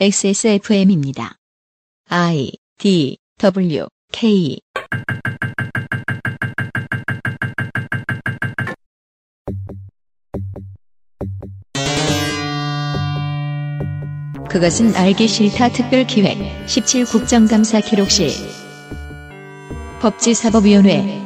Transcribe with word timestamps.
XSFM입니다. 0.00 1.36
I 2.08 2.52
D 2.78 3.18
W 3.38 3.86
K 4.10 4.58
그것은 14.48 14.94
알기 14.94 15.28
싫다 15.28 15.70
특별 15.70 16.06
기획 16.06 16.36
17 16.68 17.06
국정감사 17.06 17.80
기록실 17.80 18.28
법제사법위원회 20.00 21.22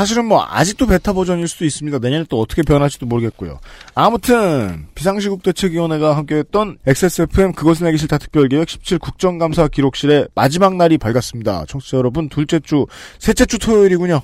사실은 0.00 0.24
뭐 0.24 0.42
아직도 0.48 0.86
베타 0.86 1.12
버전일 1.12 1.46
수도 1.46 1.66
있습니다. 1.66 1.98
내년에 1.98 2.24
또 2.30 2.40
어떻게 2.40 2.62
변할지도 2.62 3.04
모르겠고요. 3.04 3.60
아무튼 3.94 4.86
비상시국 4.94 5.42
대책위원회가 5.42 6.16
함께했던 6.16 6.78
XSFM 6.86 7.52
그것은 7.52 7.86
알기 7.86 7.98
싫다 7.98 8.16
특별기획 8.16 8.66
17 8.66 8.98
국정감사 8.98 9.68
기록실의 9.68 10.28
마지막 10.34 10.76
날이 10.76 10.96
밝았습니다. 10.96 11.66
청취자 11.66 11.98
여러분 11.98 12.30
둘째 12.30 12.60
주 12.60 12.86
셋째 13.18 13.44
주 13.44 13.58
토요일이군요. 13.58 14.22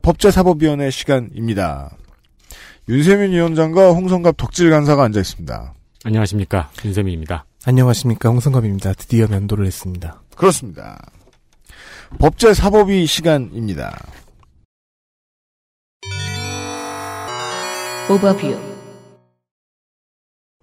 법제사법위원회 0.00 0.88
시간입니다. 0.90 1.94
윤세민 2.88 3.32
위원장과 3.32 3.90
홍성갑 3.90 4.38
덕질 4.38 4.70
간사가 4.70 5.04
앉아 5.04 5.20
있습니다. 5.20 5.74
안녕하십니까 6.04 6.70
윤세민입니다. 6.86 7.44
안녕하십니까 7.66 8.30
홍성갑입니다. 8.30 8.94
드디어 8.94 9.26
면도를 9.26 9.66
했습니다. 9.66 10.22
그렇습니다. 10.36 10.98
법제사법위 12.18 13.04
시간입니다. 13.04 13.94
오버뷰 18.08 18.56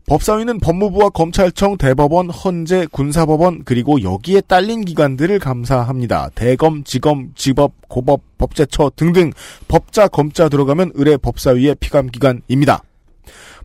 법사위는 0.08 0.60
법무부와 0.60 1.10
검찰청, 1.10 1.78
대법원, 1.78 2.30
헌재, 2.30 2.88
군사법원 2.92 3.64
그리고 3.66 4.02
여기에 4.02 4.42
딸린 4.42 4.86
기관들을 4.86 5.40
감사합니다. 5.40 6.30
대검, 6.36 6.84
지검, 6.86 7.32
지법, 7.36 7.74
고법, 7.90 8.22
법제처 8.38 8.92
등등 8.96 9.32
법자, 9.68 10.08
검자 10.08 10.48
들어가면 10.48 10.92
의뢰 10.94 11.18
법사위의 11.18 11.76
피감기관입니다. 11.82 12.82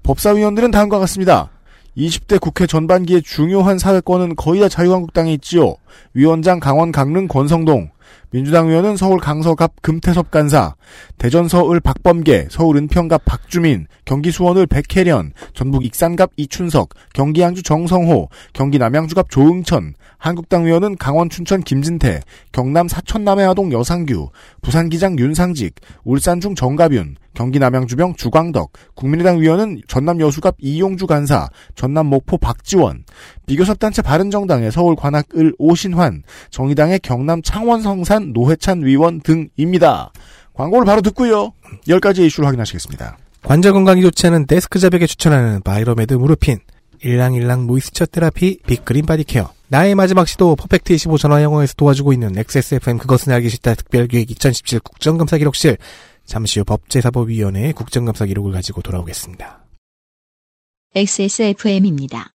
법사위원들은 0.02 0.72
다음과 0.72 0.98
같습니다. 1.00 1.50
20대 1.96 2.40
국회 2.40 2.66
전반기의 2.66 3.22
중요한 3.22 3.78
사회권은 3.78 4.36
거의 4.36 4.60
다 4.60 4.68
자유한국당에 4.68 5.32
있지요. 5.34 5.74
위원장 6.14 6.58
강원 6.60 6.90
강릉 6.92 7.28
권성동, 7.28 7.90
민주당 8.30 8.68
의원은 8.68 8.96
서울 8.96 9.18
강서갑 9.18 9.80
금태섭 9.80 10.30
간사, 10.30 10.74
대전 11.16 11.48
서울 11.48 11.80
박범계, 11.80 12.48
서울 12.50 12.76
은평갑 12.76 13.24
박주민, 13.24 13.86
경기 14.04 14.30
수원을 14.30 14.66
백혜련, 14.66 15.32
전북 15.54 15.84
익산갑 15.84 16.32
이춘석, 16.36 16.90
경기 17.14 17.40
양주 17.40 17.62
정성호, 17.62 18.28
경기 18.52 18.78
남양주갑 18.78 19.30
조응천, 19.30 19.94
한국당 20.18 20.66
의원은 20.66 20.96
강원 20.96 21.30
춘천 21.30 21.62
김진태, 21.62 22.20
경남 22.52 22.88
사천 22.88 23.24
남해아동 23.24 23.72
여상규, 23.72 24.28
부산 24.60 24.90
기장 24.90 25.18
윤상직, 25.18 25.74
울산 26.04 26.40
중 26.40 26.54
정가윤, 26.54 27.16
경기 27.38 27.60
남양주병 27.60 28.16
주광덕, 28.16 28.72
국민의당 28.96 29.40
위원은 29.40 29.82
전남 29.86 30.20
여수갑 30.20 30.56
이용주 30.58 31.06
간사, 31.06 31.48
전남 31.76 32.06
목포 32.06 32.36
박지원, 32.36 33.04
비교섭단체 33.46 34.02
바른정당의 34.02 34.72
서울 34.72 34.96
관악을 34.96 35.54
오신환, 35.56 36.24
정의당의 36.50 36.98
경남 36.98 37.40
창원 37.42 37.80
성산 37.80 38.32
노회찬 38.32 38.84
위원 38.84 39.20
등입니다. 39.20 40.10
광고를 40.54 40.84
바로 40.84 41.00
듣고요. 41.00 41.52
10가지 41.86 42.26
이슈를 42.26 42.48
확인하시겠습니다. 42.48 43.18
관절 43.44 43.72
건강이 43.72 44.02
좋지 44.02 44.26
않은 44.26 44.48
desk 44.48 44.80
job에게 44.80 45.06
추천하는 45.06 45.62
바이로메드 45.62 46.14
무르핀, 46.14 46.58
일랑일랑 47.02 47.66
moisture 47.66 48.06
therapy, 48.06 48.58
빅그린 48.66 49.06
body 49.06 49.27
care, 49.27 49.52
나의 49.68 49.94
마지막 49.94 50.26
시도 50.26 50.56
Perfect 50.56 50.94
25 50.94 51.18
전화 51.18 51.42
영어에서 51.42 51.74
도와주고 51.76 52.12
있는 52.12 52.36
XSFM 52.36 52.98
그것은 52.98 53.32
알기 53.32 53.48
싫다 53.48 53.74
특별기획 53.74 54.30
2017 54.30 54.80
국정감사 54.80 55.38
기록실, 55.38 55.76
잠시 56.28 56.60
후 56.60 56.64
법제사법위원회의 56.66 57.72
국정감사 57.72 58.26
기록을 58.26 58.52
가지고 58.52 58.82
돌아오겠습니다. 58.82 59.64
XSFM입니다. 60.94 62.30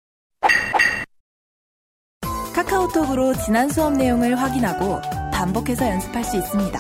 카카오톡으로 2.55 3.35
지난 3.45 3.69
수업 3.69 3.93
내용을 3.93 4.39
확인하고 4.39 5.01
반복해서 5.33 5.87
연습할 5.87 6.25
수 6.25 6.39
있습니다. 6.39 6.79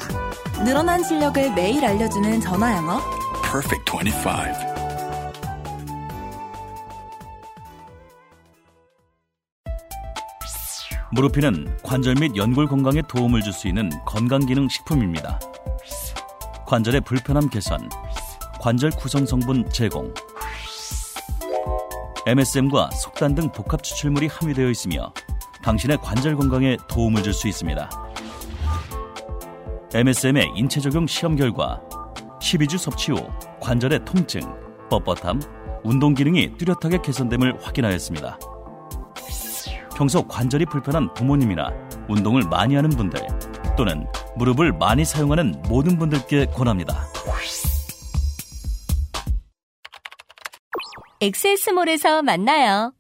늘어난 0.64 1.02
실력을 1.04 1.54
매일 1.54 1.84
알려주는 1.84 2.40
전화 2.40 2.76
영어. 2.76 2.98
Perfect 3.42 3.92
25. 3.92 4.72
무르피는 11.12 11.76
관절 11.82 12.14
및 12.20 12.34
연골 12.36 12.68
건강에 12.68 13.02
도움을 13.06 13.42
줄 13.42 13.52
수 13.52 13.68
있는 13.68 13.90
건강기능 14.06 14.70
식품입니다. 14.70 15.38
관절의 16.72 17.02
불편함 17.02 17.50
개선, 17.50 17.86
관절 18.58 18.92
구성 18.92 19.26
성분 19.26 19.68
제공, 19.68 20.10
MSM과 22.26 22.92
속단 22.92 23.34
등 23.34 23.52
복합 23.52 23.82
추출물이 23.82 24.28
함유되어 24.28 24.70
있으며 24.70 25.12
당신의 25.62 25.98
관절 25.98 26.34
건강에 26.34 26.78
도움을 26.88 27.22
줄 27.22 27.34
수 27.34 27.46
있습니다. 27.46 27.90
MSM의 29.92 30.52
인체 30.56 30.80
적용 30.80 31.06
시험 31.06 31.36
결과 31.36 31.82
12주 32.40 32.78
섭취 32.78 33.12
후 33.12 33.18
관절의 33.60 34.06
통증, 34.06 34.40
뻣뻣함, 34.88 35.82
운동 35.84 36.14
기능이 36.14 36.56
뚜렷하게 36.56 37.02
개선됨을 37.02 37.58
확인하였습니다. 37.60 38.38
평소 39.94 40.26
관절이 40.26 40.64
불편한 40.64 41.12
부모님이나 41.12 41.70
운동을 42.08 42.44
많이 42.44 42.76
하는 42.76 42.88
분들 42.88 43.20
또는 43.76 44.06
무릎을 44.36 44.72
많이 44.72 45.04
사용하는 45.04 45.62
모든 45.68 45.98
분들께 45.98 46.46
권합니다. 46.46 47.06
엑세스몰에서 51.20 52.22
만나요. 52.22 52.92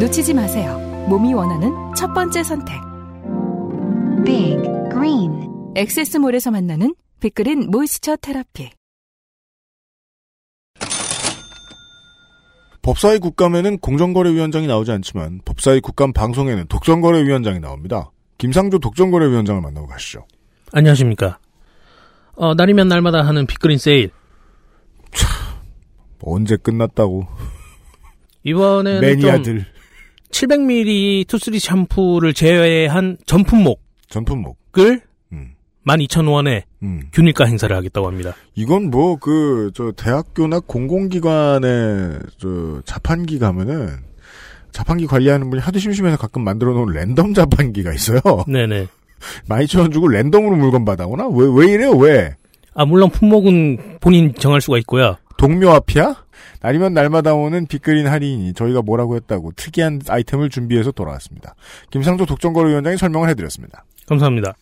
놓치지 0.00 0.34
마세요. 0.34 0.76
몸이 1.08 1.34
원하는 1.34 1.72
첫 1.94 2.12
번째 2.12 2.42
선택. 2.42 2.74
Big 4.24 4.60
Green 4.90 5.48
엑세스몰에서 5.76 6.50
만나는 6.50 6.94
빅그린 7.20 7.70
모이스처 7.70 8.16
테라피. 8.16 8.70
법사위 12.84 13.18
국감에는 13.18 13.78
공정거래위원장이 13.78 14.66
나오지 14.66 14.92
않지만 14.92 15.40
법사위 15.46 15.80
국감 15.80 16.12
방송에는 16.12 16.66
독점거래위원장이 16.68 17.58
나옵니다. 17.58 18.10
김상조 18.36 18.78
독점거래위원장을 18.78 19.58
만나고 19.62 19.86
가시죠. 19.86 20.26
안녕하십니까. 20.70 21.38
어, 22.36 22.52
날이면 22.54 22.88
날마다 22.88 23.22
하는 23.22 23.46
빅그린 23.46 23.78
세일. 23.78 24.10
언제 26.20 26.56
끝났다고. 26.56 27.26
이번에는 28.42 29.00
매니아들. 29.00 29.64
좀 30.30 30.50
700ml 30.50 31.26
투쓰리 31.26 31.58
샴푸를 31.60 32.34
제외한 32.34 33.16
전품목을 33.24 33.76
전품목. 34.08 34.58
12,000원에 35.86 36.62
음. 36.82 37.02
균일가 37.12 37.44
행사를 37.44 37.74
하겠다고 37.74 38.06
합니다. 38.06 38.34
이건 38.54 38.90
뭐, 38.90 39.16
그, 39.16 39.70
저, 39.74 39.92
대학교나 39.92 40.60
공공기관에, 40.60 42.18
저, 42.38 42.82
자판기 42.84 43.38
가면은, 43.38 43.90
자판기 44.72 45.06
관리하는 45.06 45.50
분이 45.50 45.62
하도 45.62 45.78
심심해서 45.78 46.16
가끔 46.16 46.42
만들어 46.42 46.72
놓은 46.72 46.92
랜덤 46.92 47.34
자판기가 47.34 47.92
있어요. 47.92 48.20
네네. 48.48 48.88
12,000원 49.48 49.92
주고 49.92 50.08
랜덤으로 50.08 50.56
물건 50.56 50.84
받아오나? 50.84 51.28
왜, 51.28 51.46
왜 51.54 51.72
이래요, 51.72 51.92
왜? 51.92 52.34
아, 52.74 52.84
물론 52.84 53.10
품목은 53.10 53.98
본인 54.00 54.34
정할 54.34 54.60
수가 54.60 54.78
있고요. 54.78 55.16
동묘 55.36 55.70
앞이야? 55.70 56.24
날이면 56.60 56.94
날마다 56.94 57.34
오는 57.34 57.66
빅그린 57.66 58.06
할인이 58.06 58.54
저희가 58.54 58.82
뭐라고 58.82 59.16
했다고 59.16 59.52
특이한 59.54 60.00
아이템을 60.08 60.50
준비해서 60.50 60.90
돌아왔습니다. 60.92 61.54
김상조 61.90 62.26
독점거래위원장이 62.26 62.96
설명을 62.96 63.28
해드렸습니다. 63.28 63.84
감사합니다. 64.08 64.54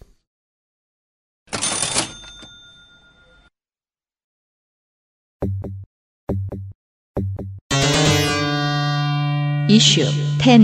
이슈 9.69 10.03
10 10.41 10.61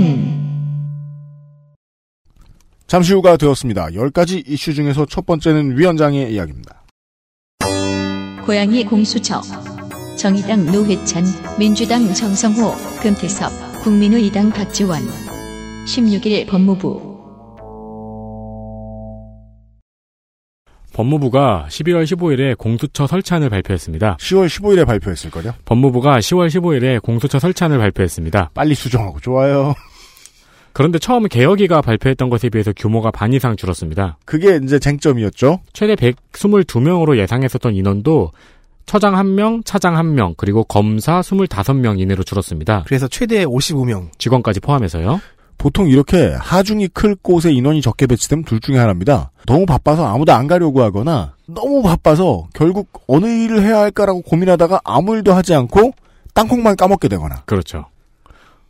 잠시 2.86 3.12
후가 3.12 3.36
되었습니다. 3.36 3.88
10가지 3.88 4.42
이슈 4.46 4.72
중에서 4.74 5.06
첫 5.06 5.26
번째는 5.26 5.76
위원장의 5.78 6.32
이야기입니다. 6.32 6.82
고양이 8.44 8.84
공수처 8.84 9.42
정의당 10.16 10.66
노회찬, 10.66 11.24
민주당 11.58 12.12
정성호, 12.12 12.72
금태섭, 13.00 13.82
국민의당 13.84 14.50
박지원. 14.50 15.00
16일 15.86 16.46
법무부 16.48 17.07
법무부가 20.98 21.66
12월 21.68 22.02
15일에 22.02 22.58
공수처 22.58 23.06
설치안을 23.06 23.50
발표했습니다. 23.50 24.16
10월 24.16 24.48
15일에 24.48 24.84
발표했을 24.84 25.30
거죠. 25.30 25.54
법무부가 25.64 26.18
10월 26.18 26.48
15일에 26.48 27.00
공수처 27.00 27.38
설치안을 27.38 27.78
발표했습니다. 27.78 28.50
빨리 28.52 28.74
수정하고 28.74 29.20
좋아요. 29.20 29.74
그런데 30.72 30.98
처음 30.98 31.28
개혁위가 31.28 31.82
발표했던 31.82 32.30
것에 32.30 32.48
비해서 32.48 32.72
규모가 32.76 33.12
반 33.12 33.32
이상 33.32 33.54
줄었습니다. 33.54 34.18
그게 34.24 34.58
이제 34.60 34.80
쟁점이었죠. 34.80 35.60
최대 35.72 35.94
122명으로 35.94 37.16
예상했었던 37.16 37.76
인원도 37.76 38.32
처장 38.86 39.14
1명, 39.14 39.64
차장 39.64 39.94
1명, 39.94 40.34
그리고 40.36 40.64
검사 40.64 41.20
25명 41.20 42.00
이내로 42.00 42.24
줄었습니다. 42.24 42.82
그래서 42.88 43.06
최대 43.06 43.44
55명. 43.44 44.08
직원까지 44.18 44.58
포함해서요. 44.58 45.20
보통 45.58 45.88
이렇게 45.88 46.34
하중이 46.38 46.88
클 46.88 47.16
곳에 47.16 47.52
인원이 47.52 47.82
적게 47.82 48.06
배치되면 48.06 48.44
둘 48.44 48.60
중에 48.60 48.78
하나입니다. 48.78 49.32
너무 49.46 49.66
바빠서 49.66 50.06
아무도 50.06 50.32
안 50.32 50.46
가려고 50.46 50.82
하거나 50.82 51.34
너무 51.46 51.82
바빠서 51.82 52.48
결국 52.54 52.88
어느 53.08 53.26
일을 53.26 53.62
해야 53.62 53.78
할까라고 53.78 54.22
고민하다가 54.22 54.80
아무 54.84 55.16
일도 55.16 55.32
하지 55.32 55.54
않고 55.54 55.92
땅콩만 56.32 56.76
까먹게 56.76 57.08
되거나 57.08 57.42
그렇죠. 57.44 57.86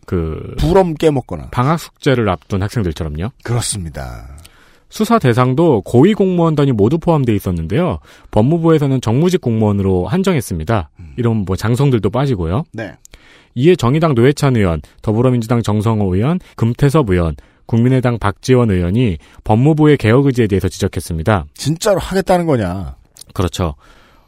그 0.07 0.55
부럼 0.59 0.95
깨먹거나 0.95 1.49
방학 1.51 1.79
숙제를 1.79 2.29
앞둔 2.31 2.63
학생들처럼요. 2.63 3.31
그렇습니다. 3.43 4.27
수사 4.89 5.19
대상도 5.19 5.83
고위 5.83 6.15
공무원단이 6.15 6.73
모두 6.73 6.99
포함되어 6.99 7.35
있었는데요. 7.35 7.99
법무부에서는 8.31 9.03
정무직 9.03 9.43
공무원으로 9.43 10.07
한정했습니다. 10.07 10.89
이런 11.19 11.45
뭐 11.45 11.57
장성들도 11.57 12.09
빠지고요. 12.09 12.65
네. 12.73 12.95
이에 13.55 13.77
정의당 13.77 14.15
노회찬 14.15 14.57
의원, 14.57 14.81
더불어민주당 15.03 15.63
정성호 15.63 16.15
의원, 16.15 16.39
금태섭 16.57 17.11
의원, 17.11 17.37
국민의당 17.67 18.19
박지원 18.19 18.71
의원이 18.71 19.19
법무부의 19.45 19.99
개혁 19.99 20.27
의지에 20.27 20.47
대해서 20.47 20.69
지적했습니다. 20.69 21.47
진짜로 21.55 21.99
하겠다는 22.01 22.47
거냐? 22.47 22.97
그렇죠. 23.35 23.75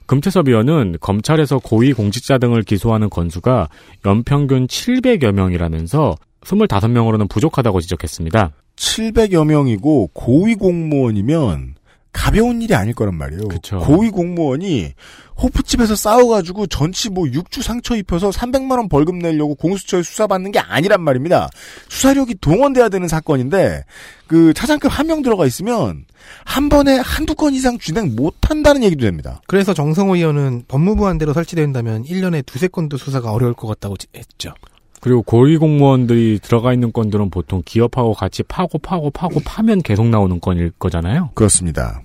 금태섭 0.06 0.48
의원은 0.48 0.96
검찰에서 1.00 1.58
고위 1.58 1.92
공직자 1.92 2.38
등을 2.38 2.62
기소하는 2.62 3.08
건수가 3.08 3.68
연평균 4.04 4.66
700여 4.66 5.32
명이라면서 5.32 6.16
25명으로는 6.42 7.28
부족하다고 7.30 7.80
지적했습니다. 7.80 8.50
700여 8.76 9.46
명이고 9.46 10.10
고위 10.12 10.54
공무원이면 10.56 11.74
가벼운 12.12 12.60
일이 12.62 12.74
아닐 12.74 12.94
거란 12.94 13.14
말이에요. 13.14 13.48
그쵸. 13.48 13.78
고위 13.80 14.10
공무원이 14.10 14.92
호프집에서 15.40 15.94
싸워가지고 15.96 16.66
전치 16.66 17.08
뭐 17.08 17.26
육주 17.28 17.62
상처 17.62 17.96
입혀서 17.96 18.30
300만 18.30 18.72
원 18.72 18.88
벌금 18.88 19.18
내려고 19.20 19.54
공수처에 19.54 20.02
수사받는 20.02 20.52
게 20.52 20.58
아니란 20.58 21.02
말입니다. 21.02 21.48
수사력이 21.88 22.34
동원돼야 22.40 22.88
되는 22.90 23.08
사건인데 23.08 23.84
그 24.26 24.52
차장급 24.54 24.90
한 24.90 25.06
명 25.06 25.22
들어가 25.22 25.46
있으면 25.46 26.04
한 26.44 26.68
번에 26.68 26.98
한두 26.98 27.34
건 27.34 27.54
이상 27.54 27.78
진행 27.78 28.14
못한다는 28.14 28.82
얘기도 28.84 29.02
됩니다. 29.06 29.40
그래서 29.46 29.72
정성호 29.72 30.16
의원은 30.16 30.64
법무부 30.68 31.06
안대로 31.08 31.32
설치된다면 31.32 32.04
1년에 32.04 32.44
두세 32.44 32.68
건도 32.68 32.96
수사가 32.98 33.32
어려울 33.32 33.54
것 33.54 33.66
같다고 33.66 33.96
지- 33.96 34.08
했죠. 34.14 34.52
그리고 35.00 35.22
고위 35.22 35.56
공무원들이 35.56 36.40
들어가 36.42 36.72
있는 36.74 36.92
건들은 36.92 37.30
보통 37.30 37.62
기업하고 37.64 38.12
같이 38.12 38.42
파고 38.42 38.78
파고 38.78 39.10
파고 39.10 39.40
파면 39.44 39.82
계속 39.82 40.06
나오는 40.06 40.40
건일 40.40 40.72
거잖아요. 40.78 41.30
그렇습니다. 41.34 42.02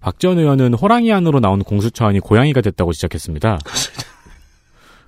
박지원 0.00 0.38
의원은 0.38 0.74
호랑이 0.74 1.12
안으로 1.12 1.40
나온 1.40 1.62
공수처안이 1.62 2.20
고양이가 2.20 2.60
됐다고 2.60 2.92
지적했습니다. 2.92 3.58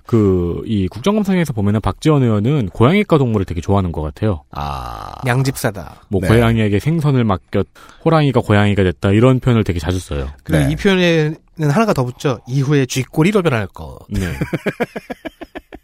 그, 0.05 0.61
이 0.65 0.87
국정감사에서 0.89 1.53
보면은 1.53 1.79
박지원 1.79 2.23
의원은 2.23 2.69
고양이과 2.69 3.17
동물을 3.17 3.45
되게 3.45 3.61
좋아하는 3.61 3.91
것 3.91 4.01
같아요. 4.01 4.43
아. 4.51 5.13
양집사다. 5.25 6.03
뭐, 6.09 6.21
네. 6.21 6.27
고양이에게 6.27 6.79
생선을 6.79 7.23
맡겼, 7.23 7.65
호랑이가 8.03 8.41
고양이가 8.41 8.83
됐다, 8.83 9.11
이런 9.11 9.39
표현을 9.39 9.63
되게 9.63 9.79
자주 9.79 9.99
써요. 9.99 10.27
그리고 10.43 10.65
네. 10.65 10.71
이 10.71 10.75
표현에는 10.75 11.35
하나가 11.71 11.93
더 11.93 12.03
붙죠. 12.03 12.39
이후에 12.47 12.85
쥐꼬리로 12.85 13.41
변할 13.41 13.65
거. 13.67 13.97
네. 14.09 14.21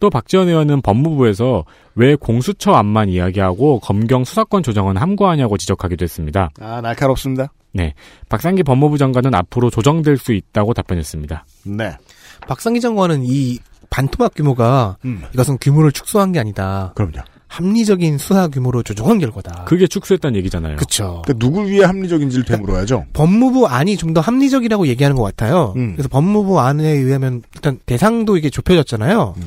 또 0.00 0.10
박지원 0.10 0.48
의원은 0.48 0.82
법무부에서 0.82 1.64
왜 1.94 2.14
공수처 2.16 2.72
안만 2.72 3.08
이야기하고 3.08 3.80
검경 3.80 4.24
수사권 4.24 4.62
조정은 4.62 4.96
함구하냐고 4.96 5.56
지적하기도 5.56 6.02
했습니다. 6.02 6.50
아, 6.60 6.80
날카롭습니다. 6.80 7.52
네. 7.72 7.94
박상기 8.28 8.62
법무부 8.62 8.98
장관은 8.98 9.34
앞으로 9.34 9.70
조정될 9.70 10.16
수 10.18 10.32
있다고 10.32 10.74
답변했습니다. 10.74 11.44
네. 11.64 11.96
박상기 12.46 12.80
장관은 12.80 13.22
이 13.24 13.58
반토막 13.90 14.34
규모가 14.34 14.96
음. 15.04 15.22
이것은 15.34 15.58
규모를 15.60 15.92
축소한 15.92 16.32
게 16.32 16.40
아니다. 16.40 16.92
그럼요. 16.96 17.18
합리적인 17.46 18.18
수사 18.18 18.48
규모로 18.48 18.82
조정한 18.82 19.20
결과다. 19.20 19.64
그게 19.64 19.86
축소했다는 19.86 20.36
얘기잖아요. 20.38 20.76
그쵸. 20.76 21.22
그러니까 21.24 21.34
누굴 21.46 21.66
위해 21.68 21.84
합리적인지를 21.84 22.44
되물어야죠. 22.44 23.06
법무부 23.12 23.66
안이 23.68 23.96
좀 23.96 24.12
더 24.14 24.20
합리적이라고 24.20 24.88
얘기하는 24.88 25.16
것 25.16 25.22
같아요. 25.22 25.72
음. 25.76 25.92
그래서 25.94 26.08
법무부 26.08 26.58
안에 26.58 26.88
의하면 26.88 27.42
일단 27.54 27.78
대상도 27.86 28.36
이게 28.36 28.50
좁혀졌잖아요. 28.50 29.34
음. 29.36 29.42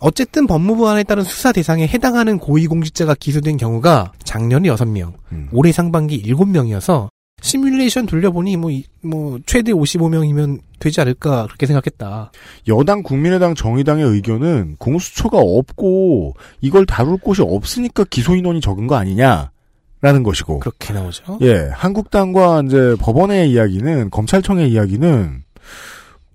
어쨌든 0.00 0.46
법무부 0.46 0.88
안에 0.88 1.04
따른 1.04 1.24
수사 1.24 1.52
대상에 1.52 1.86
해당하는 1.86 2.38
고위공직자가 2.38 3.14
기소된 3.14 3.56
경우가 3.56 4.12
작년에 4.24 4.68
6명, 4.68 5.12
음. 5.32 5.48
올해 5.52 5.72
상반기 5.72 6.22
7명이어서 6.22 7.08
시뮬레이션 7.42 8.06
돌려보니 8.06 8.56
뭐, 8.56 8.70
이- 8.70 8.84
뭐 9.02 9.38
최대 9.46 9.72
55명이면 9.72 10.60
되지 10.78 11.00
않을까 11.00 11.46
그렇게 11.46 11.66
생각했다. 11.66 12.30
여당 12.68 13.02
국민의당 13.02 13.54
정의당의 13.54 14.04
의견은 14.04 14.76
공수처가 14.78 15.38
없고 15.38 16.34
이걸 16.60 16.86
다룰 16.86 17.16
곳이 17.18 17.42
없으니까 17.42 18.04
기소 18.10 18.34
인원이 18.36 18.60
적은 18.60 18.86
거 18.86 18.96
아니냐 18.96 19.50
라는 20.02 20.22
것이고 20.22 20.60
그렇게 20.60 20.92
나오죠. 20.92 21.38
예 21.42 21.70
한국당과 21.72 22.62
이제 22.66 22.96
법원의 23.00 23.50
이야기는 23.50 24.10
검찰청의 24.10 24.70
이야기는 24.70 25.42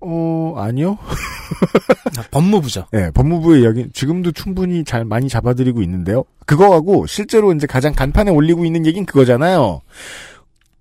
어 0.04 0.54
아니요 0.56 0.98
아, 2.18 2.22
법무부죠. 2.30 2.86
예 2.94 3.10
법무부의 3.14 3.62
이야기 3.62 3.86
지금도 3.92 4.32
충분히 4.32 4.84
잘 4.84 5.04
많이 5.04 5.28
잡아들이고 5.28 5.80
있는데요 5.82 6.24
그거하고 6.46 7.06
실제로 7.06 7.52
이제 7.52 7.66
가장 7.66 7.92
간판에 7.92 8.30
올리고 8.30 8.64
있는 8.64 8.84
얘기는 8.86 9.04
그거잖아요 9.06 9.80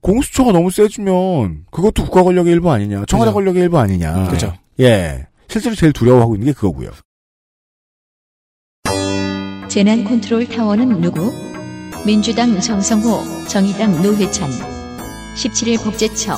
공수처가 0.01 0.51
너무 0.51 0.71
세지면 0.71 1.65
그것도 1.71 2.03
국가 2.05 2.23
권력의 2.23 2.51
일부 2.53 2.71
아니냐 2.71 3.05
청와대 3.05 3.29
그죠. 3.29 3.35
권력의 3.35 3.61
일부 3.63 3.77
아니냐 3.77 4.29
그죠. 4.29 4.53
예 4.79 5.27
실제로 5.47 5.75
제일 5.75 5.93
두려워하고 5.93 6.35
있는 6.35 6.47
게 6.47 6.53
그거고요. 6.53 6.89
재난 9.67 10.03
컨트롤 10.03 10.47
타워는 10.47 10.99
누구? 10.99 11.31
민주당 12.05 12.59
정성호, 12.59 13.45
정의당 13.47 14.01
노회찬. 14.01 14.49
17일 15.35 15.81
법제처. 15.83 16.35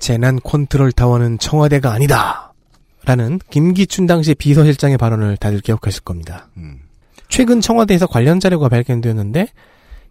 재난 0.00 0.40
컨트롤 0.42 0.90
타워는 0.90 1.38
청와대가 1.38 1.92
아니다. 1.92 2.52
라는 3.04 3.38
김기춘 3.50 4.06
당시 4.06 4.34
비서실장의 4.34 4.98
발언을 4.98 5.36
다들 5.36 5.60
기억하실 5.60 6.02
겁니다. 6.02 6.48
음. 6.56 6.80
최근 7.28 7.60
청와대에서 7.60 8.06
관련 8.06 8.40
자료가 8.40 8.68
발견되었는데 8.68 9.46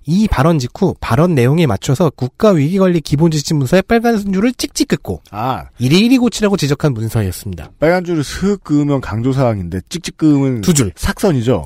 이 0.05 0.27
발언 0.27 0.58
직후 0.58 0.96
발언 1.00 1.36
내용에 1.36 1.67
맞춰서 1.67 2.10
국가위기관리 2.10 3.01
기본지침 3.01 3.58
문서에 3.58 3.81
빨간 3.81 4.17
줄을 4.31 4.53
찍찍 4.53 4.88
긋고 4.88 5.22
아 5.29 5.65
일일이 5.77 6.17
고치라고 6.17 6.55
지적한 6.58 6.93
문서였습니다. 6.93 7.72
빨간 7.79 8.05
줄을 8.05 8.24
슥 8.24 8.63
그으면 8.63 9.01
강조사항인데 9.01 9.81
찍찍 9.89 10.17
그으면 10.17 10.62
두 10.62 10.74
줄. 10.74 10.91
삭선이죠. 10.96 11.65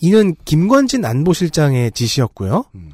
이는 0.00 0.34
김관진 0.44 1.04
안보실장의 1.04 1.92
지시였고요. 1.92 2.64
음. 2.74 2.90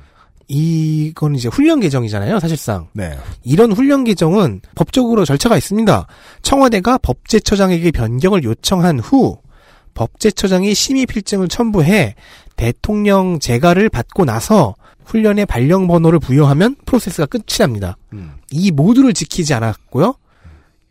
이건 0.49 1.35
이제 1.35 1.49
훈련 1.49 1.81
개정이잖아요, 1.81 2.39
사실상. 2.39 2.89
네. 2.93 3.17
이런 3.43 3.73
훈련 3.73 4.05
개정은 4.05 4.61
법적으로 4.75 5.25
절차가 5.25 5.57
있습니다. 5.57 6.07
청와대가 6.43 6.99
법제처장에게 6.99 7.91
변경을 7.91 8.45
요청한 8.45 9.01
후 9.01 9.39
법제처장이 9.95 10.75
심의 10.75 11.07
필증을 11.07 11.49
첨부해 11.49 12.15
대통령 12.57 13.39
재가를 13.39 13.89
받고 13.89 14.25
나서 14.25 14.75
훈련의 15.05 15.47
발령 15.47 15.87
번호를 15.87 16.19
부여하면 16.19 16.77
프로세스가 16.85 17.27
끝이 17.27 17.59
납니다. 17.59 17.97
음. 18.13 18.33
이 18.51 18.71
모두를 18.71 19.15
지키지 19.15 19.55
않았고요. 19.55 20.15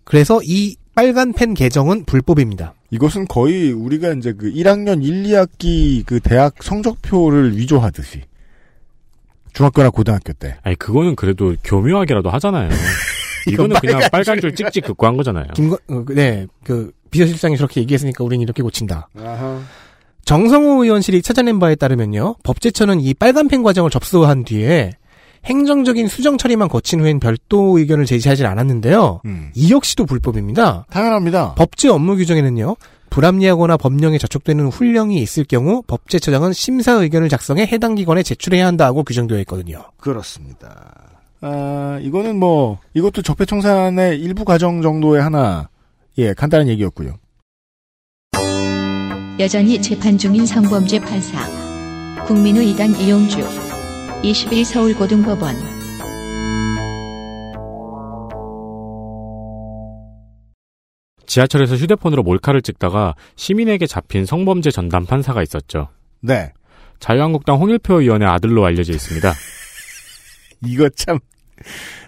그래서 0.04 0.40
이 0.44 0.76
빨간 0.96 1.34
펜 1.34 1.54
개정은 1.54 2.06
불법입니다. 2.06 2.74
이것은 2.92 3.28
거의 3.28 3.72
우리가 3.72 4.14
이제 4.14 4.34
그 4.34 4.52
1학년 4.52 5.04
1, 5.04 5.24
2학기 5.24 6.06
그 6.06 6.20
대학 6.22 6.64
성적표를 6.64 7.58
위조하듯이 7.58 8.22
중학교나 9.56 9.90
고등학교 9.90 10.34
때. 10.34 10.58
아니, 10.64 10.76
그거는 10.76 11.16
그래도 11.16 11.56
교묘하게라도 11.64 12.30
하잖아요. 12.30 12.70
이거는 13.48 13.78
그냥 13.80 14.02
빨간 14.12 14.40
줄 14.40 14.54
찍찍 14.54 14.84
긋고 14.86 15.06
한 15.06 15.18
거잖아요. 15.18 15.46
김건, 15.56 15.78
어, 15.88 16.04
그, 16.04 16.14
네, 16.14 16.48
그 16.64 16.92
비서실장이 17.12 17.58
저렇게 17.58 17.82
얘기했으니까 17.82 18.24
우리는 18.24 18.42
이렇게 18.44 18.62
고친다. 18.62 19.08
정성호 20.26 20.84
의원실이 20.84 21.22
찾아낸 21.22 21.60
바에 21.60 21.76
따르면요, 21.76 22.36
법제처는 22.44 23.00
이 23.00 23.14
빨간 23.14 23.48
펜 23.48 23.64
과정을 23.64 23.90
접수한 23.92 24.44
뒤에 24.44 24.92
행정적인 25.46 26.08
수정 26.08 26.38
처리만 26.38 26.68
거친 26.68 27.00
후엔 27.00 27.20
별도 27.20 27.78
의견을 27.78 28.06
제시하지 28.06 28.46
않았는데요. 28.46 29.22
음. 29.26 29.52
이 29.54 29.72
역시도 29.72 30.06
불법입니다. 30.06 30.88
당연합니다. 30.90 31.54
법제 31.54 31.90
업무 31.90 32.16
규정에는요. 32.16 32.76
불합리하거나 33.16 33.78
법령에 33.78 34.18
저촉되는 34.18 34.68
훈령이 34.68 35.22
있을 35.22 35.46
경우 35.46 35.82
법제처장은 35.88 36.52
심사 36.52 36.92
의견을 36.92 37.30
작성해 37.30 37.66
해당 37.66 37.96
기관에 37.96 38.24
제출해야 38.24 38.68
한다고 38.68 39.06
규정되어 39.06 39.40
있거든요. 39.40 39.86
그렇습니다. 39.96 41.22
아, 41.40 41.98
이거는 42.02 42.38
뭐, 42.38 42.80
이것도 42.94 43.22
적폐청산의 43.22 44.20
일부 44.20 44.44
과정 44.44 44.82
정도의 44.82 45.22
하나, 45.22 45.70
예, 46.18 46.34
간단한 46.34 46.68
얘기였고요. 46.68 47.18
여전히 49.40 49.82
재판 49.82 50.18
중인 50.18 50.46
성범죄 50.46 51.00
판사. 51.00 51.40
국민의 52.26 52.72
이단 52.72 53.00
이용주. 53.00 53.38
21 54.24 54.66
서울고등법원. 54.66 55.75
지하철에서 61.28 61.76
휴대폰으로 61.76 62.24
몰카를 62.24 62.62
찍다가 62.62 63.16
시민에게 63.36 63.88
잡힌 63.88 64.26
성범죄 64.26 64.72
전담 64.72 65.06
판사가 65.06 65.42
있었죠. 65.44 65.90
네. 66.22 66.52
자유한국당 67.00 67.58
홍일표 67.58 68.02
의원의 68.02 68.28
아들로 68.28 68.66
알려져 68.66 68.94
있습니다. 68.94 69.34
이거 70.66 70.90
참, 70.90 71.20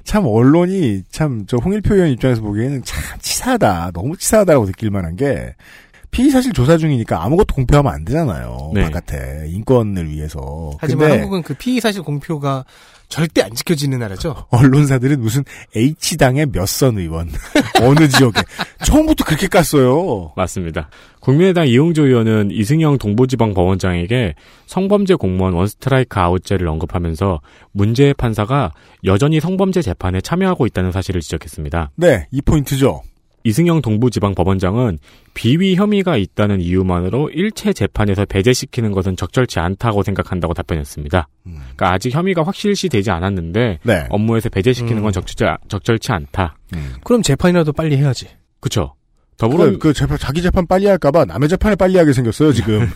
참 0.04 0.26
언론이 0.26 1.04
참 1.10 1.46
저 1.48 1.58
홍일표 1.58 1.96
의원 1.96 2.10
입장에서 2.12 2.42
보기에는 2.42 2.84
참 2.84 3.20
치사하다. 3.20 3.92
너무 3.94 4.16
치사하다고 4.18 4.66
느낄 4.66 4.90
만한 4.92 5.16
게 5.16 5.56
피의 6.12 6.30
사실 6.32 6.54
조사 6.54 6.78
중이니까 6.78 7.24
아무것도 7.24 7.54
공표하면 7.56 7.94
안 7.94 8.06
되잖아요. 8.06 8.72
네. 8.74 8.82
바깥에 8.84 9.46
인권을 9.50 10.10
위해서. 10.10 10.72
하지만 10.80 11.12
한국은 11.12 11.44
그 11.44 11.54
피의 11.54 11.80
사실 11.82 12.02
공표가 12.02 12.66
절대 13.10 13.42
안 13.42 13.54
지켜지는 13.54 14.00
나라죠. 14.00 14.36
언론사들은 14.52 15.22
무슨 15.22 15.44
H당의 15.76 16.48
몇 16.52 16.66
선 16.68 16.98
의원 16.98 17.30
어느 17.82 18.08
지역에 18.08 18.42
처음부터 18.84 19.24
그렇게 19.26 19.48
깠어요. 19.48 20.32
맞습니다. 20.36 20.90
국민의당 21.22 21.68
이용조 21.68 22.06
의원은 22.08 22.52
이승영 22.52 22.98
동부지방 22.98 23.54
법원장에게 23.54 24.36
성범죄 24.66 25.16
공무원 25.16 25.54
원스트라이크 25.54 26.20
아웃죄를 26.20 26.68
언급하면서 26.68 27.42
문제의 27.72 28.14
판사가 28.14 28.74
여전히 29.06 29.40
성범죄 29.40 29.82
재판에 29.82 30.20
참여하고 30.20 30.66
있다는 30.66 30.92
사실을 30.92 31.22
지적했습니다. 31.22 31.92
네, 31.96 32.28
이 32.32 32.42
포인트죠. 32.42 33.04
이승영 33.48 33.82
동부지방법원장은 33.82 35.00
비위 35.34 35.76
혐의가 35.76 36.18
있다는 36.18 36.60
이유만으로 36.60 37.30
일체 37.30 37.72
재판에서 37.72 38.26
배제시키는 38.26 38.92
것은 38.92 39.16
적절치 39.16 39.60
않다고 39.60 40.04
생각한다고 40.04 40.54
답변했습니다. 40.54 41.30
그러니까 41.44 41.92
아직 41.94 42.14
혐의가 42.14 42.44
확실시 42.44 42.90
되지 42.90 43.10
않았는데 43.10 43.80
네. 43.84 44.06
업무에서 44.10 44.50
배제시키는 44.50 45.02
건 45.02 45.10
음. 45.10 45.14
적절치, 45.14 45.46
적절치 45.70 46.12
않다. 46.12 46.58
그럼 47.06 47.22
재판이라도 47.22 47.72
빨리 47.72 47.96
해야지. 47.96 48.28
그쵸. 48.60 48.96
더불어 49.38 49.66
그, 49.66 49.78
그 49.78 49.94
재판, 49.94 50.18
자기 50.18 50.42
재판 50.42 50.68
빨리 50.68 50.88
할까봐 50.88 51.26
남의 51.26 51.48
재판을 51.48 51.78
빨리 51.78 51.98
하게 51.98 52.12
생겼어요, 52.12 52.52
지금. 52.52 52.90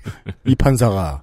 이 0.46 0.54
판사가. 0.54 1.20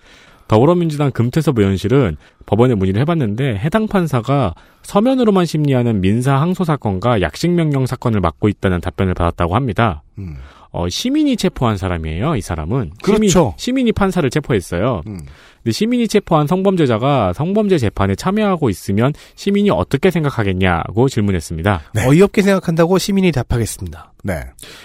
더불어민주당 0.48 1.12
금태섭 1.12 1.58
의원실은 1.58 2.18
법원에 2.46 2.76
문의를 2.76 3.02
해봤는데 3.02 3.58
해당 3.58 3.88
판사가 3.88 4.54
서면으로만 4.84 5.46
심리하는 5.46 6.02
민사 6.02 6.36
항소 6.36 6.64
사건과 6.64 7.22
약식 7.22 7.50
명령 7.52 7.86
사건을 7.86 8.22
맡고 8.22 8.48
있다는 8.50 8.82
답변을 8.82 9.14
받았다고 9.16 9.56
합니다. 9.56 10.04
음. 10.18 10.36
어, 10.72 10.90
시민이 10.90 11.38
체포한 11.38 11.78
사람이에요. 11.78 12.36
이 12.36 12.42
사람은 12.42 12.92
그렇죠. 13.02 13.54
시민, 13.58 13.88
이 13.88 13.94
판사를 13.94 14.30
체포했어요. 14.30 15.04
음. 15.08 15.20
근데 15.64 15.72
시민이 15.72 16.10
체포한 16.10 16.48
성범죄자가 16.48 17.32
성범죄 17.32 17.78
재판에 17.78 18.14
참여하고 18.14 18.70
있으면 18.70 19.14
시민이 19.36 19.70
어떻게 19.70 20.12
생각하겠냐고 20.12 21.08
질문했습니다. 21.08 21.82
어이없게 22.06 22.42
생각한다고 22.42 22.98
시민이 22.98 23.32
답하겠습니다. 23.32 24.12
네. 24.26 24.42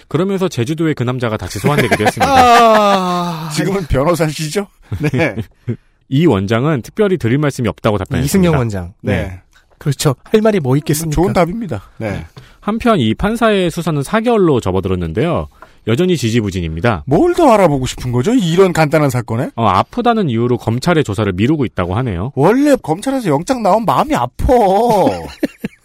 그러면서 0.09 0.49
제주도에 0.49 0.93
그 0.93 1.03
남자가 1.03 1.39
다시 1.39 1.59
소환되기도 1.61 2.05
했습니다. 2.05 2.27
아, 2.31 3.49
지금은 3.55 3.87
변호사시죠? 3.87 4.67
네. 5.13 5.35
이 6.11 6.27
원장은 6.27 6.83
특별히 6.83 7.17
드릴 7.17 7.39
말씀이 7.39 7.67
없다고 7.69 7.97
답변했습니다. 7.97 8.27
이승영 8.47 8.59
원장. 8.59 8.93
네. 9.01 9.41
그렇죠. 9.79 10.15
할 10.25 10.43
말이 10.43 10.61
뭐 10.61 10.77
있겠습니까? 10.77 11.15
좋은 11.15 11.33
답입니다. 11.33 11.85
네. 11.97 12.27
한편 12.61 12.99
이 13.01 13.15
판사의 13.15 13.71
수사는 13.71 14.03
4개월로 14.03 14.61
접어들었는데요. 14.61 15.49
여전히 15.87 16.19
지지부진입니다. 16.19 17.05
뭘 17.07 17.33
더 17.33 17.51
알아보고 17.51 17.87
싶은 17.87 18.13
거죠? 18.13 18.35
이런 18.35 18.75
간단한 18.75 19.09
사건에? 19.09 19.49
어, 19.57 19.67
아프다는 19.67 20.29
이유로 20.29 20.59
검찰의 20.59 21.03
조사를 21.05 21.33
미루고 21.33 21.65
있다고 21.65 21.95
하네요. 21.95 22.33
원래 22.35 22.77
검찰에서 22.83 23.31
영장 23.31 23.63
나온 23.63 23.87
마음이 23.87 24.15
아파. 24.15 24.45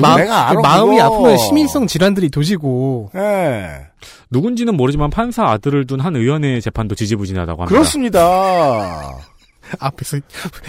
마, 0.00 0.16
내가 0.16 0.50
알아, 0.50 0.60
마음이 0.60 0.96
그거. 0.96 1.04
아프면 1.04 1.36
시민성 1.38 1.86
질환들이 1.86 2.30
도지고 2.30 3.10
네. 3.14 3.86
누군지는 4.30 4.76
모르지만 4.76 5.10
판사 5.10 5.46
아들을 5.48 5.86
둔 5.86 6.00
한 6.00 6.14
의원의 6.16 6.60
재판도 6.62 6.94
지지부진하다고 6.94 7.62
합니다. 7.62 7.74
그렇습니다. 7.74 9.16
앞에서 9.80 10.18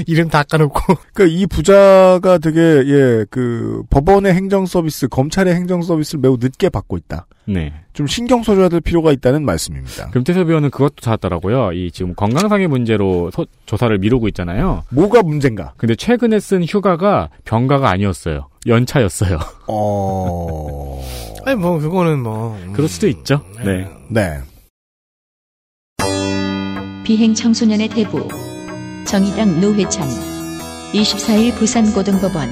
이름 0.07 0.29
다 0.29 0.43
까놓고 0.43 0.79
그러니까 1.13 1.37
이 1.39 1.45
부자가 1.47 2.37
되게 2.37 2.59
예 2.59 3.25
그 3.29 3.83
법원의 3.89 4.33
행정 4.33 4.65
서비스, 4.65 5.07
검찰의 5.07 5.53
행정 5.55 5.81
서비스를 5.81 6.21
매우 6.21 6.37
늦게 6.39 6.69
받고 6.69 6.97
있다. 6.97 7.27
네. 7.45 7.73
좀 7.93 8.07
신경 8.07 8.43
써줘야 8.43 8.69
될 8.69 8.79
필요가 8.81 9.11
있다는 9.11 9.43
말씀입니다. 9.45 10.09
금태섭 10.11 10.47
의원은 10.47 10.69
그것도 10.69 10.95
찾았더라고요. 11.01 11.73
이 11.73 11.91
지금 11.91 12.13
건강상의 12.15 12.67
문제로 12.67 13.29
소- 13.31 13.45
조사를 13.65 13.95
미루고 13.97 14.27
있잖아요. 14.29 14.83
뭐가 14.89 15.21
문제인가? 15.23 15.73
근데 15.77 15.95
최근에 15.95 16.39
쓴 16.39 16.63
휴가가 16.63 17.29
병가가 17.45 17.89
아니었어요. 17.89 18.49
연차였어요. 18.67 19.39
어. 19.67 21.03
아니 21.45 21.55
뭐 21.55 21.79
그거는 21.79 22.21
뭐 22.23 22.55
음, 22.63 22.73
그럴 22.73 22.87
수도 22.89 23.07
있죠. 23.07 23.41
네. 23.65 23.87
네. 24.09 24.39
비행 27.03 27.33
청소년의 27.33 27.89
대부. 27.89 28.27
정의당 29.09 29.59
노회찬. 29.59 30.07
24일 30.93 31.55
부산고등법원. 31.55 32.47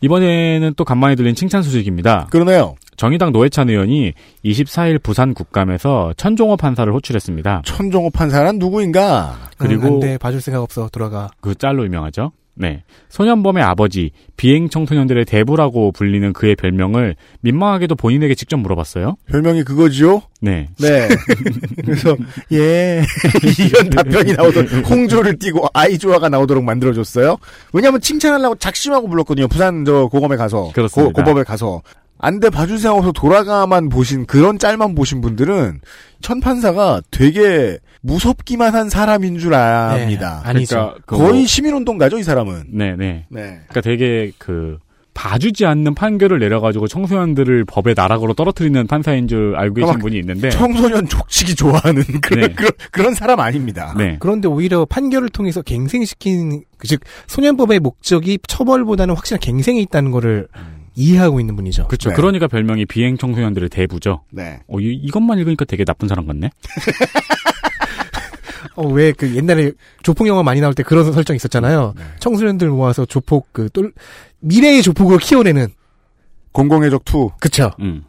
이번에는 0.00 0.72
또 0.78 0.84
간만에 0.86 1.16
들린 1.16 1.34
칭찬 1.34 1.62
소식입니다. 1.62 2.28
그러네요. 2.30 2.76
정의당 2.96 3.32
노회찬 3.32 3.68
의원이 3.68 4.14
24일 4.42 5.02
부산 5.02 5.34
국감에서 5.34 6.14
천종호 6.16 6.56
판사를 6.56 6.90
호출했습니다. 6.90 7.62
천종호 7.66 8.08
판사란 8.08 8.58
누구인가? 8.58 9.36
그리고 9.58 9.86
음, 9.86 9.92
안돼 9.94 10.16
봐줄 10.16 10.40
생각 10.40 10.62
없어 10.62 10.88
돌아가. 10.90 11.28
그 11.42 11.54
짤로 11.54 11.84
유명하죠. 11.84 12.32
네. 12.54 12.82
소년범의 13.08 13.62
아버지, 13.62 14.10
비행 14.36 14.68
청소년들의 14.68 15.24
대부라고 15.24 15.92
불리는 15.92 16.32
그의 16.32 16.54
별명을 16.54 17.16
민망하게도 17.40 17.94
본인에게 17.94 18.34
직접 18.34 18.58
물어봤어요. 18.58 19.16
별명이 19.26 19.64
그거지요? 19.64 20.22
네. 20.40 20.68
네. 20.78 21.08
그래서 21.84 22.16
예 22.52 23.02
이런 23.58 23.90
답변이 23.90 24.32
나오도록 24.32 24.90
홍조를 24.90 25.38
띄고 25.38 25.66
아이조아가 25.72 26.28
나오도록 26.28 26.62
만들어줬어요. 26.64 27.38
왜냐하면 27.72 28.00
칭찬하려고 28.00 28.56
작심하고 28.56 29.08
불렀거든요. 29.08 29.48
부산 29.48 29.84
저 29.84 30.06
고검에 30.06 30.36
가서 30.36 30.70
그렇습니다. 30.74 31.12
고, 31.12 31.12
고법에 31.12 31.44
가서 31.44 31.82
안돼 32.22 32.50
봐줄 32.50 32.78
생각 32.78 32.98
없어 32.98 33.10
돌아가만 33.12 33.88
보신 33.88 34.26
그런 34.26 34.58
짤만 34.58 34.94
보신 34.94 35.20
분들은 35.20 35.80
천 36.20 36.40
판사가 36.40 37.02
되게 37.10 37.78
무섭기만 38.00 38.74
한 38.74 38.88
사람인 38.88 39.38
줄 39.38 39.54
압니다. 39.54 40.40
네, 40.44 40.48
아니죠. 40.50 40.76
그러니까 40.76 40.98
그 41.04 41.16
거의 41.16 41.32
뭐- 41.40 41.46
시민운동가죠 41.46 42.18
이 42.18 42.22
사람은. 42.22 42.64
네, 42.72 42.94
네. 42.96 43.26
네. 43.28 43.40
그러니까 43.68 43.80
되게 43.80 44.30
그 44.38 44.78
봐주지 45.14 45.66
않는 45.66 45.94
판결을 45.94 46.38
내려가지고 46.38 46.86
청소년들을 46.88 47.64
법의 47.66 47.94
나락으로 47.96 48.32
떨어뜨리는 48.34 48.86
판사인 48.86 49.26
줄 49.28 49.54
알고 49.56 49.74
계신 49.74 49.98
분이 49.98 50.16
있는데. 50.20 50.48
청소년 50.50 51.06
족치기 51.08 51.54
좋아하는 51.56 52.02
그런 52.22 52.40
네. 52.48 52.54
그런, 52.54 52.70
그런 52.92 53.14
사람 53.14 53.40
아닙니다. 53.40 53.94
네. 53.98 54.16
그런데 54.20 54.46
오히려 54.48 54.84
판결을 54.84 55.28
통해서 55.28 55.60
갱생시킨 55.60 56.62
즉 56.84 57.00
소년법의 57.26 57.80
목적이 57.80 58.38
처벌보다는 58.46 59.14
확실한 59.16 59.40
갱생이 59.40 59.82
있다는 59.82 60.12
거를 60.12 60.46
이해하고 60.94 61.40
있는 61.40 61.56
분이죠. 61.56 61.88
그렇죠. 61.88 62.10
네. 62.10 62.16
그러니까 62.16 62.46
별명이 62.48 62.86
비행 62.86 63.16
청소년들의 63.16 63.68
대부죠. 63.70 64.22
네. 64.30 64.60
어, 64.68 64.78
이, 64.80 64.92
이것만 64.94 65.38
읽으니까 65.38 65.64
되게 65.64 65.84
나쁜 65.84 66.08
사람 66.08 66.26
같네. 66.26 66.50
어, 68.74 68.86
왜 68.88 69.12
그 69.12 69.34
옛날에 69.36 69.72
조폭 70.02 70.26
영화 70.28 70.42
많이 70.42 70.60
나올 70.60 70.74
때 70.74 70.82
그런 70.82 71.12
설정 71.12 71.36
있었잖아요. 71.36 71.94
네. 71.96 72.02
청소년들 72.20 72.68
모아서 72.70 73.04
조폭 73.04 73.48
그 73.52 73.68
똘, 73.70 73.92
미래의 74.40 74.82
조폭을 74.82 75.18
키워내는 75.18 75.68
공공의적 76.52 77.04
two. 77.04 77.30
그쵸. 77.40 77.70
음. 77.80 78.04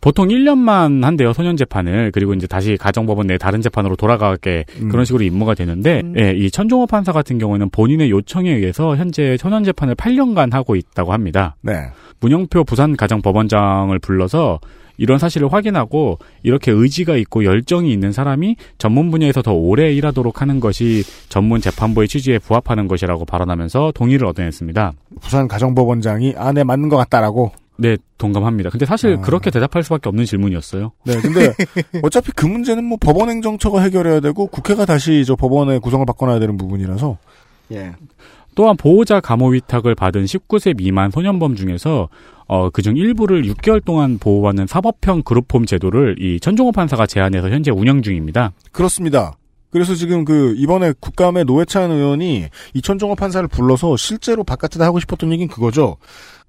보통 0.00 0.28
1년만 0.28 1.02
한대요, 1.02 1.32
소년 1.32 1.56
재판을. 1.56 2.10
그리고 2.12 2.34
이제 2.34 2.46
다시 2.46 2.76
가정법원 2.76 3.26
내 3.26 3.38
다른 3.38 3.60
재판으로 3.60 3.96
돌아가게 3.96 4.64
음. 4.80 4.88
그런 4.88 5.04
식으로 5.04 5.24
임무가 5.24 5.54
되는데, 5.54 6.02
음. 6.04 6.14
예, 6.18 6.32
이 6.36 6.50
천종호 6.50 6.86
판사 6.86 7.12
같은 7.12 7.38
경우에는 7.38 7.70
본인의 7.70 8.10
요청에 8.10 8.50
의해서 8.50 8.96
현재 8.96 9.36
소년 9.36 9.64
재판을 9.64 9.94
8년간 9.94 10.52
하고 10.52 10.76
있다고 10.76 11.12
합니다. 11.12 11.56
네. 11.62 11.72
문영표 12.20 12.64
부산 12.64 12.96
가정법원장을 12.96 13.96
불러서 13.98 14.60
이런 14.98 15.18
사실을 15.18 15.52
확인하고 15.52 16.18
이렇게 16.42 16.72
의지가 16.72 17.16
있고 17.16 17.44
열정이 17.44 17.90
있는 17.90 18.12
사람이 18.12 18.56
전문 18.76 19.10
분야에서 19.10 19.42
더 19.42 19.52
오래 19.52 19.92
일하도록 19.92 20.42
하는 20.42 20.60
것이 20.60 21.04
전문 21.28 21.60
재판부의 21.60 22.08
취지에 22.08 22.38
부합하는 22.38 22.88
것이라고 22.88 23.24
발언하면서 23.24 23.92
동의를 23.94 24.26
얻어냈습니다. 24.26 24.92
부산 25.20 25.48
가정법원장이 25.48 26.34
아네 26.36 26.64
맞는 26.64 26.88
것 26.88 26.96
같다라고. 26.96 27.52
네, 27.78 27.96
동감합니다. 28.18 28.70
근데 28.70 28.84
사실 28.84 29.14
아. 29.14 29.20
그렇게 29.20 29.50
대답할 29.50 29.84
수밖에 29.84 30.08
없는 30.08 30.24
질문이었어요. 30.24 30.92
네, 31.04 31.20
근데 31.20 31.54
어차피 32.02 32.32
그 32.32 32.44
문제는 32.44 32.84
뭐 32.84 32.98
법원 33.00 33.30
행정처가 33.30 33.80
해결해야 33.82 34.20
되고 34.20 34.48
국회가 34.48 34.84
다시 34.84 35.24
저 35.24 35.36
법원의 35.36 35.80
구성을 35.80 36.04
바꿔놔야 36.04 36.40
되는 36.40 36.56
부분이라서. 36.56 37.18
예. 37.72 37.92
또한 38.56 38.76
보호자 38.76 39.20
감호 39.20 39.50
위탁을 39.50 39.94
받은 39.94 40.24
19세 40.24 40.76
미만 40.76 41.12
소년범 41.12 41.54
중에서 41.54 42.08
어, 42.48 42.70
그중 42.70 42.96
일부를 42.96 43.42
6개월 43.42 43.84
동안 43.84 44.18
보호하는 44.18 44.66
사법형 44.66 45.22
그룹홈 45.22 45.64
제도를 45.64 46.16
이 46.18 46.40
천종호 46.40 46.72
판사가 46.72 47.06
제안해서 47.06 47.50
현재 47.50 47.70
운영 47.70 48.02
중입니다. 48.02 48.52
그렇습니다. 48.72 49.34
그래서 49.70 49.94
지금 49.94 50.24
그 50.24 50.54
이번에 50.56 50.94
국감의 50.98 51.44
노회찬 51.44 51.90
의원이 51.90 52.48
이 52.74 52.82
천종호 52.82 53.14
판사를 53.14 53.46
불러서 53.48 53.96
실제로 53.96 54.42
바깥에다 54.42 54.84
하고 54.84 54.98
싶었던 54.98 55.30
얘기는 55.30 55.46
그거죠. 55.46 55.98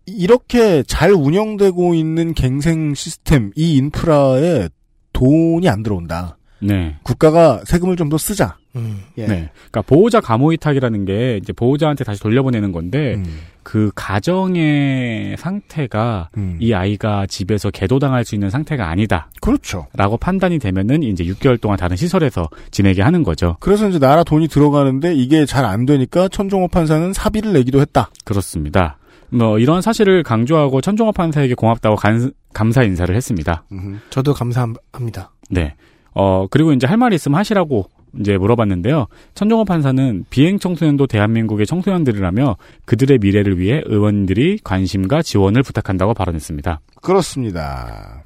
이렇게 0.05 0.83
잘 0.83 1.11
운영되고 1.11 1.93
있는 1.93 2.33
갱생 2.33 2.93
시스템, 2.95 3.51
이 3.55 3.75
인프라에 3.77 4.69
돈이 5.13 5.67
안 5.69 5.83
들어온다. 5.83 6.37
네. 6.61 6.97
국가가 7.03 7.61
세금을 7.65 7.95
좀 7.95 8.09
더 8.09 8.17
쓰자. 8.17 8.57
음. 8.75 9.01
예. 9.17 9.25
네. 9.25 9.49
그러니까 9.71 9.81
보호자 9.83 10.19
감호 10.19 10.49
위탁이라는 10.49 11.05
게 11.05 11.39
이제 11.41 11.53
보호자한테 11.53 12.03
다시 12.03 12.21
돌려보내는 12.21 12.71
건데 12.71 13.15
음. 13.15 13.39
그 13.63 13.91
가정의 13.95 15.35
상태가 15.37 16.29
음. 16.37 16.57
이 16.59 16.73
아이가 16.73 17.25
집에서 17.25 17.71
계도당할 17.71 18.25
수 18.25 18.35
있는 18.35 18.49
상태가 18.49 18.89
아니다. 18.89 19.29
그렇죠. 19.41 19.87
라고 19.93 20.17
판단이 20.17 20.59
되면은 20.59 21.01
이제 21.03 21.23
6개월 21.23 21.59
동안 21.59 21.77
다른 21.77 21.95
시설에서 21.97 22.49
지내게 22.71 23.01
하는 23.01 23.23
거죠. 23.23 23.55
그래서 23.59 23.87
이제 23.89 23.97
나라 23.99 24.23
돈이 24.23 24.47
들어가는데 24.49 25.13
이게 25.15 25.45
잘 25.45 25.65
안 25.65 25.85
되니까 25.85 26.27
천종호 26.27 26.67
판사는 26.67 27.13
사비를 27.13 27.53
내기도 27.53 27.79
했다. 27.81 28.09
그렇습니다. 28.25 28.97
뭐 29.31 29.59
이런 29.59 29.81
사실을 29.81 30.23
강조하고 30.23 30.81
천종호 30.81 31.11
판사에게 31.11 31.53
고맙다고 31.55 31.95
간- 31.95 32.31
감사 32.53 32.83
인사를 32.83 33.15
했습니다. 33.15 33.63
저도 34.09 34.33
감사합니다. 34.33 35.31
네. 35.49 35.75
어, 36.13 36.47
그리고 36.49 36.73
이제 36.73 36.87
할 36.87 36.97
말이 36.97 37.15
있으면 37.15 37.37
하시라고 37.37 37.89
이제 38.19 38.37
물어봤는데요. 38.37 39.05
천종호 39.35 39.65
판사는 39.65 40.25
비행 40.31 40.57
청소년도 40.57 41.05
대한민국의 41.05 41.67
청소년들이라며 41.67 42.57
그들의 42.85 43.19
미래를 43.19 43.59
위해 43.59 43.81
의원들이 43.85 44.59
관심과 44.63 45.21
지원을 45.21 45.61
부탁한다고 45.61 46.15
발언했습니다. 46.15 46.81
그렇습니다. 47.01 48.23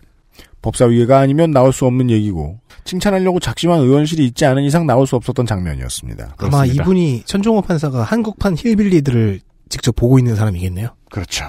법사위가 0.62 1.20
아니면 1.20 1.52
나올 1.52 1.74
수 1.74 1.86
없는 1.86 2.10
얘기고 2.10 2.60
칭찬하려고 2.86 3.42
작심한 3.42 3.82
의원실이 3.82 4.26
있지 4.28 4.46
않은 4.46 4.64
이상 4.64 4.86
나올 4.88 5.06
수 5.06 5.18
없었던 5.18 5.46
장면이었습니다. 5.46 6.24
아마 6.38 6.50
그렇습니다. 6.50 6.84
이분이 6.84 7.24
천종호 7.26 7.62
판사가 7.64 8.04
한국판 8.04 8.56
힐빌리들을 8.58 9.42
직접 9.74 9.96
보고 9.96 10.20
있는 10.20 10.36
사람이겠네요. 10.36 10.96
그렇죠. 11.10 11.46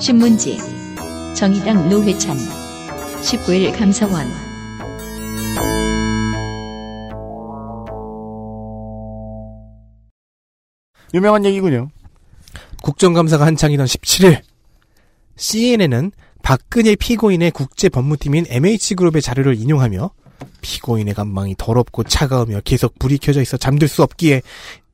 신문지 0.00 0.56
정의당 1.34 1.90
노회찬 1.90 2.34
19일 3.20 3.76
감사원 3.76 4.26
유명한 11.12 11.44
얘기군요. 11.44 11.90
국정감사가 12.82 13.44
한창이던 13.44 13.84
17일 13.84 14.40
CNN은 15.36 16.12
박근혜 16.42 16.96
피고인의 16.96 17.50
국제 17.50 17.90
법무팀인 17.90 18.46
MH그룹의 18.48 19.20
자료를 19.20 19.60
인용하며 19.60 20.10
피고인의 20.60 21.14
감망이 21.14 21.54
더럽고 21.56 22.02
차가우며 22.02 22.60
계속 22.64 22.98
불이 22.98 23.18
켜져 23.18 23.42
있어 23.42 23.56
잠들 23.56 23.88
수 23.88 24.02
없기에 24.02 24.42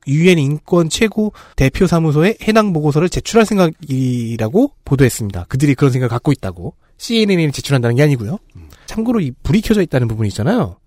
유엔 0.07 0.37
인권 0.37 0.89
최고 0.89 1.33
대표 1.55 1.87
사무소에 1.87 2.37
해당 2.43 2.73
보고서를 2.73 3.09
제출할 3.09 3.45
생각이라고 3.45 4.73
보도했습니다. 4.83 5.45
그들이 5.45 5.75
그런 5.75 5.91
생각을 5.91 6.09
갖고 6.09 6.31
있다고 6.31 6.75
CNN이 6.97 7.51
제출한다는 7.51 7.95
게 7.95 8.03
아니고요. 8.03 8.37
참고로 8.85 9.21
이 9.21 9.31
불이 9.43 9.61
켜져 9.61 9.81
있다는 9.81 10.07
부분 10.07 10.25
있잖아요. 10.27 10.77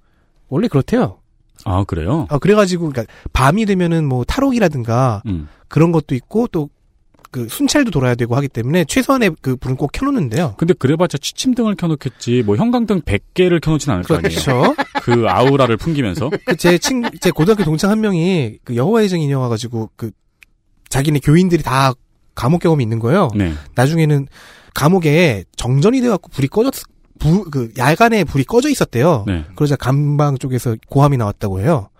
원래 0.48 0.68
그렇대요. 0.68 1.18
아, 1.64 1.84
그래요? 1.84 2.26
아, 2.28 2.38
그래가지고, 2.38 2.90
그러니까 2.90 3.12
밤이 3.32 3.66
되면은 3.66 4.06
뭐 4.06 4.24
탈옥이라든가 4.24 5.22
음. 5.26 5.48
그런 5.68 5.90
것도 5.90 6.14
있고 6.14 6.46
또 6.48 6.68
그 7.36 7.48
순찰도 7.50 7.90
돌아야 7.90 8.14
되고 8.14 8.34
하기 8.34 8.48
때문에 8.48 8.86
최소한의 8.86 9.32
그 9.42 9.56
불은 9.56 9.76
꼭 9.76 9.92
켜놓는데요. 9.92 10.54
근데 10.56 10.72
그래봤자 10.72 11.18
취침등을 11.18 11.74
켜놓겠지. 11.74 12.42
뭐 12.46 12.56
형광등 12.56 13.02
100개를 13.02 13.60
켜놓진 13.60 13.92
않을 13.92 14.04
거 14.04 14.14
아니에요. 14.16 14.40
그렇죠. 14.40 14.74
그 15.02 15.26
아우라를 15.28 15.76
풍기면서. 15.76 16.30
그 16.30 16.56
제 16.56 16.78
친, 16.78 17.04
제 17.20 17.30
고등학교 17.30 17.62
동창 17.62 17.90
한 17.90 18.00
명이 18.00 18.60
그 18.64 18.74
여호와 18.74 19.02
의 19.02 19.10
증인이 19.10 19.34
와가지고 19.34 19.90
그 19.96 20.10
자기네 20.88 21.18
교인들이 21.18 21.62
다 21.62 21.92
감옥 22.34 22.62
경험이 22.62 22.82
있는 22.84 22.98
거예요. 23.00 23.28
네. 23.36 23.52
나중에는 23.74 24.28
감옥에 24.74 25.44
정전이 25.56 26.00
돼갖고 26.00 26.30
불이 26.30 26.48
꺼졌, 26.48 26.72
불, 27.18 27.44
그 27.50 27.70
야간에 27.76 28.24
불이 28.24 28.44
꺼져 28.44 28.70
있었대요. 28.70 29.24
네. 29.26 29.44
그러자 29.56 29.76
감방 29.76 30.38
쪽에서 30.38 30.74
고함이 30.88 31.18
나왔다고 31.18 31.60
해요. 31.60 31.90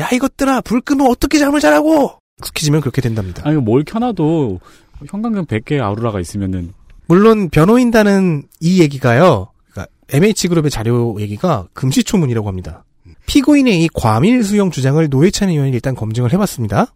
야 0.00 0.08
이것들아 0.10 0.62
불 0.62 0.80
끄면 0.80 1.08
어떻게 1.10 1.38
잠을 1.38 1.60
자라고? 1.60 2.17
익숙해지면 2.40 2.80
그렇게 2.80 3.00
된답니다. 3.00 3.42
아니, 3.44 3.56
뭘 3.56 3.84
켜놔도 3.84 4.60
형광등 5.06 5.46
100개 5.46 5.80
아우라가 5.80 6.20
있으면은. 6.20 6.72
물론 7.06 7.48
변호인단은 7.48 8.44
이 8.60 8.80
얘기가요. 8.80 9.48
그러니까 9.70 9.92
MH그룹의 10.10 10.70
자료 10.70 11.16
얘기가 11.20 11.68
금시초문이라고 11.72 12.48
합니다. 12.48 12.84
피고인의 13.26 13.82
이 13.82 13.88
과밀 13.92 14.42
수용 14.44 14.70
주장을 14.70 15.06
노회찬 15.08 15.50
의원이 15.50 15.70
일단 15.72 15.94
검증을 15.94 16.32
해봤습니다. 16.32 16.94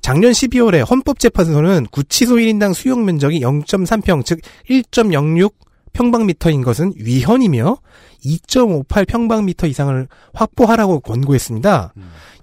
작년 0.00 0.32
12월에 0.32 0.88
헌법재판소는 0.88 1.86
구치소 1.90 2.36
1인당 2.36 2.72
수용 2.74 3.04
면적이 3.04 3.40
0.3평, 3.40 4.24
즉 4.24 4.40
1.06 4.70 5.52
평방미터인 5.98 6.62
것은 6.62 6.92
위헌이며 6.96 7.76
2.58 8.24 9.06
평방미터 9.08 9.66
이상을 9.66 10.06
확보하라고 10.32 11.00
권고했습니다. 11.00 11.92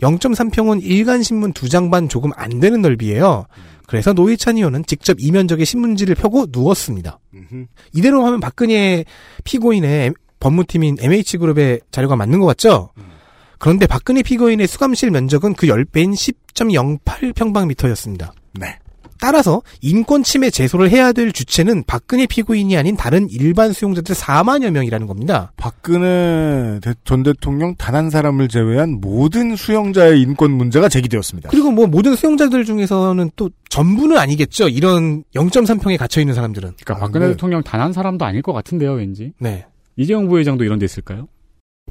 0.3평은 0.01 0.81
일간 0.83 1.23
신문 1.23 1.53
두 1.53 1.69
장 1.69 1.89
반 1.89 2.09
조금 2.09 2.31
안 2.35 2.59
되는 2.59 2.81
넓이에요. 2.81 3.45
그래서 3.87 4.11
노회찬 4.13 4.57
의원은 4.57 4.83
직접 4.87 5.15
이 5.19 5.31
면적의 5.31 5.65
신문지를 5.65 6.15
펴고 6.15 6.47
누웠습니다. 6.51 7.19
이대로 7.93 8.25
하면 8.25 8.39
박근혜 8.41 9.05
피고인의 9.45 10.13
법무팀인 10.41 10.97
MH그룹의 10.99 11.79
자료가 11.91 12.15
맞는 12.17 12.39
것 12.39 12.45
같죠? 12.47 12.89
그런데 13.57 13.87
박근혜 13.87 14.21
피고인의 14.21 14.67
수감실 14.67 15.11
면적은 15.11 15.53
그 15.53 15.67
10배인 15.67 16.13
10.08 16.13 17.33
평방미터였습니다. 17.35 18.33
네. 18.59 18.79
따라서 19.25 19.63
인권 19.81 20.21
침해 20.21 20.51
제소를 20.51 20.91
해야 20.91 21.11
될 21.11 21.31
주체는 21.31 21.83
박근혜 21.87 22.27
피고인이 22.27 22.77
아닌 22.77 22.95
다른 22.95 23.27
일반 23.31 23.73
수용자들 23.73 24.13
4만여 24.13 24.69
명이라는 24.69 25.07
겁니다. 25.07 25.51
박근혜 25.57 26.79
대- 26.79 26.93
전 27.05 27.23
대통령 27.23 27.73
단 27.75 27.95
한 27.95 28.09
사람을 28.11 28.49
제외한 28.49 28.99
모든 29.01 29.55
수용자의 29.55 30.21
인권 30.21 30.51
문제가 30.51 30.89
제기되었습니다. 30.89 31.49
그리고 31.49 31.71
뭐 31.71 31.87
모든 31.87 32.15
수용자들 32.15 32.65
중에서는 32.65 33.31
또 33.35 33.49
전부는 33.69 34.17
아니겠죠. 34.17 34.67
이런 34.69 35.23
0.3평에 35.33 35.97
갇혀 35.97 36.21
있는 36.21 36.35
사람들은. 36.35 36.73
그러니까 36.83 36.97
박근혜 37.03 37.27
대통령 37.29 37.63
단 37.63 37.81
한 37.81 37.93
사람도 37.93 38.25
아닐 38.25 38.41
것 38.43 38.53
같은데요, 38.53 38.91
왠지. 38.93 39.31
네. 39.39 39.65
이재용 39.95 40.27
부회장도 40.27 40.63
이런 40.65 40.77
데 40.77 40.85
있을까요? 40.85 41.27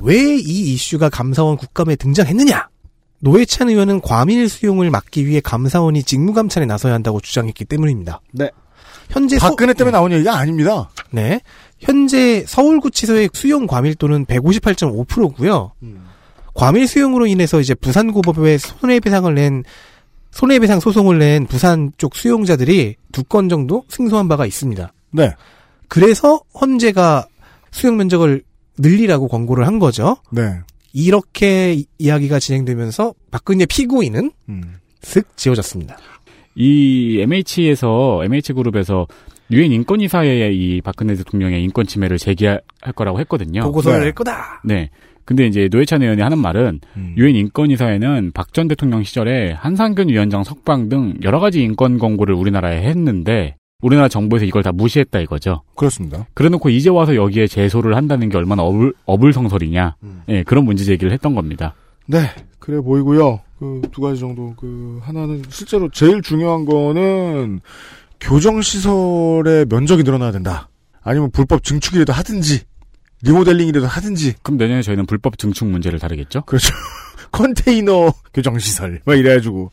왜 0.01 0.37
이 0.37 0.75
이슈가 0.75 1.09
감사원 1.09 1.57
국감에 1.57 1.97
등장했느냐? 1.97 2.69
노회찬 3.25 3.71
의원은 3.71 4.03
과밀 4.03 4.49
수용을 4.51 4.91
막기 4.91 5.27
위해 5.27 5.41
감사원이 5.41 6.03
직무감찰에 6.03 6.67
나서야 6.67 6.93
한다고 6.93 7.21
주장했기 7.21 7.65
때문입니다. 7.65 8.21
네. 8.33 8.51
현재 9.11 9.39
서- 9.39 9.49
박근혜 9.49 9.73
때문에 9.73 9.93
나온 9.97 10.13
얘기가 10.13 10.37
아닙니다. 10.37 10.91
네. 11.11 11.41
현재 11.81 12.45
서울구치소의 12.47 13.31
수용 13.33 13.67
과밀도는 13.67 14.27
158.5%고요. 14.27 15.73
과밀 16.55 16.87
수용으로 16.87 17.27
인해서 17.27 17.61
이제 17.61 17.75
부산고법에 17.75 18.59
손해배상을 18.59 19.35
낸 19.35 19.65
손해배상 20.31 20.81
소송을 20.81 21.19
낸 21.19 21.47
부산 21.47 21.93
쪽 21.97 22.15
수용자들이 22.17 22.97
두 23.13 23.23
건 23.25 23.49
정도 23.49 23.85
승소한 23.89 24.29
바가 24.29 24.45
있습니다. 24.47 24.93
네. 25.13 25.31
그래서 25.89 26.41
헌재가 26.61 27.27
수용 27.71 27.97
면적을 27.97 28.43
늘리라고 28.79 29.29
권고를 29.29 29.67
한 29.67 29.79
거죠. 29.79 30.17
네. 30.31 30.59
이렇게 30.95 31.75
이- 31.75 31.87
이야기가 31.99 32.39
진행되면서 32.39 33.13
박근혜 33.31 33.67
피고인은 33.67 34.31
음. 34.49 34.63
슥 35.03 35.37
지워졌습니다. 35.37 35.99
이 36.55 37.19
MH에서 37.21 38.23
MH그룹에서 38.25 39.07
유엔 39.51 39.73
인권이사회에 39.73 40.53
이 40.53 40.81
박근혜 40.81 41.15
대통령의 41.17 41.63
인권 41.63 41.87
침해를 41.87 42.17
제기할 42.17 42.61
거라고 42.95 43.21
했거든요. 43.21 43.61
보고서를 43.63 43.99
네. 43.99 44.05
낼 44.07 44.13
거다. 44.15 44.63
네. 44.65 44.89
근데 45.27 45.47
이제 45.47 45.69
노회찬 45.71 46.03
의원이 46.03 46.23
하는 46.23 46.39
말은 46.39 46.81
음. 46.97 47.15
유엔 47.19 47.35
인권이사회는 47.35 48.31
박 48.33 48.53
전 48.53 48.69
대통령 48.69 49.03
시절에 49.03 49.53
한상균 49.53 50.09
위원장 50.11 50.45
석방 50.45 50.89
등 50.89 51.15
여러 51.25 51.41
가지 51.41 51.61
인권 51.63 51.99
권고를 51.99 52.35
우리나라에 52.37 52.83
했는데 52.83 53.57
우리나라 53.85 54.09
정부에서 54.09 54.47
이걸 54.47 54.63
다 54.63 54.73
무시했다 54.73 55.21
이거죠. 55.21 55.63
그렇습니다. 55.77 56.27
그래놓고 56.35 56.71
이제 56.71 56.89
와서 56.89 57.15
여기에 57.15 57.47
제소를 57.47 57.97
한다는 57.97 58.31
게 58.31 58.39
얼마나 58.39 58.63
어불, 58.63 58.95
어불성설이냐. 59.05 59.97
음. 60.03 60.23
예, 60.29 60.43
그런 60.43 60.65
문제 60.65 60.85
제기를 60.85 61.13
했던 61.13 61.35
겁니다. 61.35 61.75
네, 62.07 62.31
그래 62.59 62.81
보이고요. 62.81 63.41
그 63.59 63.83
두 63.93 64.01
가지 64.01 64.21
정도. 64.21 64.55
그 64.57 65.01
하나는 65.03 65.43
실제로 65.49 65.89
제일 65.91 66.23
중요한 66.23 66.65
거는 66.65 67.61
교정 68.21 68.63
시설의 68.63 69.67
면적이 69.69 70.03
늘어나야 70.03 70.33
된다. 70.33 70.69
아니면 71.03 71.31
불법 71.31 71.63
증축이라도 71.63 72.13
하든지 72.13 72.63
리모델링이라도 73.23 73.87
하든지. 73.87 74.35
그럼 74.43 74.59
내년에 74.59 74.83
저희는 74.83 75.07
불법 75.07 75.39
증축 75.39 75.69
문제를 75.69 75.99
다루겠죠? 75.99 76.43
그렇죠. 76.43 76.75
컨테이너 77.33 78.13
교정 78.33 78.59
시설 78.59 79.01
막 79.05 79.19
이래가지고 79.19 79.71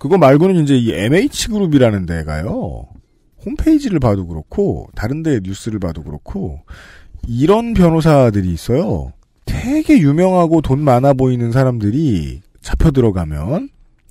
그거 0.00 0.18
말고는 0.18 0.56
이제 0.62 0.76
이 0.76 0.92
MH 0.92 1.48
그룹이라는 1.48 2.06
데가요. 2.06 2.86
홈페이지를 3.44 4.00
봐도 4.00 4.26
그렇고 4.26 4.88
다른 4.96 5.22
데 5.22 5.40
뉴스를 5.42 5.78
봐도 5.78 6.02
그렇고 6.02 6.60
이런 7.28 7.74
변호사들이 7.74 8.50
있어요. 8.52 9.12
되게 9.44 9.98
유명하고 9.98 10.62
돈 10.62 10.80
많아 10.80 11.12
보이는 11.12 11.52
사람들이 11.52 12.40
잡혀 12.60 12.90
들어가면 12.90 13.68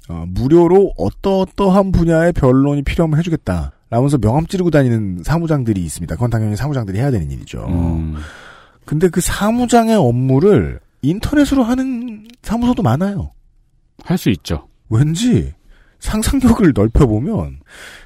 어, 0.10 0.25
무료로 0.28 0.93
어떠어떠한 0.97 1.91
분야의 1.91 2.34
변론이 2.34 2.84
필요하면 2.84 3.17
해주겠다. 3.19 3.71
라면서 3.89 4.17
명함 4.19 4.45
찌르고 4.45 4.69
다니는 4.69 5.23
사무장들이 5.23 5.82
있습니다. 5.84 6.15
그건 6.15 6.30
당연히 6.30 6.56
사무장들이 6.56 6.99
해야 6.99 7.10
되는 7.10 7.32
일이죠. 7.32 7.65
음, 7.67 8.15
근데 8.86 9.08
그 9.10 9.21
사무장의 9.21 9.95
업무를 9.95 10.80
인터넷으로 11.02 11.63
하는 11.63 12.28
사무소도 12.43 12.84
많아요. 12.84 13.32
할 14.04 14.17
수 14.17 14.30
있죠. 14.30 14.67
왠지 14.89 15.54
상상력을 16.00 16.72
넓혀보면 16.74 17.60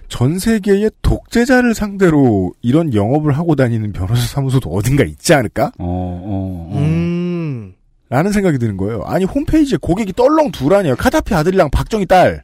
전 0.10 0.40
세계의 0.40 0.92
독재자를 1.02 1.74
상대로 1.74 2.54
이런 2.62 2.94
영업을 2.94 3.38
하고 3.38 3.56
다니는 3.56 3.94
변호사 3.94 4.22
사무소도 4.28 4.70
어딘가 4.70 5.04
있지 5.04 5.34
않을까? 5.34 5.72
어, 5.80 5.86
어, 5.86 6.70
어. 6.72 6.78
음. 6.80 7.74
라는 8.10 8.32
생각이 8.32 8.60
드는 8.60 8.78
거예요. 8.78 9.02
아니 9.06 9.26
홈페이지에 9.26 9.78
고객이 9.82 10.14
떨렁 10.14 10.52
두라니요. 10.52 10.96
카다피 10.98 11.34
아들이랑 11.34 11.72
박정희 11.72 12.06
딸. 12.06 12.44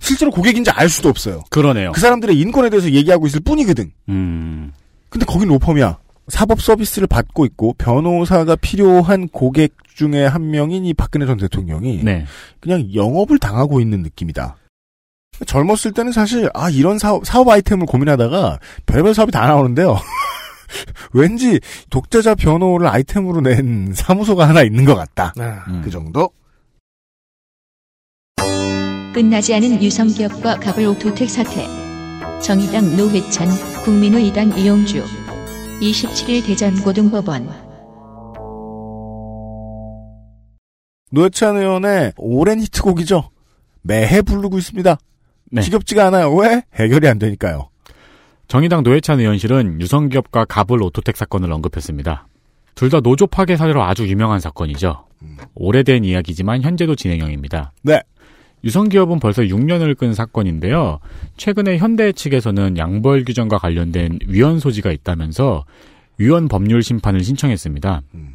실제로 0.00 0.32
고객인지 0.32 0.70
알 0.72 0.88
수도 0.88 1.08
없어요. 1.08 1.42
그러네요. 1.50 1.92
그 1.92 2.00
사람들의 2.00 2.36
인권에 2.36 2.68
대해서 2.70 2.90
얘기하고 2.90 3.28
있을 3.28 3.38
뿐이거든. 3.40 3.92
음, 4.08 4.72
근데 5.08 5.24
거긴 5.24 5.48
로펌이야. 5.48 5.96
사법 6.28 6.60
서비스를 6.60 7.06
받고 7.08 7.44
있고 7.46 7.74
변호사가 7.74 8.56
필요한 8.56 9.28
고객 9.28 9.74
중에 9.94 10.24
한 10.24 10.50
명인 10.50 10.84
이 10.84 10.94
박근혜 10.94 11.26
전 11.26 11.36
대통령이 11.36 12.02
네. 12.04 12.24
그냥 12.60 12.92
영업을 12.94 13.38
당하고 13.38 13.80
있는 13.80 14.02
느낌이다. 14.02 14.56
젊었을 15.46 15.92
때는 15.92 16.12
사실 16.12 16.48
아 16.54 16.70
이런 16.70 16.98
사업, 16.98 17.26
사업 17.26 17.48
아이템을 17.48 17.86
고민하다가 17.86 18.58
별별 18.86 19.14
사업이 19.14 19.32
다 19.32 19.46
나오는데요. 19.46 19.96
왠지 21.12 21.60
독재자 21.90 22.34
변호를 22.34 22.86
아이템으로 22.86 23.40
낸 23.40 23.92
사무소가 23.94 24.48
하나 24.48 24.62
있는 24.62 24.84
것 24.84 24.94
같다. 24.94 25.34
아, 25.38 25.64
음. 25.68 25.82
그 25.84 25.90
정도? 25.90 26.30
끝나지 29.12 29.54
않은 29.54 29.82
유성기업과 29.82 30.60
갑을 30.60 30.86
오토텍 30.86 31.28
사태. 31.28 31.68
정의당 32.40 32.96
노회찬, 32.96 33.48
국민의당 33.84 34.56
이용주. 34.58 35.21
27일 35.82 36.46
대전고등법원. 36.46 37.48
노회찬 41.10 41.56
의원의 41.56 42.12
오랜 42.16 42.60
히트곡이죠. 42.60 43.30
매해 43.82 44.22
부르고 44.22 44.58
있습니다. 44.58 44.96
네. 45.50 45.60
지겹지가 45.60 46.06
않아요. 46.06 46.32
왜? 46.34 46.62
해결이 46.74 47.08
안 47.08 47.18
되니까요. 47.18 47.68
정의당 48.46 48.82
노회찬 48.84 49.18
의원실은 49.20 49.80
유성기업과 49.80 50.44
갑을 50.46 50.80
오토텍 50.82 51.16
사건을 51.16 51.50
언급했습니다. 51.52 52.28
둘 52.74 52.88
다 52.88 53.00
노조 53.00 53.26
파괴 53.26 53.56
사례로 53.56 53.82
아주 53.82 54.06
유명한 54.08 54.40
사건이죠. 54.40 55.04
오래된 55.54 56.04
이야기지만 56.04 56.62
현재도 56.62 56.94
진행형입니다. 56.94 57.72
네. 57.82 58.00
유성기업은 58.64 59.18
벌써 59.20 59.42
6년을 59.42 59.96
끈 59.96 60.14
사건인데요. 60.14 61.00
최근에 61.36 61.78
현대 61.78 62.12
측에서는 62.12 62.76
양벌 62.78 63.24
규정과 63.24 63.58
관련된 63.58 64.18
위헌 64.26 64.60
소지가 64.60 64.92
있다면서 64.92 65.64
위헌 66.18 66.48
법률 66.48 66.82
심판을 66.82 67.24
신청했습니다. 67.24 68.02
음. 68.14 68.34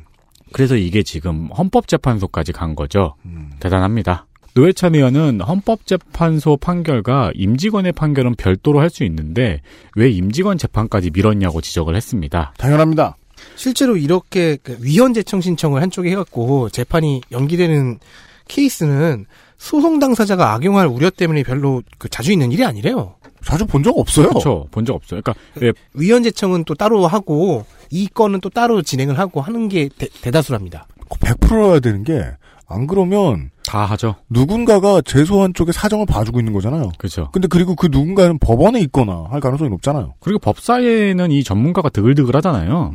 그래서 0.53 0.75
이게 0.75 1.03
지금 1.03 1.47
헌법재판소까지 1.47 2.51
간 2.51 2.75
거죠. 2.75 3.15
음. 3.25 3.51
대단합니다. 3.59 4.25
노회찬 4.53 4.95
의원은 4.95 5.41
헌법재판소 5.41 6.57
판결과 6.57 7.31
임직원의 7.35 7.91
판결은 7.91 8.33
별도로 8.35 8.79
할 8.79 8.89
수 8.89 9.03
있는데 9.03 9.61
왜 9.95 10.09
임직원 10.09 10.57
재판까지 10.57 11.11
미뤘냐고 11.11 11.61
지적을 11.61 11.95
했습니다. 11.95 12.53
당연합니다. 12.57 13.17
실제로 13.55 13.95
이렇게 13.97 14.57
그 14.63 14.77
위헌 14.81 15.13
제청 15.13 15.41
신청을 15.41 15.81
한쪽에 15.83 16.09
해갖고 16.09 16.69
재판이 16.69 17.21
연기되는 17.31 17.99
케이스는 18.47 19.25
소송 19.57 19.99
당사자가 19.99 20.53
악용할 20.53 20.87
우려 20.87 21.09
때문에 21.09 21.43
별로 21.43 21.81
그 21.97 22.09
자주 22.09 22.31
있는 22.31 22.51
일이 22.51 22.63
아니래요. 22.63 23.15
자주 23.43 23.65
본 23.65 23.83
적 23.83 23.97
없어요. 23.97 24.29
그렇죠. 24.29 24.67
본 24.71 24.85
적 24.85 24.93
없어요. 24.95 25.21
그러니까 25.21 25.33
왜 25.55 25.71
위헌 25.93 26.23
제청은 26.23 26.63
또 26.65 26.75
따로 26.75 27.07
하고 27.07 27.65
이 27.89 28.07
건은 28.07 28.41
또 28.41 28.49
따로 28.49 28.81
진행을 28.81 29.17
하고 29.17 29.41
하는 29.41 29.67
게 29.69 29.89
대, 29.97 30.07
대다수랍니다. 30.21 30.87
100%여야 31.09 31.79
되는 31.79 32.03
게, 32.03 32.21
안 32.67 32.85
그러면 32.85 33.49
다 33.65 33.85
하죠. 33.85 34.15
누군가가 34.29 35.01
제소한 35.01 35.53
쪽의 35.53 35.73
사정을 35.73 36.05
봐주고 36.05 36.39
있는 36.39 36.51
거잖아요. 36.51 36.91
그렇죠. 36.97 37.29
근데 37.31 37.47
그리고 37.47 37.75
그 37.75 37.87
누군가는 37.89 38.37
법원에 38.39 38.81
있거나 38.81 39.27
할 39.29 39.39
가능성이 39.39 39.69
높잖아요. 39.69 40.15
그리고 40.19 40.39
법사에는 40.39 41.31
이 41.31 41.43
전문가가 41.45 41.87
드글드글하잖아요. 41.89 42.93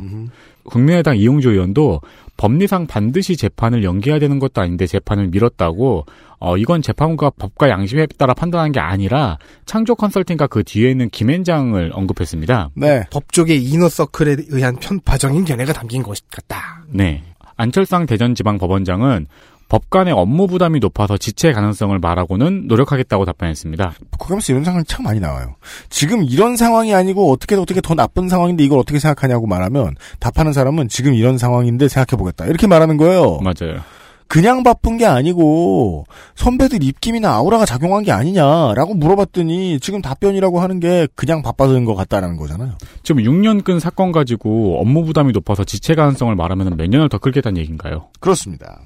국민의당 0.65 1.17
이용주 1.17 1.49
의원도 1.51 2.01
법리상 2.43 2.87
반드시 2.87 3.37
재판을 3.37 3.85
연기해야 3.85 4.19
되는 4.19 4.37
것도 4.37 4.59
아닌데 4.59 4.85
재판을 4.85 5.27
미뤘다고 5.27 6.05
어 6.39 6.57
이건 6.57 6.81
재판부가 6.81 7.29
법과 7.29 7.69
양심에 7.69 8.05
따라 8.17 8.33
판단한 8.33 8.73
게 8.73 8.81
아니라 8.81 9.37
창조 9.65 9.95
컨설팅과 9.95 10.47
그 10.47 10.61
뒤에 10.65 10.91
있는 10.91 11.09
김앤장을 11.09 11.91
언급했습니다. 11.93 12.71
네. 12.73 13.05
법조계 13.11 13.55
이너서클에 13.55 14.35
의한 14.49 14.75
편파적인 14.75 15.45
견해가 15.45 15.71
담긴 15.71 16.03
것 16.03 16.17
같다. 16.29 16.83
네. 16.89 17.23
안철상 17.55 18.05
대전지방법원장은 18.05 19.27
법관의 19.73 20.13
업무 20.13 20.45
부담이 20.45 20.79
높아서 20.79 21.17
지체 21.17 21.51
가능성을 21.51 21.97
말하고는 21.97 22.67
노력하겠다고 22.67 23.25
답변했습니다. 23.25 23.95
국감에서 24.19 24.53
이런 24.53 24.63
상황이 24.63 24.85
참 24.85 25.03
많이 25.03 25.19
나와요. 25.19 25.55
지금 25.89 26.23
이런 26.23 26.55
상황이 26.57 26.93
아니고 26.93 27.31
어떻게 27.31 27.55
어떻게 27.55 27.81
더 27.81 27.95
나쁜 27.95 28.29
상황인데 28.29 28.63
이걸 28.63 28.77
어떻게 28.77 28.99
생각하냐고 28.99 29.47
말하면 29.47 29.95
답하는 30.19 30.53
사람은 30.53 30.89
지금 30.89 31.15
이런 31.15 31.39
상황인데 31.39 31.87
생각해보겠다. 31.87 32.45
이렇게 32.45 32.67
말하는 32.67 32.97
거예요. 32.97 33.39
맞아요. 33.39 33.81
그냥 34.27 34.61
바쁜 34.61 34.97
게 34.97 35.07
아니고 35.07 36.05
선배들 36.35 36.83
입김이나 36.83 37.31
아우라가 37.33 37.65
작용한 37.65 38.03
게 38.03 38.11
아니냐라고 38.11 38.93
물어봤더니 38.93 39.79
지금 39.79 40.03
답변이라고 40.03 40.59
하는 40.59 40.79
게 40.79 41.07
그냥 41.15 41.41
바빠서인 41.41 41.83
것 41.85 41.95
같다라는 41.95 42.37
거잖아요. 42.37 42.73
지금 43.01 43.23
6년 43.23 43.63
끈 43.63 43.79
사건 43.79 44.11
가지고 44.11 44.79
업무 44.79 45.03
부담이 45.03 45.31
높아서 45.33 45.63
지체 45.63 45.95
가능성을 45.95 46.35
말하면 46.35 46.77
몇 46.77 46.87
년을 46.87 47.09
더 47.09 47.17
끌겠다는 47.17 47.57
얘기인가요? 47.57 48.09
그렇습니다. 48.19 48.79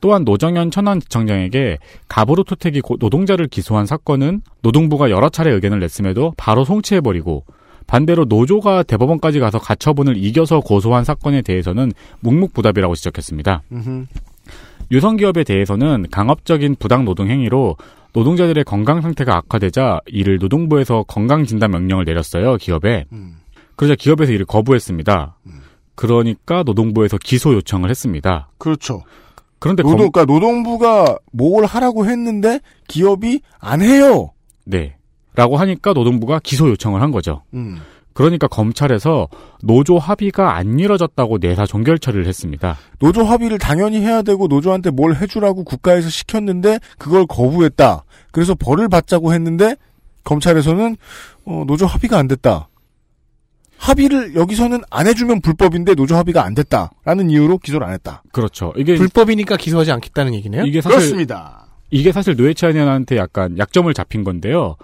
또한 0.00 0.24
노정현 0.24 0.70
천안지청장에게 0.70 1.78
가브로토텍이 2.08 2.80
고- 2.80 2.96
노동자를 2.98 3.46
기소한 3.48 3.86
사건은 3.86 4.42
노동부가 4.62 5.10
여러 5.10 5.28
차례 5.28 5.50
의견을 5.52 5.80
냈음에도 5.80 6.32
바로 6.36 6.64
송치해버리고 6.64 7.44
반대로 7.86 8.24
노조가 8.24 8.82
대법원까지 8.82 9.38
가서 9.40 9.58
가처분을 9.58 10.16
이겨서 10.16 10.60
고소한 10.60 11.04
사건에 11.04 11.40
대해서는 11.42 11.92
묵묵부답이라고 12.20 12.94
지적했습니다. 12.96 13.62
유성기업에 14.90 15.44
대해서는 15.44 16.06
강압적인 16.10 16.76
부당 16.78 17.04
노동 17.04 17.28
행위로 17.28 17.76
노동자들의 18.12 18.64
건강 18.64 19.02
상태가 19.02 19.36
악화되자 19.36 20.00
이를 20.06 20.38
노동부에서 20.38 21.04
건강 21.06 21.44
진단 21.44 21.70
명령을 21.70 22.04
내렸어요, 22.04 22.56
기업에. 22.56 23.04
그러자 23.76 23.94
기업에서 23.94 24.32
이를 24.32 24.46
거부했습니다. 24.46 25.36
그러니까 25.94 26.62
노동부에서 26.62 27.18
기소 27.18 27.52
요청을 27.54 27.90
했습니다. 27.90 28.48
그렇죠. 28.58 29.02
그런데 29.58 29.82
노동, 29.82 29.98
검- 29.98 30.10
그러니까 30.12 30.24
노동부가 30.32 31.16
뭘 31.32 31.64
하라고 31.64 32.06
했는데 32.06 32.60
기업이 32.88 33.40
안 33.58 33.80
해요. 33.82 34.30
네. 34.64 34.96
라고 35.34 35.56
하니까 35.56 35.92
노동부가 35.92 36.40
기소 36.42 36.68
요청을 36.68 37.00
한 37.02 37.10
거죠. 37.10 37.42
음. 37.54 37.78
그러니까 38.14 38.48
검찰에서 38.48 39.28
노조 39.62 39.98
합의가 39.98 40.56
안 40.56 40.78
이뤄졌다고 40.78 41.36
내사 41.38 41.66
종결 41.66 41.98
처리를 41.98 42.26
했습니다. 42.26 42.76
노조 42.98 43.24
합의를 43.24 43.58
당연히 43.58 44.00
해야 44.00 44.22
되고 44.22 44.46
노조한테 44.46 44.90
뭘 44.90 45.14
해주라고 45.16 45.64
국가에서 45.64 46.08
시켰는데 46.08 46.78
그걸 46.96 47.26
거부했다. 47.26 48.04
그래서 48.32 48.54
벌을 48.54 48.88
받자고 48.88 49.34
했는데 49.34 49.76
검찰에서는 50.24 50.96
어, 51.44 51.64
노조 51.66 51.84
합의가 51.86 52.18
안 52.18 52.26
됐다. 52.28 52.68
합의를 53.78 54.34
여기서는 54.34 54.80
안 54.90 55.06
해주면 55.06 55.40
불법인데 55.42 55.94
노조 55.94 56.16
합의가 56.16 56.44
안 56.44 56.54
됐다라는 56.54 57.30
이유로 57.30 57.58
기소를 57.58 57.86
안 57.86 57.92
했다. 57.92 58.22
그렇죠. 58.32 58.72
이게 58.76 58.96
불법이니까 58.96 59.56
기소하지 59.56 59.92
않겠다는 59.92 60.34
얘기네요. 60.34 60.64
이게 60.64 60.80
사실 60.80 60.98
그렇습니다. 60.98 61.66
이게 61.90 62.10
사실 62.12 62.34
노회찬 62.36 62.72
의원한테 62.74 63.16
약간 63.16 63.56
약점을 63.58 63.92
잡힌 63.94 64.24
건데요. 64.24 64.76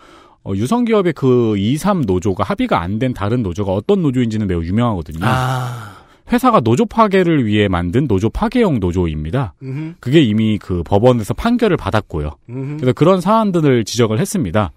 어, 0.44 0.52
유성기업의 0.54 1.12
그 1.14 1.56
2, 1.56 1.76
3 1.76 2.02
노조가 2.02 2.44
합의가 2.44 2.80
안 2.80 2.98
된 2.98 3.14
다른 3.14 3.42
노조가 3.42 3.72
어떤 3.72 4.02
노조인지는 4.02 4.46
매우 4.46 4.62
유명하거든요. 4.64 5.20
아, 5.22 5.96
회사가 6.32 6.60
노조 6.60 6.84
파괴를 6.86 7.46
위해 7.46 7.68
만든 7.68 8.06
노조 8.06 8.28
파괴형 8.30 8.78
노조입니다. 8.80 9.54
음흠, 9.62 9.94
그게 10.00 10.20
이미 10.20 10.58
그 10.58 10.82
법원에서 10.84 11.34
판결을 11.34 11.76
받았고요. 11.76 12.30
음흠. 12.50 12.76
그래서 12.78 12.92
그런 12.92 13.20
사안들을 13.20 13.84
지적을 13.84 14.18
했습니다. 14.20 14.70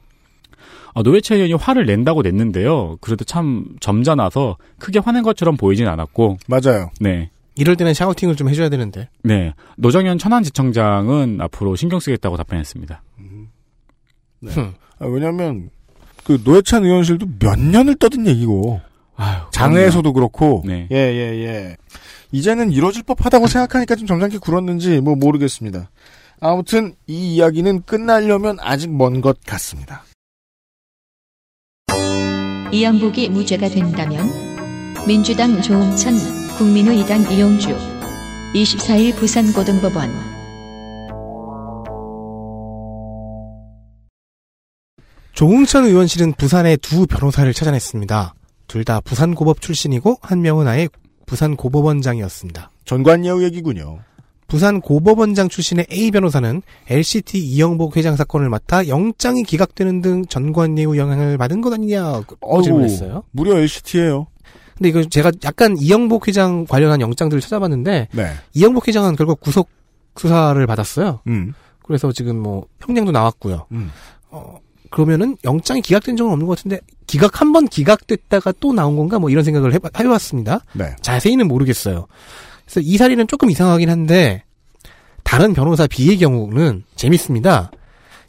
어, 0.96 1.04
노회찬 1.04 1.38
의원이 1.38 1.54
화를 1.54 1.86
낸다고 1.86 2.22
냈는데요. 2.22 2.98
그래도 3.02 3.26
참 3.26 3.66
점잖아서 3.82 4.58
크게 4.80 5.00
화낸 5.00 5.24
것처럼 5.24 5.58
보이진 5.58 5.88
않았고, 5.88 6.38
맞아요. 6.48 6.90
네. 7.00 7.30
이럴 7.56 7.76
때는 7.76 7.94
샤우팅을 7.94 8.36
좀 8.36 8.50
해줘야 8.50 8.70
되는데. 8.70 9.10
네. 9.22 9.54
노정현 9.78 10.18
천안지청장은 10.18 11.40
앞으로 11.42 11.76
신경 11.76 12.00
쓰겠다고 12.00 12.38
답변했습니다. 12.38 13.04
네. 14.40 14.52
흠. 14.52 14.74
아, 15.00 15.06
왜냐면 15.06 15.70
그 16.24 16.42
노회찬 16.44 16.86
의원실도 16.86 17.28
몇 17.40 17.60
년을 17.60 17.96
떠든 17.96 18.26
얘기고 18.28 18.80
아유, 19.18 19.42
장외에서도 19.52 20.12
그렇고 20.14 20.64
네. 20.66 20.88
예, 20.92 20.96
예, 20.96 21.46
예. 21.46 21.78
이제는 22.32 22.72
이뤄질 22.72 23.04
법하다고 23.04 23.48
생각하니까 23.48 23.96
좀 23.96 24.08
점잖게 24.08 24.38
굴었는지 24.40 25.02
뭐 25.02 25.16
모르겠습니다. 25.16 25.90
아무튼 26.40 26.96
이 27.08 27.36
이야기는 27.36 27.84
끝나려면 27.84 28.58
아직 28.62 28.92
먼 28.94 29.22
것 29.22 29.40
같습니다. 29.46 30.04
이양복이 32.76 33.30
무죄가 33.30 33.70
된다면 33.70 34.30
민주당 35.08 35.62
조홍천, 35.62 36.14
국민의당 36.58 37.22
이용주 37.32 37.70
24일 38.54 39.16
부산고등법원 39.16 40.10
조홍천 45.32 45.86
의원실은 45.86 46.34
부산에 46.34 46.76
두 46.76 47.08
변호사를 47.08 47.54
찾아냈습니다. 47.54 48.34
둘 48.68 48.84
다 48.84 49.00
부산고법 49.00 49.62
출신이고 49.62 50.18
한 50.22 50.42
명은 50.42 50.68
아예 50.68 50.90
부산고법원장이었습니다. 51.28 52.72
전관예우 52.84 53.42
얘기군요. 53.44 54.00
부산 54.48 54.80
고법원장 54.82 55.50
출신의 55.50 55.88
A 55.92 56.12
변호사는 56.12 56.62
LCT 56.90 57.40
이영복 57.40 57.98
회장 57.98 58.16
사건을 58.16 58.50
맡아 58.50 58.88
영장이 58.88 59.44
기각되는 59.44 60.02
등 60.02 60.26
전관예우 60.26 60.98
영향을 60.98 61.38
받은 61.38 61.62
것 61.62 61.74
아니냐 61.74 62.22
고 62.40 62.62
질문했어요. 62.62 63.24
무려 63.32 63.58
LCT예요. 63.58 64.28
근데 64.78 64.90
이거 64.90 65.04
제가 65.04 65.32
약간 65.46 65.76
이영복 65.78 66.28
회장 66.28 66.66
관련한 66.66 67.02
영장들을 67.02 67.42
찾아봤는데 67.42 68.10
네. 68.12 68.32
이영복 68.54 68.88
회장은 68.88 69.16
결국 69.16 69.40
구속 69.40 69.70
수사를 70.18 70.66
받았어요. 70.68 71.22
음. 71.28 71.54
그래서 71.84 72.12
지금 72.12 72.38
뭐 72.38 72.66
형량도 72.82 73.12
나왔고요. 73.12 73.66
음. 73.72 73.92
어, 74.30 74.58
그러면은 74.92 75.38
영장이 75.44 75.82
기각된 75.82 76.16
적은 76.18 76.32
없는 76.32 76.46
것 76.48 76.58
같은데 76.58 76.80
기각 77.08 77.42
한 77.42 77.52
번 77.52 77.68
기각됐다가 77.68 78.54
또 78.60 78.74
나온 78.74 78.96
건가 78.96 79.18
뭐 79.20 79.30
이런 79.30 79.44
생각을 79.44 79.74
해봐, 79.74 79.90
해봤습니다. 80.00 80.60
네. 80.74 80.96
자세히는 81.02 81.48
모르겠어요. 81.48 82.08
그래서 82.66 82.80
이 82.82 82.98
사례는 82.98 83.28
조금 83.28 83.50
이상하긴 83.50 83.90
한데 83.90 84.44
다른 85.24 85.54
변호사 85.54 85.88
B의 85.88 86.18
경우는 86.18 86.84
재밌습니다. 86.96 87.72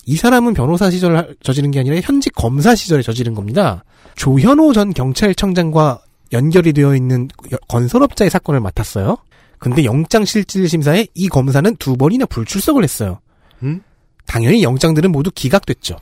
이 0.06 0.16
사람은 0.16 0.54
변호사 0.54 0.90
시절 0.90 1.36
저지른 1.42 1.70
게 1.70 1.80
아니라 1.80 1.96
현직 2.02 2.34
검사 2.34 2.74
시절에 2.74 3.02
저지른 3.02 3.34
겁니다. 3.34 3.84
조현호 4.14 4.72
전 4.72 4.92
경찰청장과 4.94 6.00
연결이 6.32 6.72
되어 6.72 6.94
있는 6.94 7.28
여- 7.52 7.56
건설업자의 7.68 8.30
사건을 8.30 8.60
맡았어요. 8.60 9.16
근데 9.58 9.84
영장실질심사에 9.84 11.06
이 11.14 11.28
검사는 11.28 11.74
두 11.76 11.96
번이나 11.96 12.26
불출석을 12.26 12.82
했어요. 12.82 13.20
음? 13.62 13.80
당연히 14.26 14.62
영장들은 14.62 15.10
모두 15.12 15.30
기각됐죠. 15.34 15.96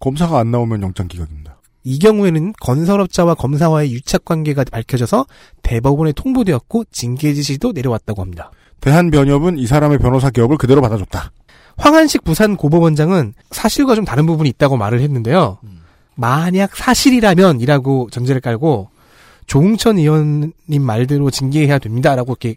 검사가 0.00 0.38
안 0.38 0.50
나오면 0.50 0.82
영장 0.82 1.08
기각입니다. 1.08 1.57
이 1.84 1.98
경우에는 1.98 2.52
건설업자와 2.60 3.34
검사와의 3.34 3.92
유착 3.92 4.24
관계가 4.24 4.64
밝혀져서 4.70 5.26
대법원에 5.62 6.12
통보되었고 6.12 6.84
징계 6.90 7.32
지시도 7.34 7.72
내려왔다고 7.72 8.22
합니다. 8.22 8.50
대한변협은 8.80 9.58
이 9.58 9.66
사람의 9.66 9.98
변호사 9.98 10.30
개업을 10.30 10.56
그대로 10.56 10.80
받아줬다. 10.80 11.32
황한식 11.76 12.24
부산 12.24 12.56
고법원장은 12.56 13.34
사실과 13.50 13.94
좀 13.94 14.04
다른 14.04 14.26
부분이 14.26 14.48
있다고 14.50 14.76
말을 14.76 15.00
했는데요. 15.00 15.58
만약 16.14 16.74
사실이라면이라고 16.76 18.08
전제를 18.10 18.40
깔고 18.40 18.90
조웅천 19.46 19.98
의원님 19.98 20.82
말대로 20.82 21.30
징계해야 21.30 21.78
됩니다라고 21.78 22.32
이렇게 22.32 22.56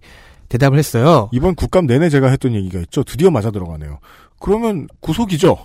대답을 0.49 0.77
했어요. 0.77 1.29
이번 1.31 1.55
국감 1.55 1.85
내내 1.85 2.09
제가 2.09 2.29
했던 2.29 2.53
얘기가 2.53 2.79
있죠. 2.79 3.03
드디어 3.03 3.29
맞아 3.31 3.51
들어가네요. 3.51 3.99
그러면 4.39 4.87
구속이죠. 4.99 5.57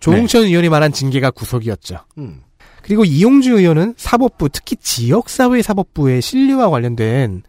조웅천 0.00 0.44
의원이 0.44 0.68
말한 0.70 0.92
징계가 0.92 1.30
구속이었죠. 1.30 1.98
음. 2.18 2.40
그리고 2.84 3.02
이용주 3.02 3.56
의원은 3.56 3.94
사법부, 3.96 4.50
특히 4.50 4.76
지역사회 4.76 5.62
사법부의 5.62 6.20
신뢰와 6.20 6.68
관련된 6.68 7.42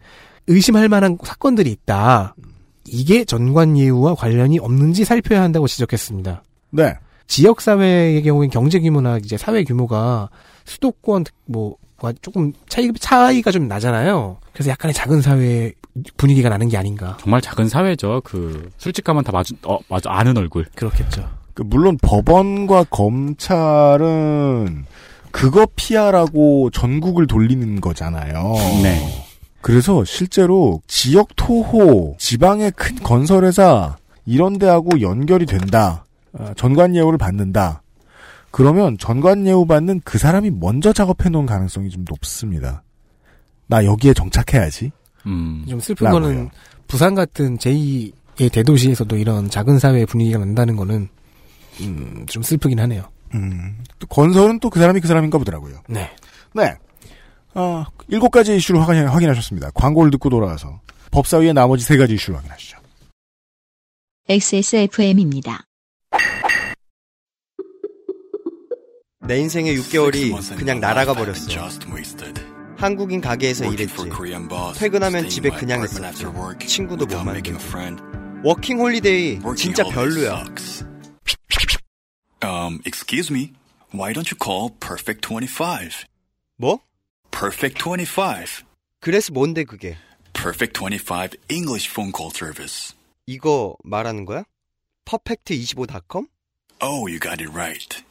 의심할 0.46 0.88
만한 0.88 1.18
사건들이 1.22 1.70
있다. 1.70 2.34
이게 2.86 3.26
전관예우와 3.26 4.14
관련이 4.14 4.58
없는지 4.58 5.04
살펴야 5.04 5.42
한다고 5.42 5.68
지적했습니다. 5.68 6.42
네. 6.70 6.94
지역사회의 7.26 8.22
경우엔 8.22 8.48
경제 8.48 8.80
규모나 8.80 9.18
이제 9.18 9.36
사회 9.36 9.62
규모가 9.62 10.30
수도권 10.64 11.24
뭐와 11.44 12.14
조금 12.22 12.54
차이, 12.70 12.90
차이가 12.98 13.50
좀 13.50 13.68
나잖아요. 13.68 14.38
그래서 14.54 14.70
약간의 14.70 14.94
작은 14.94 15.20
사회 15.20 15.74
분위기가 16.16 16.48
나는 16.48 16.70
게 16.70 16.78
아닌가. 16.78 17.18
정말 17.20 17.42
작은 17.42 17.68
사회죠. 17.68 18.22
그 18.24 18.70
술집가면 18.78 19.24
다 19.24 19.32
마주 19.32 19.52
어 19.64 19.78
맞아 19.90 20.12
아는 20.12 20.38
얼굴. 20.38 20.64
그렇겠죠. 20.74 21.28
그 21.52 21.62
물론 21.62 21.98
법원과 22.00 22.84
검찰은 22.84 24.86
그거 25.30 25.66
피하라고 25.76 26.70
전국을 26.70 27.26
돌리는 27.26 27.80
거잖아요. 27.80 28.54
네. 28.82 29.26
그래서 29.60 30.04
실제로 30.04 30.80
지역 30.86 31.28
토호, 31.36 32.16
지방의 32.18 32.72
큰 32.76 32.96
건설회사 32.96 33.96
이런 34.24 34.58
데하고 34.58 35.00
연결이 35.00 35.46
된다. 35.46 36.04
아, 36.32 36.52
전관 36.56 36.94
예우를 36.94 37.18
받는다. 37.18 37.82
그러면 38.50 38.96
전관 38.98 39.46
예우 39.46 39.66
받는 39.66 40.00
그 40.04 40.18
사람이 40.18 40.50
먼저 40.50 40.92
작업해 40.92 41.28
놓은 41.30 41.46
가능성이 41.46 41.90
좀 41.90 42.04
높습니다. 42.08 42.82
나 43.66 43.84
여기에 43.84 44.14
정착해야지. 44.14 44.92
음. 45.26 45.64
좀 45.68 45.80
슬픈 45.80 46.04
라고 46.04 46.20
거는 46.20 46.36
해요. 46.36 46.50
부산 46.86 47.14
같은 47.14 47.58
제2의 47.58 48.52
대도시에서도 48.52 49.16
이런 49.16 49.50
작은 49.50 49.78
사회 49.78 50.04
분위기가 50.06 50.38
난다는 50.38 50.76
거는 50.76 51.08
음, 51.80 52.24
좀 52.28 52.42
슬프긴 52.42 52.78
하네요. 52.80 53.08
음, 53.34 53.82
또 53.98 54.06
건설은 54.06 54.60
또 54.60 54.70
그 54.70 54.78
사람이 54.80 55.00
그 55.00 55.08
사람인가 55.08 55.38
보더라고요. 55.38 55.82
네. 55.88 56.10
네. 56.54 56.74
아, 57.54 57.86
일곱 58.08 58.30
가지 58.30 58.54
이슈를 58.56 58.80
확인, 58.86 59.06
확인 59.06 59.28
하셨습니다. 59.30 59.70
광고를 59.74 60.10
듣고 60.12 60.28
돌아와서 60.30 60.80
법사위의 61.10 61.54
나머지 61.54 61.84
세 61.84 61.96
가지 61.96 62.14
이슈를 62.14 62.38
확인하시죠. 62.38 62.78
XSFM입니다. 64.28 65.64
내 69.26 69.38
인생의 69.38 69.76
6개월이 69.78 70.56
그냥 70.56 70.80
날아가 70.80 71.14
버렸어. 71.14 71.48
한국인 72.76 73.20
가게에서 73.20 73.64
일했지. 73.72 73.96
퇴근하면 74.78 75.28
집에 75.28 75.48
그냥 75.50 75.82
있었지. 75.82 76.26
친구도 76.66 77.06
못 77.06 77.24
만들고. 77.24 77.58
워킹 78.44 78.78
홀리데이 78.78 79.40
진짜 79.56 79.82
별로야. 79.84 80.44
Um, 82.42 82.80
excuse 82.84 83.30
me. 83.30 83.52
Why 83.92 84.12
don't 84.12 84.30
you 84.30 84.36
call 84.36 84.70
Perfect 84.80 85.22
25? 85.22 86.04
뭐? 86.58 86.80
Perfect 87.30 87.78
25. 87.82 88.64
그래서 89.00 89.32
뭔데 89.32 89.64
그게? 89.64 89.96
Perfect 90.32 90.78
25 90.78 91.36
English 91.48 91.88
phone 91.90 92.12
call 92.14 92.30
service. 92.34 92.94
이거 93.26 93.76
말하는 93.84 94.24
거야? 94.24 94.44
Perfect25.com? 95.06 96.26
Oh, 96.80 97.06
you 97.08 97.18
got 97.18 97.40
it 97.40 97.50
right. 97.54 98.04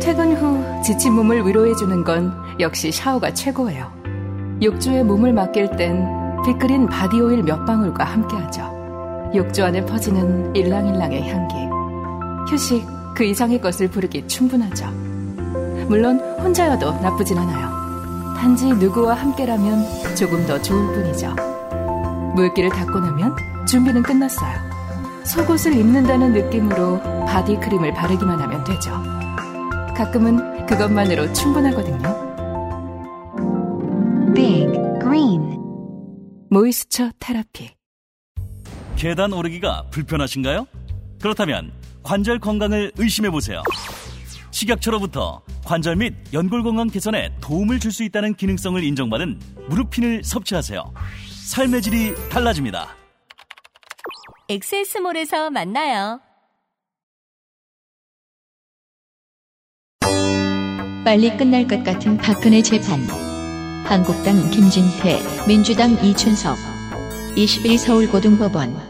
퇴근 0.00 0.34
후 0.36 0.82
지친 0.82 1.12
몸을 1.12 1.46
위로해주는 1.46 2.04
건 2.04 2.32
역시 2.60 2.90
샤워가 2.92 3.32
최고예요. 3.34 4.58
욕조에 4.62 5.02
몸을 5.02 5.32
맡길 5.32 5.76
땐 5.76 6.06
빅그린 6.44 6.86
body 6.86 7.18
oil 7.18 7.42
몇 7.42 7.64
방울과 7.64 8.04
함께하죠. 8.04 8.79
욕조 9.34 9.64
안에 9.64 9.84
퍼지는 9.86 10.54
일랑일랑의 10.56 11.30
향기. 11.30 11.54
휴식 12.50 12.84
그 13.14 13.24
이상의 13.24 13.60
것을 13.60 13.88
부르기 13.88 14.26
충분하죠. 14.26 14.86
물론 15.88 16.18
혼자여도 16.40 16.92
나쁘진 17.00 17.38
않아요. 17.38 18.34
단지 18.36 18.66
누구와 18.66 19.14
함께라면 19.14 20.14
조금 20.16 20.44
더 20.46 20.60
좋을 20.60 20.94
뿐이죠. 20.94 21.34
물기를 22.34 22.70
닦고 22.70 22.98
나면 22.98 23.36
준비는 23.66 24.02
끝났어요. 24.02 24.58
속옷을 25.24 25.76
입는다는 25.76 26.32
느낌으로 26.32 27.00
바디크림을 27.26 27.94
바르기만 27.94 28.40
하면 28.40 28.64
되죠. 28.64 28.90
가끔은 29.96 30.66
그것만으로 30.66 31.32
충분하거든요. 31.32 32.30
Big 34.34 34.72
Green 35.00 35.58
모이스처 36.50 37.10
테라피. 37.18 37.79
계단 39.00 39.32
오르기가 39.32 39.86
불편하신가요? 39.90 40.66
그렇다면 41.22 41.72
관절 42.02 42.38
건강을 42.38 42.92
의심해 42.98 43.30
보세요. 43.30 43.62
식약처로부터 44.50 45.40
관절 45.64 45.96
및 45.96 46.14
연골 46.34 46.62
건강 46.62 46.86
개선에 46.88 47.34
도움을 47.40 47.80
줄 47.80 47.92
수 47.92 48.04
있다는 48.04 48.34
기능성을 48.34 48.84
인정받은 48.84 49.40
무릎핀을 49.70 50.22
섭취하세요. 50.22 50.92
삶의 51.46 51.80
질이 51.80 52.14
달라집니다. 52.28 52.94
엑세스몰에서 54.50 55.48
만나요. 55.48 56.20
빨리 61.06 61.34
끝날 61.38 61.66
것 61.66 61.82
같은 61.84 62.18
박근혜 62.18 62.60
재판. 62.60 63.00
한국당 63.86 64.50
김진태, 64.50 65.46
민주당 65.48 65.92
이춘석. 66.04 66.58
21 67.34 67.78
서울고등법원. 67.78 68.89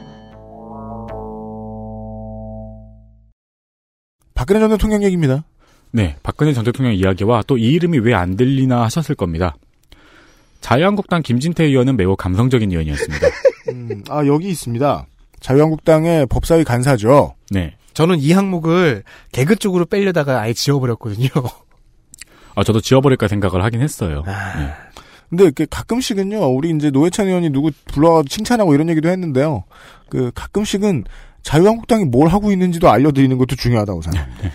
박근혜 4.40 4.58
전 4.58 4.70
대통령 4.70 5.02
얘기입니다. 5.02 5.44
네, 5.92 6.16
박근혜 6.22 6.54
전 6.54 6.64
대통령 6.64 6.94
이야기와 6.94 7.42
또 7.46 7.58
이 7.58 7.72
이름이 7.74 7.98
왜 7.98 8.14
안 8.14 8.36
들리나 8.36 8.80
하셨을 8.84 9.14
겁니다. 9.14 9.54
자유한국당 10.62 11.20
김진태 11.20 11.62
의원은 11.64 11.98
매우 11.98 12.16
감성적인 12.16 12.70
의원이었습니다. 12.70 13.26
음, 13.68 14.02
아 14.08 14.24
여기 14.24 14.48
있습니다. 14.48 15.06
자유한국당의 15.40 16.24
법사위 16.28 16.64
간사죠. 16.64 17.34
네. 17.50 17.74
저는 17.92 18.18
이 18.18 18.32
항목을 18.32 19.02
개그 19.32 19.56
쪽으로 19.56 19.84
빼려다가 19.84 20.40
아예 20.40 20.54
지워버렸거든요. 20.54 21.28
아, 22.56 22.64
저도 22.64 22.80
지워버릴까 22.80 23.28
생각을 23.28 23.62
하긴 23.62 23.82
했어요. 23.82 24.24
아. 24.26 24.58
네. 24.58 24.72
근데 25.28 25.44
이렇게 25.44 25.66
가끔씩은요, 25.68 26.46
우리 26.46 26.70
이제 26.70 26.88
노회찬 26.90 27.26
의원이 27.28 27.50
누구 27.50 27.70
불러가지고 27.92 28.28
칭찬하고 28.34 28.72
이런 28.74 28.88
얘기도 28.88 29.10
했는데요. 29.10 29.64
그 30.08 30.32
가끔씩은 30.34 31.04
자유한국당이 31.42 32.04
뭘 32.04 32.28
하고 32.28 32.52
있는지도 32.52 32.88
알려드리는 32.90 33.36
것도 33.38 33.56
중요하다고 33.56 34.02
생각합니다. 34.02 34.50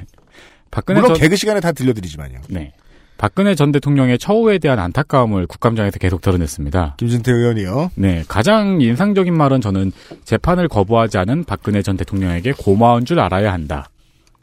박근혜 0.71 0.99
물론 0.99 1.15
전- 1.15 1.21
개그 1.21 1.35
시간에 1.35 1.59
다 1.59 1.71
들려드리지만요. 1.71 2.39
네. 2.49 2.73
박근혜 3.17 3.55
전 3.55 3.71
대통령의 3.71 4.19
처우에 4.19 4.57
대한 4.57 4.77
안타까움을 4.77 5.47
국감장에서 5.47 5.99
계속 5.99 6.19
드러냈습니다. 6.19 6.95
김진태 6.97 7.31
의원이요. 7.31 7.91
네, 7.95 8.25
가장 8.27 8.81
인상적인 8.81 9.33
말은 9.33 9.61
저는 9.61 9.93
재판을 10.25 10.67
거부하지 10.67 11.17
않은 11.19 11.45
박근혜 11.45 11.81
전 11.81 11.95
대통령에게 11.95 12.51
고마운 12.57 13.05
줄 13.05 13.21
알아야 13.21 13.53
한다. 13.53 13.89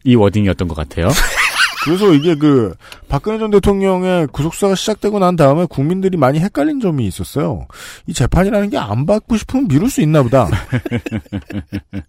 이 0.04 0.14
워딩이었던 0.14 0.68
것 0.68 0.74
같아요. 0.74 1.08
그래서 1.84 2.12
이게 2.12 2.34
그 2.36 2.74
박근혜 3.08 3.38
전 3.38 3.50
대통령의 3.50 4.28
구속사가 4.28 4.74
시작되고 4.74 5.18
난 5.18 5.36
다음에 5.36 5.66
국민들이 5.68 6.16
많이 6.16 6.38
헷갈린 6.38 6.80
점이 6.80 7.06
있었어요. 7.06 7.66
이 8.06 8.12
재판이라는 8.12 8.70
게 8.70 8.78
안 8.78 9.06
받고 9.06 9.36
싶으면 9.36 9.68
미룰 9.68 9.90
수 9.90 10.00
있나 10.00 10.22
보다. 10.22 10.48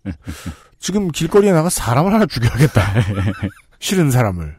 지금 0.80 1.10
길거리에 1.10 1.52
나가 1.52 1.70
사람을 1.70 2.14
하나 2.14 2.26
죽여야겠다. 2.26 2.82
싫은 3.80 4.12
사람을. 4.12 4.56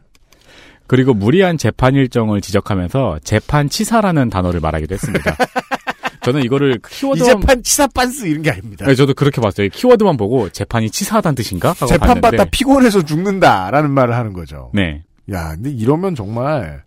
그리고 0.87 1.13
무리한 1.13 1.57
재판 1.57 1.95
일정을 1.95 2.41
지적하면서 2.41 3.19
재판 3.23 3.69
치사라는 3.69 4.29
단어를 4.29 4.59
말하기도 4.59 4.93
했습니다. 4.93 5.35
저는 6.23 6.43
이거를 6.43 6.79
키워드 6.87 7.21
이 7.21 7.23
재판 7.23 7.61
치사 7.61 7.85
빤스 7.87 8.25
이런 8.25 8.41
게 8.41 8.51
아닙니다. 8.51 8.85
네, 8.85 8.95
저도 8.95 9.13
그렇게 9.13 9.41
봤어요. 9.41 9.69
키워드만 9.69 10.17
보고 10.17 10.49
재판이 10.49 10.89
치사하다는 10.89 11.35
뜻인가? 11.35 11.73
재판 11.87 12.19
받다 12.21 12.45
피곤해서 12.45 13.03
죽는다라는 13.03 13.91
말을 13.91 14.15
하는 14.15 14.33
거죠. 14.33 14.71
네. 14.73 15.03
야, 15.31 15.55
근데 15.55 15.71
이러면 15.71 16.15
정말 16.15 16.83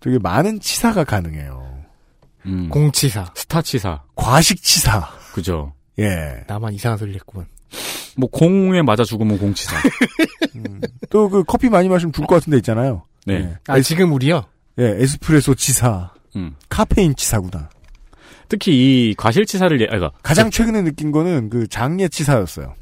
되게 0.00 0.18
많은 0.18 0.60
치사가 0.60 1.04
가능해요. 1.04 1.84
음, 2.46 2.68
공치사. 2.70 3.32
스타 3.34 3.62
치사. 3.62 4.02
과식 4.14 4.62
치사. 4.62 5.08
그죠. 5.34 5.74
예. 5.98 6.44
나만 6.46 6.72
이상한 6.72 6.98
소리 6.98 7.14
했구만. 7.14 7.46
뭐 8.16 8.28
공에 8.30 8.82
맞아 8.82 9.04
죽으면 9.04 9.38
공치사. 9.38 9.76
또그 11.10 11.44
커피 11.44 11.68
많이 11.68 11.88
마시면 11.88 12.12
죽을 12.12 12.26
것 12.26 12.36
같은 12.36 12.50
데 12.50 12.56
있잖아요. 12.58 13.04
네. 13.26 13.54
아, 13.66 13.80
지금 13.80 14.12
우리요? 14.12 14.44
예, 14.78 14.96
에스프레소 14.98 15.54
치사. 15.54 16.12
음. 16.36 16.54
카페인 16.68 17.14
치사구나. 17.14 17.68
특히 18.48 18.72
이 19.10 19.14
과실치사를 19.14 19.80
예, 19.80 19.84
아, 19.84 19.90
그러니까 19.90 20.12
가장 20.22 20.50
최근에 20.50 20.82
느낀 20.82 21.12
거는 21.12 21.50
그 21.50 21.68
장례 21.68 22.08
치사였어요. 22.08 22.74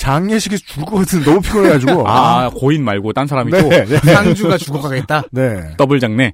장례식에서 0.00 0.62
죽을 0.66 0.86
것 0.86 0.96
같은 0.96 1.22
너무 1.22 1.40
피곤해가지고. 1.42 2.08
아, 2.08 2.48
고인 2.54 2.82
말고 2.82 3.12
딴 3.12 3.26
사람이 3.26 3.52
네, 3.52 3.60
또 3.60 3.68
네. 3.68 3.96
상주가 3.98 4.56
죽어가겠다. 4.56 5.24
네. 5.30 5.74
더블 5.76 6.00
장례. 6.00 6.32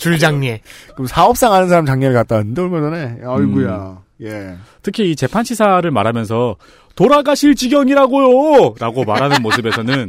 줄 0.00 0.18
장례. 0.18 0.62
그럼 0.94 1.06
사업상 1.06 1.52
아는 1.52 1.68
사람 1.68 1.84
장례를 1.84 2.14
갔다 2.14 2.36
왔는데 2.36 2.62
얼마 2.62 2.80
전에. 2.80 3.18
아이구야. 3.22 3.98
음. 4.20 4.26
예. 4.26 4.56
특히 4.82 5.10
이 5.10 5.16
재판치사를 5.16 5.88
말하면서 5.90 6.56
돌아가실 6.94 7.54
지경이라고요! 7.54 8.76
라고 8.78 9.04
말하는 9.04 9.40
모습에서는 9.42 10.08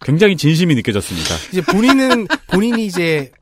굉장히 0.00 0.38
진심이 0.38 0.74
느껴졌습니다. 0.74 1.34
이제 1.52 1.60
본인은 1.60 2.26
본인이 2.50 2.86
이제 2.86 3.32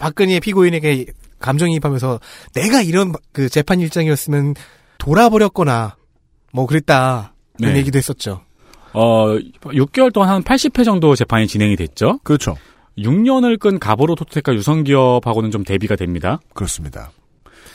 박근혜 0.00 0.40
피고인에게 0.40 1.06
감정이입하면서 1.38 2.18
내가 2.54 2.82
이런 2.82 3.12
그 3.32 3.48
재판 3.48 3.78
일정이었으면 3.78 4.54
돌아버렸거나 4.98 5.96
뭐 6.52 6.66
그랬다 6.66 7.32
네. 7.68 7.76
얘기도 7.76 7.98
했었죠. 7.98 8.42
어, 8.92 9.26
6개월 9.62 10.12
동안 10.12 10.30
한 10.30 10.42
80회 10.42 10.84
정도 10.84 11.14
재판이 11.14 11.46
진행이 11.46 11.76
됐죠. 11.76 12.18
그렇죠. 12.24 12.56
6년을 12.98 13.58
끈 13.58 13.78
가보로 13.78 14.14
토테카 14.16 14.52
유성기업하고는 14.54 15.50
좀 15.50 15.64
대비가 15.64 15.96
됩니다. 15.96 16.40
그렇습니다. 16.54 17.10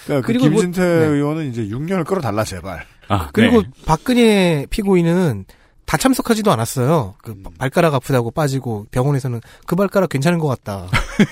그러니까 0.05 0.27
그리고 0.27 0.45
그 0.45 0.49
뭐- 0.51 0.61
김진태 0.61 0.81
네. 0.99 1.05
의원은 1.05 1.49
이제 1.49 1.65
6년을 1.67 2.05
끌어달라 2.05 2.43
제발. 2.43 2.85
아, 3.07 3.29
그리고 3.33 3.61
네. 3.61 3.69
박근혜 3.85 4.65
피고인은 4.69 5.45
다 5.85 5.97
참석하지도 5.97 6.51
않았어요. 6.51 7.15
그 7.21 7.35
발가락 7.57 7.93
아프다고 7.93 8.31
빠지고 8.31 8.87
병원에서는 8.91 9.39
그 9.67 9.75
발가락 9.75 10.09
괜찮은 10.09 10.39
것 10.39 10.47
같다. 10.47 10.87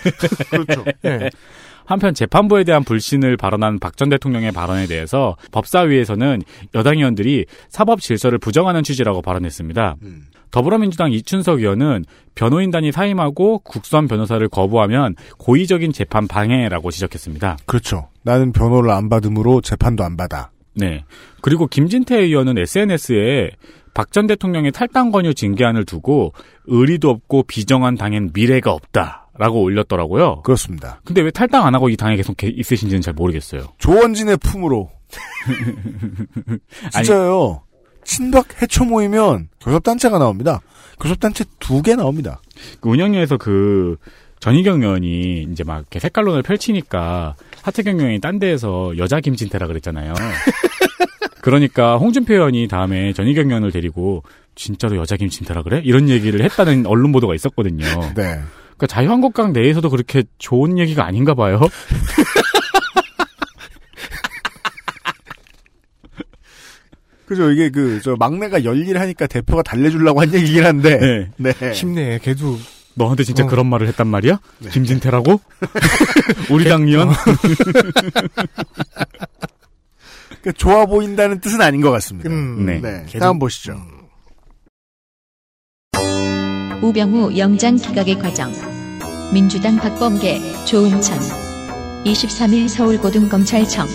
그렇죠. 0.51 0.83
네. 1.01 1.29
한편 1.85 2.13
재판부에 2.13 2.63
대한 2.63 2.83
불신을 2.83 3.35
발언한 3.35 3.79
박 3.79 3.97
전 3.97 4.09
대통령의 4.09 4.51
발언에 4.51 4.87
대해서 4.87 5.35
법사위에서는 5.51 6.41
여당 6.75 6.97
의원들이 6.97 7.45
사법 7.69 7.99
질서를 8.01 8.37
부정하는 8.39 8.83
취지라고 8.83 9.21
발언했습니다. 9.21 9.95
음. 10.03 10.27
더불어민주당 10.51 11.11
이춘석 11.11 11.59
의원은 11.59 12.05
변호인단이 12.35 12.91
사임하고 12.91 13.59
국선 13.59 14.07
변호사를 14.07 14.47
거부하면 14.49 15.15
고의적인 15.39 15.91
재판 15.93 16.27
방해라고 16.27 16.91
지적했습니다. 16.91 17.57
그렇죠. 17.65 18.09
나는 18.21 18.51
변호를 18.51 18.91
안 18.91 19.09
받음으로 19.09 19.61
재판도 19.61 20.03
안 20.03 20.15
받아. 20.15 20.51
네. 20.75 21.03
그리고 21.41 21.67
김진태 21.67 22.17
의원은 22.17 22.57
SNS에 22.59 23.49
박 23.93 24.11
전 24.11 24.27
대통령의 24.27 24.71
탈당 24.71 25.11
권유 25.11 25.33
징계안을 25.35 25.85
두고 25.85 26.33
의리도 26.65 27.09
없고 27.09 27.43
비정한 27.43 27.95
당엔 27.95 28.31
미래가 28.33 28.71
없다 28.71 29.29
라고 29.37 29.61
올렸더라고요. 29.63 30.41
그렇습니다. 30.43 31.01
근데 31.05 31.21
왜 31.21 31.31
탈당 31.31 31.65
안 31.65 31.73
하고 31.75 31.89
이 31.89 31.97
당에 31.97 32.15
계속 32.15 32.37
게- 32.37 32.47
있으신지는 32.49 33.01
잘 33.01 33.13
모르겠어요. 33.13 33.67
조원진의 33.79 34.37
품으로. 34.37 34.89
진짜요. 36.91 37.61
친박 38.03 38.61
해초 38.61 38.83
모이면 38.85 39.49
교섭단체가 39.61 40.17
나옵니다. 40.19 40.61
교섭단체 40.99 41.45
두 41.59 41.81
개 41.81 41.95
나옵니다. 41.95 42.41
그 42.81 42.89
운영위에서 42.89 43.37
그 43.37 43.97
전희경 44.39 44.81
의원이 44.83 45.47
이제 45.51 45.63
막 45.63 45.77
이렇게 45.79 45.99
색깔론을 45.99 46.43
펼치니까 46.43 47.35
하태경 47.61 47.97
의원이 47.99 48.19
딴 48.19 48.39
데에서 48.39 48.97
여자 48.97 49.19
김진태라 49.21 49.67
그랬잖아요. 49.67 50.13
그러니까 51.43 51.97
홍준표 51.97 52.35
의원이 52.35 52.69
다음에 52.69 53.11
전희경 53.11 53.47
의원을 53.47 53.73
데리고 53.73 54.23
진짜로 54.55 54.95
여자 54.95 55.17
김진태라 55.17 55.63
그래? 55.63 55.81
이런 55.83 56.07
얘기를 56.07 56.41
했다는 56.41 56.85
언론 56.87 57.11
보도가 57.11 57.35
있었거든요. 57.35 57.83
네. 58.15 58.39
그러니까 58.77 58.87
자유한국당 58.87 59.51
내에서도 59.51 59.89
그렇게 59.89 60.23
좋은 60.37 60.77
얘기가 60.77 61.05
아닌가 61.05 61.33
봐요. 61.33 61.59
그죠. 67.25 67.51
이게 67.51 67.69
그, 67.69 67.99
저, 68.01 68.15
막내가 68.17 68.63
열일하니까 68.63 69.27
대표가 69.27 69.63
달래주려고 69.63 70.21
한 70.21 70.33
얘기긴 70.33 70.65
한데. 70.65 70.97
네. 70.97 71.51
네. 71.51 71.71
힘내. 71.73 72.19
걔도 72.19 72.57
너한테 72.93 73.25
진짜 73.25 73.43
어. 73.43 73.47
그런 73.47 73.67
말을 73.67 73.87
했단 73.87 74.07
말이야? 74.07 74.39
김진태라고? 74.71 75.41
우리 76.51 76.63
당 76.69 76.87
의원? 76.87 77.09
그러니까 80.43 80.51
좋아 80.57 80.85
보인다는 80.85 81.39
뜻은 81.39 81.61
아닌 81.61 81.79
것 81.79 81.89
같습니다. 81.91 82.29
음, 82.29 82.65
네. 82.65 82.79
네. 82.81 83.05
걔도- 83.07 83.19
다음 83.19 83.39
보시죠. 83.39 83.77
우병우 86.81 87.37
영장 87.37 87.77
기각의 87.77 88.19
과정. 88.19 88.51
민주당 89.33 89.77
박범계, 89.77 90.65
조은천. 90.65 91.17
23일 92.03 92.67
서울고등검찰청. 92.67 93.87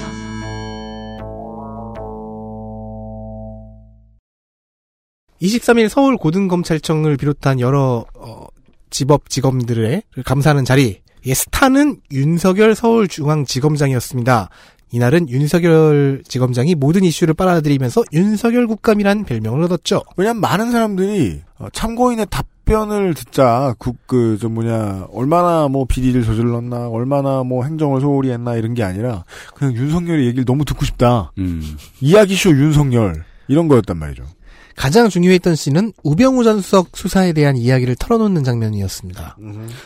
(23일) 5.40 5.88
서울 5.88 6.16
고등검찰청을 6.16 7.16
비롯한 7.16 7.60
여러 7.60 8.04
어, 8.14 8.46
지법 8.90 9.28
직검들의 9.30 10.02
감사하는 10.24 10.64
자리 10.64 11.02
예, 11.26 11.34
스타는 11.34 12.00
윤석열 12.12 12.74
서울중앙지검장이었습니다. 12.74 14.48
이날은 14.90 15.28
윤석열 15.28 16.22
지검장이 16.26 16.74
모든 16.74 17.04
이슈를 17.04 17.34
빨아들이면서 17.34 18.04
윤석열 18.12 18.66
국감이란 18.66 19.24
별명을 19.24 19.62
얻었죠. 19.64 20.02
왜냐면 20.16 20.40
많은 20.40 20.70
사람들이 20.72 21.42
어, 21.58 21.66
참고인의 21.72 22.26
답변을 22.30 23.14
듣자 23.14 23.74
그저 24.06 24.48
뭐냐 24.48 25.08
얼마나 25.12 25.68
뭐 25.68 25.84
비리를 25.84 26.22
저질렀나 26.24 26.88
얼마나 26.88 27.42
뭐 27.42 27.64
행정을 27.64 28.00
소홀히 28.00 28.30
했나 28.30 28.54
이런 28.56 28.74
게 28.74 28.82
아니라 28.82 29.24
그냥 29.54 29.74
윤석열의 29.74 30.26
얘기를 30.26 30.44
너무 30.44 30.64
듣고 30.64 30.84
싶다. 30.84 31.32
음. 31.38 31.76
이야기쇼 32.00 32.50
윤석열 32.50 33.24
이런 33.48 33.68
거였단 33.68 33.96
말이죠. 33.96 34.24
가장 34.76 35.08
중요했던 35.08 35.56
씬은 35.56 35.92
우병우 36.04 36.44
전 36.44 36.60
수석 36.60 36.96
수사에 36.96 37.32
대한 37.32 37.56
이야기를 37.56 37.96
털어놓는 37.96 38.44
장면이었습니다. 38.44 39.36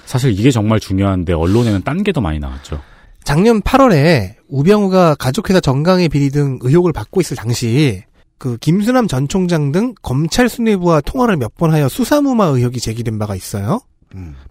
사실 0.04 0.38
이게 0.38 0.50
정말 0.50 0.80
중요한데 0.80 1.32
언론에는 1.32 1.82
딴 1.82 2.02
게 2.02 2.12
더 2.12 2.20
많이 2.20 2.38
나왔죠. 2.38 2.80
작년 3.24 3.62
8월에 3.62 4.34
우병우가 4.52 5.14
가족회사 5.14 5.60
정강의 5.60 6.08
비리 6.10 6.28
등 6.30 6.58
의혹을 6.60 6.92
받고 6.92 7.20
있을 7.22 7.36
당시 7.36 8.02
그 8.36 8.58
김수남 8.58 9.08
전 9.08 9.26
총장 9.26 9.72
등 9.72 9.94
검찰 10.02 10.48
수뇌부와 10.48 11.00
통화를 11.00 11.36
몇 11.38 11.52
번 11.56 11.72
하여 11.72 11.88
수사무마 11.88 12.46
의혹이 12.46 12.78
제기된 12.80 13.18
바가 13.18 13.34
있어요. 13.34 13.80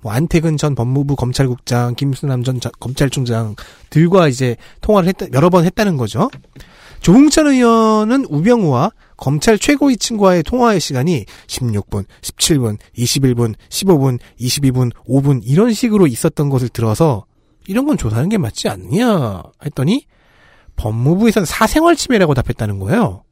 뭐 0.02 0.12
안태근 0.12 0.58
전 0.58 0.74
법무부 0.74 1.16
검찰국장, 1.16 1.93
김수남 1.93 2.43
전 2.43 2.60
자- 2.60 2.72
검찰총장 2.80 3.56
들과 3.91 4.28
이제 4.28 4.56
통화를 4.82 5.08
했다, 5.10 5.28
여러 5.34 5.52
번 5.52 5.66
했다는 5.66 5.97
거죠. 5.97 6.32
조홍천 7.02 7.45
의원은 7.47 8.26
우병우와 8.30 8.91
검찰 9.18 9.60
최고위층과의 9.60 10.41
통화의 10.43 10.80
시간이 10.80 11.26
16분, 11.45 12.06
17분, 12.22 12.78
21분, 12.97 13.54
15분, 13.70 14.18
22분, 14.39 14.91
5분 15.08 15.41
이런 15.43 15.74
식으로 15.74 16.08
있었던 16.08 16.49
것을 16.49 16.70
들어서 16.70 17.26
이런 17.68 17.86
건 17.86 17.97
조사하는 17.97 18.30
게 18.30 18.38
맞지 18.38 18.68
않느냐 18.70 19.43
했더니 19.66 20.05
법무부에서는 20.76 21.45
사생활 21.45 21.95
침해라고 21.95 22.34
답했다는 22.34 22.80
거예요. 22.80 23.24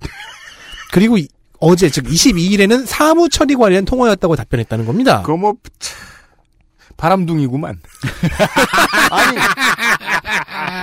그리고 0.92 1.16
이- 1.18 1.28
어제 1.60 1.88
즉 1.90 2.04
22일에는 2.06 2.86
사무 2.86 3.28
처리 3.28 3.54
관련 3.56 3.84
통화였다고 3.84 4.36
답변했다는 4.36 4.86
겁니다. 4.86 5.22
그거 5.22 5.36
뭐 5.36 5.54
바람둥이구만. 6.96 7.78
아니 9.10 9.38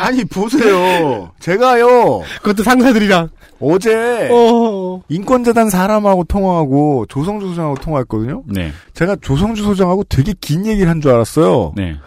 아니 0.01 0.23
보세요. 0.25 1.31
제가요. 1.39 2.21
그것도 2.41 2.63
상사들이랑 2.63 3.29
어제 3.59 4.29
어. 4.31 5.01
인권재단 5.09 5.69
사람하고 5.69 6.25
통화하고 6.25 7.05
조성주 7.07 7.47
소장하고 7.49 7.75
통화했거든요. 7.75 8.43
네. 8.47 8.71
제가 8.93 9.15
조성주 9.21 9.63
소장하고 9.63 10.03
되게 10.05 10.33
긴 10.39 10.65
얘기를 10.65 10.89
한 10.89 11.01
줄 11.01 11.11
알았어요. 11.11 11.73
네. 11.75 11.97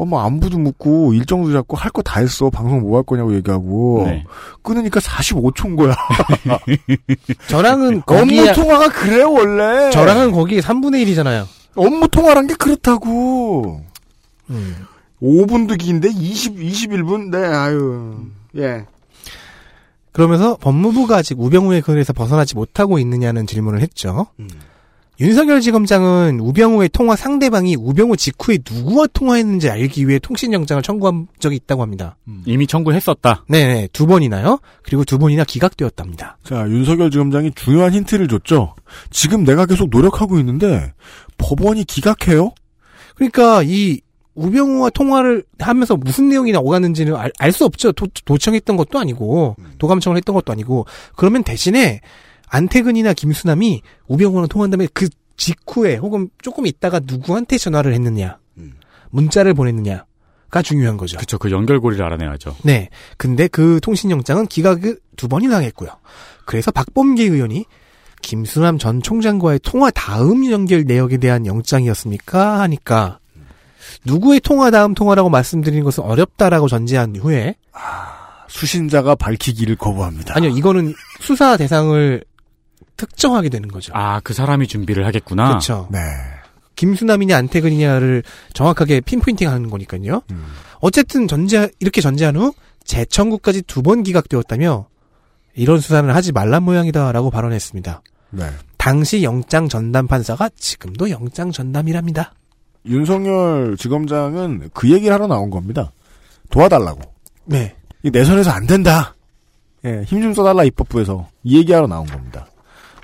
어, 0.00 0.04
뭐, 0.04 0.20
안부도 0.22 0.58
묻고, 0.58 1.12
일정도 1.12 1.52
잡고, 1.52 1.76
할 1.76 1.90
거 1.90 2.02
다 2.02 2.20
했어. 2.20 2.50
방송 2.50 2.80
뭐 2.82 2.98
할 2.98 3.02
거냐고 3.04 3.34
얘기하고. 3.34 4.04
네. 4.06 4.24
끊으니까 4.62 5.00
45초인 5.00 5.76
거야. 5.76 5.96
저랑은 7.48 8.02
업무 8.06 8.20
거기에 8.20 8.52
통화가 8.52 8.88
그래요, 8.90 9.32
원래. 9.32 9.90
저랑은 9.90 10.30
거기에 10.32 10.60
3분의 10.60 11.04
1이잖아요. 11.06 11.46
업무 11.74 12.06
통화란 12.08 12.46
게 12.46 12.54
그렇다고. 12.54 13.82
음. 14.50 14.76
5분도 15.20 15.76
긴데, 15.78 16.10
20, 16.10 16.56
21분? 16.56 17.30
네, 17.36 17.44
아유. 17.46 18.18
예. 18.56 18.84
그러면서 20.12 20.56
법무부가 20.56 21.16
아직 21.16 21.40
우병우의 21.40 21.82
근에서 21.82 22.12
벗어나지 22.12 22.54
못하고 22.54 22.98
있느냐는 23.00 23.46
질문을 23.46 23.80
했죠. 23.80 24.26
음. 24.38 24.48
윤석열 25.20 25.60
지검장은 25.60 26.38
우병우의 26.40 26.90
통화 26.90 27.16
상대방이 27.16 27.74
우병우 27.76 28.16
직후에 28.16 28.58
누구와 28.70 29.08
통화했는지 29.12 29.68
알기 29.68 30.06
위해 30.06 30.20
통신영장을 30.20 30.80
청구한 30.82 31.26
적이 31.40 31.56
있다고 31.56 31.82
합니다. 31.82 32.16
이미 32.46 32.68
청구했었다. 32.68 33.44
네네, 33.48 33.88
두 33.92 34.06
번이나요? 34.06 34.60
그리고 34.82 35.04
두 35.04 35.18
번이나 35.18 35.42
기각되었답니다. 35.42 36.38
자, 36.44 36.66
윤석열 36.68 37.10
지검장이 37.10 37.50
중요한 37.56 37.94
힌트를 37.94 38.28
줬죠. 38.28 38.74
지금 39.10 39.42
내가 39.42 39.66
계속 39.66 39.90
노력하고 39.90 40.38
있는데, 40.38 40.92
법원이 41.36 41.82
기각해요? 41.84 42.52
그러니까 43.16 43.64
이 43.64 44.00
우병우와 44.36 44.90
통화를 44.90 45.42
하면서 45.58 45.96
무슨 45.96 46.28
내용이 46.28 46.54
오갔는지는 46.54 47.16
알 47.16 47.50
수 47.50 47.64
없죠. 47.64 47.90
도, 47.90 48.06
도청했던 48.24 48.76
것도 48.76 49.00
아니고 49.00 49.56
도감청을 49.78 50.16
했던 50.16 50.32
것도 50.32 50.52
아니고 50.52 50.86
그러면 51.16 51.42
대신에 51.42 52.00
안태근이나 52.50 53.12
김수남이 53.12 53.82
우병우랑 54.06 54.48
통화한 54.48 54.70
다음에 54.70 54.88
그 54.92 55.08
직후에 55.36 55.96
혹은 55.96 56.30
조금 56.42 56.66
있다가 56.66 57.00
누구한테 57.04 57.58
전화를 57.58 57.94
했느냐 57.94 58.38
문자를 59.10 59.54
보냈느냐 59.54 60.04
가 60.50 60.62
중요한 60.62 60.96
거죠. 60.96 61.18
그쵸. 61.18 61.36
그 61.36 61.50
연결고리를 61.50 62.02
알아내야죠. 62.02 62.56
네. 62.62 62.88
근데 63.18 63.48
그 63.48 63.80
통신영장은 63.82 64.46
기각을 64.46 64.98
두 65.16 65.28
번이나 65.28 65.56
당했고요. 65.56 65.90
그래서 66.46 66.70
박범계 66.70 67.24
의원이 67.24 67.66
김수남 68.22 68.78
전 68.78 69.02
총장과의 69.02 69.60
통화 69.62 69.90
다음 69.90 70.50
연결 70.50 70.84
내역에 70.84 71.18
대한 71.18 71.44
영장이었습니까? 71.44 72.60
하니까 72.60 73.18
누구의 74.06 74.40
통화 74.40 74.70
다음 74.70 74.94
통화라고 74.94 75.28
말씀드리는 75.28 75.84
것은 75.84 76.02
어렵다라고 76.02 76.66
전제한 76.66 77.14
후에 77.16 77.54
수신자가 78.48 79.16
밝히기를 79.16 79.76
거부합니다. 79.76 80.34
아니요 80.34 80.50
이거는 80.56 80.94
수사 81.20 81.58
대상을 81.58 82.24
특정하게 82.98 83.48
되는 83.48 83.68
거죠. 83.70 83.92
아, 83.96 84.20
그 84.20 84.34
사람이 84.34 84.66
준비를 84.66 85.06
하겠구나. 85.06 85.48
그렇죠. 85.48 85.88
네. 85.90 85.98
김수남이냐 86.76 87.36
안태근이냐를 87.36 88.22
정확하게 88.52 89.00
핀포인팅 89.00 89.48
하는 89.48 89.70
거니까요. 89.70 90.20
음. 90.30 90.44
어쨌든 90.80 91.26
전제 91.26 91.70
이렇게 91.80 92.00
전제한 92.02 92.36
후 92.36 92.52
재청구까지 92.84 93.62
두 93.62 93.82
번 93.82 94.02
기각되었다며 94.02 94.86
이런 95.54 95.80
수사는 95.80 96.08
하지 96.14 96.30
말란 96.32 96.62
모양이다라고 96.62 97.30
발언했습니다. 97.30 98.02
네. 98.30 98.50
당시 98.76 99.22
영장 99.24 99.68
전담 99.68 100.06
판사가 100.06 100.50
지금도 100.56 101.10
영장 101.10 101.50
전담이랍니다. 101.50 102.32
윤석열 102.86 103.76
지검장은 103.76 104.70
그 104.72 104.90
얘기를 104.90 105.12
하러 105.12 105.26
나온 105.26 105.50
겁니다. 105.50 105.90
도와달라고. 106.50 107.00
네. 107.44 107.74
이 108.02 108.10
내선에서 108.10 108.50
안 108.50 108.66
된다. 108.66 109.14
예, 109.84 110.02
힘 110.06 110.22
좀 110.22 110.32
써달라 110.32 110.64
입법부에서 110.64 111.28
이 111.42 111.58
얘기하러 111.58 111.86
나온 111.86 112.06
겁니다. 112.06 112.46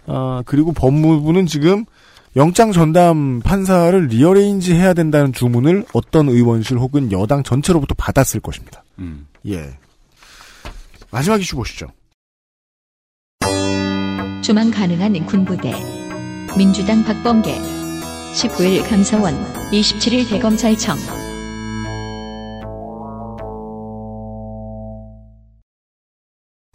아 0.07 0.43
그리고 0.47 0.73
법무부는 0.73 1.47
지금 1.47 1.85
영장 2.37 2.73
전담 2.73 3.41
판사를 3.41 4.07
rearrange 4.07 4.75
해야 4.75 4.93
된다는 4.93 5.33
주문을 5.33 5.85
어떤 5.93 6.29
의원실 6.29 6.79
혹은 6.79 7.13
여당 7.13 7.43
전체로부터 7.43 7.95
받았을 7.97 8.41
것입니다. 8.41 8.83
음. 8.99 9.27
예. 9.47 9.79
마지막 11.11 11.41
이슈 11.41 11.57
보시죠. 11.57 11.87
주만 14.43 14.71
가능한 14.71 15.25
군부대 15.27 15.73
민주당 16.59 17.03
박범계 17.05 17.57
19일 18.35 18.89
감사원 18.91 19.35
27일 19.71 20.29
대검찰청 20.29 20.97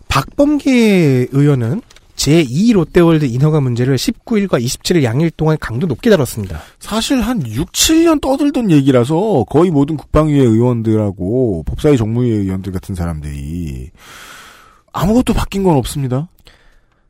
박범계 0.08 1.28
의원은 1.32 1.82
제2 2.20 2.74
롯데월드 2.74 3.24
인허가 3.26 3.62
문제를 3.62 3.96
19일과 3.96 4.62
27일 4.62 5.04
양일 5.04 5.32
동안 5.32 5.56
강도 5.60 5.88
높게 5.88 6.10
다뤘습니다. 6.10 6.60
사실 6.80 7.22
한 7.22 7.42
6, 7.48 7.72
7년 7.72 8.20
떠들던 8.20 8.72
얘기라서 8.72 9.46
거의 9.50 9.72
모든 9.72 9.96
국방위의 9.96 10.42
의원들하고 10.46 11.64
법사위 11.66 11.96
정무위 11.96 12.30
의원들 12.30 12.74
같은 12.74 12.94
사람들이 12.94 13.92
아무것도 14.92 15.34
바뀐 15.34 15.64
건 15.64 15.78
없습니다. 15.78 16.28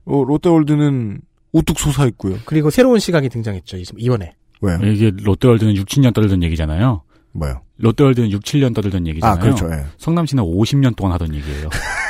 어, 0.06 0.24
롯데월드는 0.26 1.22
우뚝 1.54 1.80
솟아 1.80 2.06
있고요. 2.10 2.38
그리고 2.46 2.70
새로운 2.70 3.00
시각이 3.00 3.30
등장했죠, 3.30 3.78
이- 3.78 3.86
이번에. 3.98 4.34
왜요? 4.62 4.78
이게 4.84 5.12
롯데월드는 5.24 5.76
6, 5.76 5.88
7년 5.88 6.14
떠들던 6.14 6.44
얘기잖아요. 6.44 7.02
뭐요? 7.32 7.62
롯데월드는 7.78 8.30
6, 8.30 8.44
7년 8.44 8.76
떠들던 8.76 9.08
얘기잖아요. 9.08 9.36
아, 9.38 9.40
그렇죠. 9.40 9.68
예. 9.72 9.86
성남시는 9.98 10.44
50년 10.44 10.96
동안 10.96 11.14
하던 11.14 11.34
얘기예요. 11.34 11.70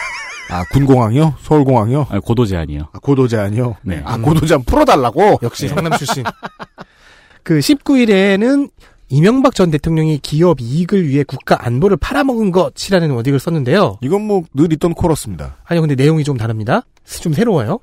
아, 0.49 0.63
군공항이요? 0.71 1.35
서울공항이요? 1.41 2.07
아니, 2.09 2.21
고도 2.21 2.45
제한이요. 2.45 2.87
아, 2.91 2.99
고도 2.99 3.27
제한이요? 3.27 3.75
네. 3.83 4.01
아, 4.03 4.17
고도 4.17 4.45
제한 4.45 4.63
풀어달라고? 4.63 5.39
역시 5.43 5.67
성남 5.67 5.97
출신. 5.97 6.23
그 7.43 7.59
19일에는 7.59 8.69
이명박 9.11 9.55
전 9.55 9.71
대통령이 9.71 10.19
기업 10.19 10.61
이익을 10.61 11.07
위해 11.07 11.23
국가 11.23 11.65
안보를 11.65 11.97
팔아먹은 11.97 12.51
것이라는 12.51 13.09
워딩을 13.11 13.39
썼는데요. 13.39 13.97
이건 14.01 14.21
뭐 14.23 14.43
늘 14.53 14.71
있던 14.73 14.93
코러스입니다. 14.93 15.55
아니요, 15.65 15.81
근데 15.81 15.95
내용이 15.95 16.23
좀 16.23 16.37
다릅니다. 16.37 16.83
좀 17.21 17.33
새로워요. 17.33 17.79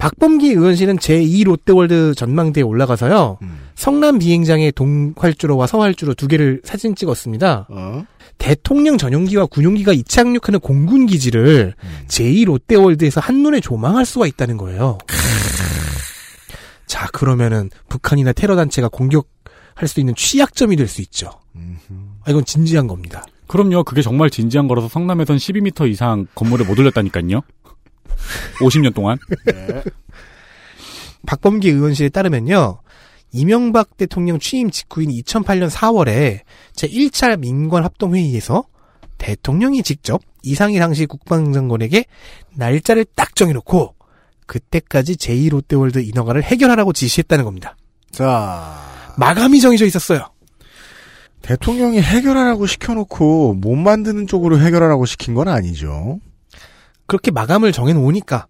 박범기 0.00 0.48
의원실은 0.48 0.96
제2 0.96 1.44
롯데월드 1.44 2.14
전망대에 2.16 2.62
올라가서요. 2.62 3.38
성남 3.74 4.18
비행장에 4.18 4.70
동활주로와 4.72 5.66
서활주로 5.66 6.14
두 6.14 6.26
개를 6.26 6.62
사진 6.64 6.94
찍었습니다. 6.94 7.66
어? 7.70 8.04
대통령 8.38 8.96
전용기와 8.96 9.44
군용기가 9.46 9.92
이착륙하는 9.92 10.58
공군 10.60 11.04
기지를 11.06 11.74
제2 12.08 12.46
롯데월드에서 12.46 13.20
한눈에 13.20 13.60
조망할 13.60 14.06
수가 14.06 14.26
있다는 14.26 14.56
거예요. 14.56 14.96
자, 16.86 17.06
그러면은 17.12 17.68
북한이나 17.88 18.32
테러 18.32 18.56
단체가 18.56 18.88
공격할 18.88 19.86
수 19.86 20.00
있는 20.00 20.14
취약점이 20.14 20.76
될 20.76 20.88
수 20.88 21.02
있죠. 21.02 21.30
아, 22.24 22.30
이건 22.30 22.44
진지한 22.46 22.86
겁니다. 22.86 23.24
그럼요. 23.46 23.84
그게 23.84 24.00
정말 24.00 24.30
진지한 24.30 24.66
거라서 24.66 24.88
성남에선 24.88 25.36
12m 25.36 25.90
이상 25.90 26.26
건물을 26.34 26.66
못 26.66 26.78
올렸다니까요. 26.78 27.42
50년 28.60 28.94
동안. 28.94 29.18
네. 29.46 29.82
박범계 31.26 31.70
의원실에 31.70 32.08
따르면요. 32.08 32.80
이명박 33.32 33.96
대통령 33.96 34.38
취임 34.38 34.70
직후인 34.70 35.10
2008년 35.10 35.70
4월에 35.70 36.40
제1차 36.74 37.38
민관합동회의에서 37.38 38.64
대통령이 39.18 39.82
직접 39.82 40.22
이상희 40.42 40.78
당시 40.78 41.06
국방장관에게 41.06 42.04
날짜를 42.54 43.04
딱 43.14 43.36
정해놓고 43.36 43.94
그때까지 44.46 45.16
제2롯데월드 45.16 46.04
인허가를 46.08 46.42
해결하라고 46.42 46.92
지시했다는 46.92 47.44
겁니다. 47.44 47.76
자. 48.10 48.90
마감이 49.16 49.60
정해져 49.60 49.84
있었어요. 49.84 50.26
대통령이 51.42 52.00
해결하라고 52.00 52.66
시켜놓고 52.66 53.54
못 53.54 53.76
만드는 53.76 54.26
쪽으로 54.26 54.58
해결하라고 54.58 55.06
시킨 55.06 55.34
건 55.34 55.48
아니죠. 55.48 56.18
그렇게 57.10 57.32
마감을 57.32 57.72
정해놓으니까 57.72 58.46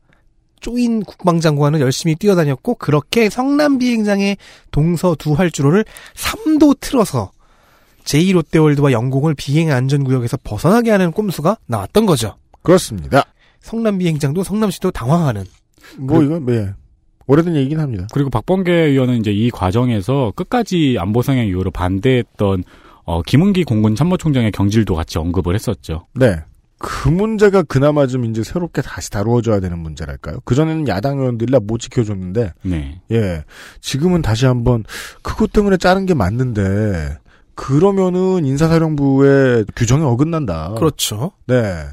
쪼인 0.60 1.02
국방장관은 1.02 1.80
열심히 1.80 2.14
뛰어다녔고 2.14 2.74
그렇게 2.74 3.30
성남 3.30 3.78
비행장의 3.78 4.36
동서 4.70 5.14
두 5.18 5.32
활주로를 5.32 5.86
3도 6.14 6.78
틀어서 6.78 7.30
제2롯데월드와 8.04 8.92
영공을 8.92 9.34
비행 9.34 9.72
안전구역에서 9.72 10.36
벗어나게 10.44 10.90
하는 10.90 11.10
꼼수가 11.10 11.56
나왔던 11.68 12.04
거죠. 12.04 12.36
그렇습니다. 12.60 13.24
성남 13.60 13.96
비행장도 13.96 14.42
성남시도 14.42 14.90
당황하는. 14.90 15.44
뭐 15.96 16.22
이건 16.22 16.44
네. 16.44 16.70
오래된 17.28 17.56
얘기긴 17.56 17.80
합니다. 17.80 18.08
그리고 18.12 18.28
박범계 18.28 18.70
의원은 18.70 19.20
이제 19.20 19.32
이 19.32 19.50
과정에서 19.50 20.34
끝까지 20.36 20.96
안보 20.98 21.22
상향 21.22 21.46
이후로 21.46 21.70
반대했던 21.70 22.64
어, 23.04 23.22
김은기 23.22 23.64
공군 23.64 23.94
참모총장의 23.94 24.52
경질도 24.52 24.94
같이 24.94 25.18
언급을 25.18 25.54
했었죠. 25.54 26.06
네. 26.14 26.36
그 26.82 27.10
문제가 27.10 27.62
그나마 27.62 28.06
좀 28.06 28.24
이제 28.24 28.42
새롭게 28.42 28.80
다시 28.80 29.10
다루어져야 29.10 29.60
되는 29.60 29.78
문제랄까요? 29.78 30.40
그전에는 30.46 30.88
야당 30.88 31.18
의원들이라 31.18 31.60
못 31.60 31.76
지켜줬는데, 31.78 32.54
네. 32.62 33.02
예. 33.10 33.44
지금은 33.82 34.22
다시 34.22 34.46
한번, 34.46 34.84
그것 35.20 35.52
때문에 35.52 35.76
자른 35.76 36.06
게 36.06 36.14
맞는데, 36.14 37.18
그러면은 37.54 38.46
인사사령부의 38.46 39.66
규정에 39.76 40.04
어긋난다. 40.04 40.72
그렇죠. 40.78 41.32
네. 41.46 41.84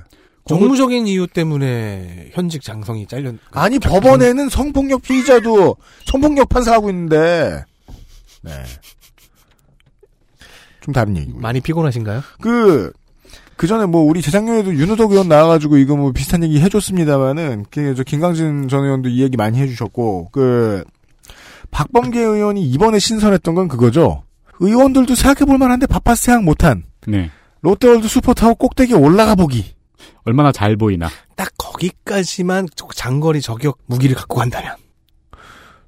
정무적인 0.48 1.06
이유 1.08 1.28
때문에 1.28 2.30
현직 2.32 2.62
장성이 2.62 3.06
잘렸. 3.06 3.36
아니 3.52 3.80
법원에는 3.80 4.48
성폭력 4.48 5.02
피의자도 5.02 5.76
성폭력 6.06 6.48
판사하고 6.48 6.90
있는데 6.90 7.66
네. 8.44 8.52
좀 10.80 10.94
다른 10.94 11.18
얘기고. 11.18 11.38
많이 11.38 11.60
피곤하신가요? 11.60 12.22
그, 12.40 12.94
그 13.58 13.68
전에 13.68 13.86
뭐, 13.86 14.02
우리 14.04 14.22
재작년에도 14.22 14.74
윤호덕 14.74 15.12
의원 15.12 15.28
나와가지고 15.28 15.78
이거 15.78 15.96
뭐 15.98 16.12
비슷한 16.12 16.44
얘기 16.44 16.60
해줬습니다만은, 16.62 17.66
그, 17.72 17.96
저, 17.96 18.04
김강진 18.04 18.68
전 18.68 18.84
의원도 18.84 19.10
이 19.10 19.22
얘기 19.22 19.36
많이 19.36 19.60
해주셨고, 19.60 20.30
그, 20.32 20.84
박범계 21.72 22.20
의원이 22.20 22.64
이번에 22.64 23.00
신선했던 23.00 23.56
건 23.56 23.68
그거죠. 23.68 24.24
의원들도 24.60 25.16
생각해볼 25.16 25.58
만한데 25.58 25.88
바빠서 25.88 26.24
생각 26.24 26.44
못한. 26.44 26.84
네. 27.06 27.30
롯데월드 27.62 28.08
슈퍼타워 28.08 28.54
꼭대기에 28.54 28.96
올라가 28.96 29.36
보기. 29.36 29.76
얼마나 30.24 30.52
잘 30.52 30.76
보이나. 30.76 31.10
딱 31.36 31.50
거기까지만 31.58 32.68
장거리 32.96 33.42
저격 33.42 33.78
무기를 33.86 34.16
갖고 34.16 34.36
간다면. 34.38 34.76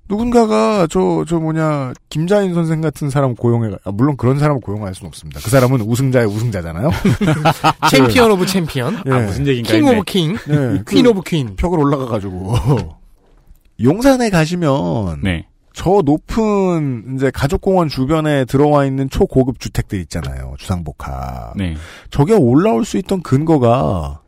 누군가가 0.10 0.88
저, 0.90 1.24
저 1.28 1.40
뭐냐, 1.40 1.94
김자인 2.10 2.56
선생 2.56 2.82
같은 2.82 3.12
사람 3.12 3.36
고용해, 3.36 3.76
아, 3.86 3.92
물론 3.92 4.18
그런 4.18 4.40
사람을 4.40 4.60
고용할 4.60 4.96
수는 4.96 5.08
없습니다. 5.08 5.40
그 5.44 5.52
사람은 5.52 5.82
우승자의 5.82 6.26
우승자잖아요. 6.26 6.90
champion 7.92 8.32
of 8.32 8.48
champion. 8.48 9.04
예. 9.06 9.12
아, 9.12 9.20
무슨 9.20 9.46
얘기인가 9.46 9.72
king 9.72 9.86
했네. 9.86 9.98
of 9.98 10.06
king. 10.06 10.38
예, 10.50 10.84
queen 10.90 11.04
그 11.04 11.10
of 11.10 11.22
queen. 11.22 11.56
벽을 11.56 11.80
올라가가지고. 11.80 12.54
용산에 13.82 14.32
가시면, 14.32 15.22
네. 15.24 15.46
저 15.74 16.02
높은, 16.04 17.14
이제 17.16 17.30
가족공원 17.32 17.88
주변에 17.88 18.46
들어와 18.46 18.86
있는 18.86 19.10
초고급 19.10 19.60
주택들 19.60 20.00
있잖아요. 20.02 20.56
주상복합. 20.58 21.56
네. 21.56 21.76
저게 22.10 22.34
올라올 22.34 22.84
수 22.84 22.98
있던 22.98 23.22
근거가, 23.22 24.22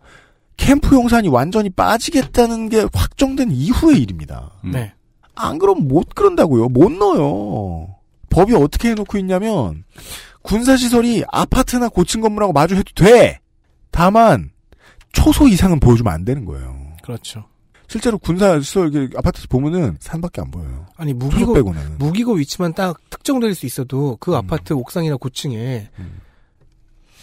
캠프 0.58 0.96
용산이 0.96 1.28
완전히 1.28 1.72
빠지겠다는 1.72 2.70
게 2.70 2.86
확정된 2.94 3.50
이후의 3.52 4.00
일입니다. 4.00 4.52
음. 4.64 4.72
네. 4.72 4.94
안 5.36 5.60
그럼 5.60 5.88
못 5.88 6.14
그런다고요. 6.16 6.70
못 6.70 6.92
넣어요. 6.92 7.96
법이 8.30 8.54
어떻게 8.56 8.90
해놓고 8.92 9.18
있냐면 9.20 9.84
군사시설이 10.44 11.24
아파트나 11.32 11.90
고층 11.90 12.22
건물하고 12.22 12.54
마주해도 12.54 12.94
돼. 12.96 13.40
다만 13.92 14.52
초소 15.12 15.48
이상은 15.48 15.80
보여주면 15.80 16.14
안 16.14 16.26
되는 16.26 16.46
거예요. 16.46 16.76
그렇죠. 17.04 17.46
실제로 17.88 18.18
군사시설 18.18 19.10
아파트 19.18 19.46
보면은 19.50 19.98
산밖에 20.00 20.40
안 20.42 20.50
보여요. 20.50 20.86
아니 20.96 21.14
무기고 21.14 21.54
빼고는. 21.54 21.98
무기고 21.98 22.34
위치만 22.36 22.74
딱 22.74 22.98
특정될 23.10 23.54
수 23.54 23.66
있어도 23.66 24.18
그 24.22 24.32
음. 24.32 24.38
아파트 24.38 24.72
옥상이나 24.72 25.18
고층에 25.18 25.90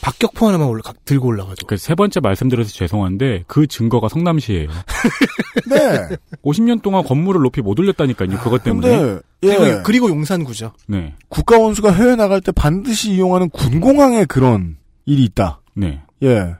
박격포 0.00 0.46
하나만 0.46 0.68
올라 0.68 0.82
들고 1.04 1.28
올라가죠. 1.28 1.66
그 1.66 1.76
세 1.76 1.94
번째 1.94 2.20
말씀드려서 2.20 2.70
죄송한데 2.70 3.44
그 3.46 3.66
증거가 3.66 4.08
성남시예요. 4.08 4.68
네. 5.68 6.16
50년 6.44 6.82
동안 6.82 7.02
건물을 7.04 7.40
높이 7.42 7.60
못 7.60 7.78
올렸다니까요. 7.78 8.38
그것 8.38 8.62
때문에. 8.62 8.88
근데 8.98 9.20
예. 9.42 9.56
그리고, 9.56 9.82
그리고 9.82 10.08
용산구죠. 10.10 10.72
네. 10.86 11.14
국가원수가 11.28 11.92
해외 11.92 12.16
나갈 12.16 12.40
때 12.40 12.52
반드시 12.52 13.12
이용하는 13.12 13.50
군공항에 13.50 14.24
그런 14.24 14.76
일이 15.06 15.24
있다. 15.24 15.60
네. 15.74 16.00
예. 16.22 16.54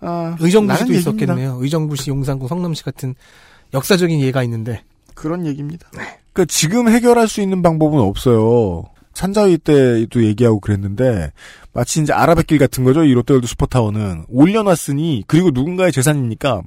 아, 0.00 0.36
의정부시도 0.40 0.92
있었겠네요. 0.94 1.58
의정부시, 1.60 2.10
용산구, 2.10 2.48
성남시 2.48 2.82
같은 2.82 3.14
역사적인 3.72 4.20
예가 4.20 4.42
있는데. 4.44 4.82
그런 5.14 5.46
얘기입니다. 5.46 5.88
그러니까 5.92 6.44
지금 6.48 6.88
해결할 6.88 7.28
수 7.28 7.40
있는 7.40 7.62
방법은 7.62 8.00
없어요. 8.00 8.84
산자위 9.14 9.58
때도 9.58 10.24
얘기하고 10.24 10.60
그랬는데 10.60 11.32
마치 11.72 12.00
이제 12.00 12.12
아라뱃길 12.12 12.58
같은 12.58 12.84
거죠. 12.84 13.04
이 13.04 13.12
롯데월드 13.12 13.46
슈퍼타워는 13.46 14.26
올려놨으니 14.28 15.24
그리고 15.26 15.50
누군가의 15.50 15.92
재산이니까 15.92 16.62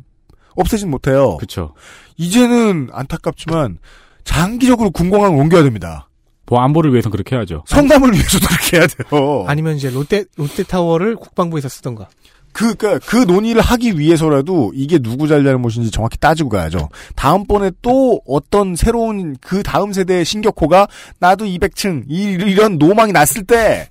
없애진 0.55 0.89
못해요. 0.89 1.37
그렇죠. 1.37 1.73
이제는 2.17 2.89
안타깝지만 2.91 3.79
장기적으로 4.23 4.91
군공항을 4.91 5.39
옮겨야 5.39 5.63
됩니다. 5.63 6.09
뭐 6.47 6.61
안보를 6.61 6.91
위해서 6.91 7.09
그렇게 7.09 7.35
해야죠. 7.35 7.63
성남을 7.67 8.13
위해서도 8.13 8.45
그렇게 8.47 8.77
해야 8.77 8.87
돼요. 8.87 9.45
아니면 9.47 9.75
이제 9.75 9.89
롯데 9.89 10.25
롯데타워를 10.37 11.15
국방부에서 11.15 11.69
쓰던가. 11.69 12.07
그, 12.55 12.73
그, 12.75 12.99
그 12.99 13.17
논의를 13.17 13.61
하기 13.61 13.99
위해서라도 13.99 14.71
이게 14.73 14.97
누구 14.97 15.27
잘잘못인지 15.27 15.91
정확히 15.91 16.17
따지고 16.17 16.49
가야죠. 16.49 16.89
다음번에 17.15 17.71
또 17.81 18.21
어떤 18.25 18.75
새로운 18.75 19.35
그 19.41 19.61
다음 19.61 19.91
세대의 19.91 20.23
신격호가 20.23 20.87
나도 21.19 21.45
200층, 21.45 22.05
이, 22.07 22.23
이런 22.23 22.77
노망이 22.77 23.11
났을 23.11 23.43
때 23.43 23.89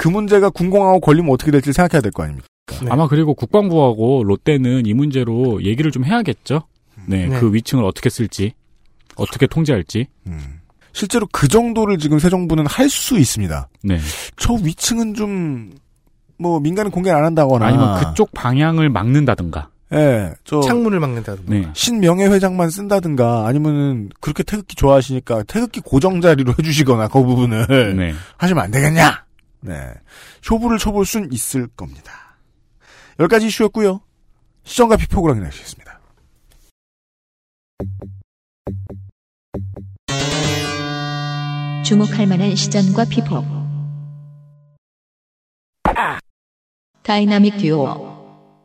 그 0.00 0.08
문제가 0.08 0.48
군공하고 0.48 0.98
걸리면 1.00 1.30
어떻게 1.30 1.50
될지 1.50 1.74
생각해야 1.74 2.00
될 2.00 2.10
거 2.10 2.22
아닙니까? 2.22 2.46
네. 2.80 2.86
아마 2.88 3.06
그리고 3.06 3.34
국방부하고 3.34 4.24
롯데는 4.24 4.86
이 4.86 4.94
문제로 4.94 5.62
얘기를 5.62 5.90
좀 5.90 6.06
해야겠죠. 6.06 6.62
네, 7.06 7.26
네. 7.26 7.38
그 7.38 7.52
위층을 7.52 7.84
어떻게 7.84 8.08
쓸지, 8.08 8.54
어떻게 9.16 9.46
통제할지. 9.46 10.06
음. 10.26 10.60
실제로 10.94 11.26
그 11.30 11.48
정도를 11.48 11.98
지금 11.98 12.18
새 12.18 12.30
정부는 12.30 12.64
할 12.66 12.88
수 12.88 13.18
있습니다. 13.18 13.68
네. 13.82 13.98
저 14.38 14.54
위층은 14.54 15.12
좀, 15.12 15.70
뭐, 16.40 16.58
민간은 16.60 16.90
공개를 16.90 17.16
안 17.18 17.24
한다거나. 17.24 17.66
아니면 17.66 18.00
그쪽 18.00 18.32
방향을 18.32 18.88
막는다든가. 18.88 19.68
예, 19.92 20.32
저. 20.44 20.60
창문을 20.60 21.00
막는다든가. 21.00 21.52
네. 21.52 21.68
신명예 21.74 22.26
회장만 22.26 22.70
쓴다든가, 22.70 23.46
아니면은, 23.46 24.08
그렇게 24.20 24.42
태극기 24.42 24.76
좋아하시니까, 24.76 25.42
태극기 25.44 25.80
고정 25.80 26.20
자리로 26.20 26.54
해주시거나, 26.58 27.08
그 27.08 27.22
부분을. 27.22 27.94
네. 27.96 28.14
하시면 28.38 28.64
안 28.64 28.70
되겠냐? 28.70 29.24
네. 29.60 29.74
쇼부를 30.42 30.78
쳐볼 30.78 31.04
순 31.04 31.28
있을 31.32 31.66
겁니다. 31.76 32.12
여기까지 33.18 33.48
이슈였고요 33.48 34.00
시전과 34.64 34.96
피폭을 34.96 35.32
확인하시겠습니다. 35.32 36.00
주목할 41.84 42.26
만한 42.26 42.54
시전과 42.54 43.04
피폭. 43.06 43.59
다이나믹 47.14 47.58
듀오. 47.58 48.06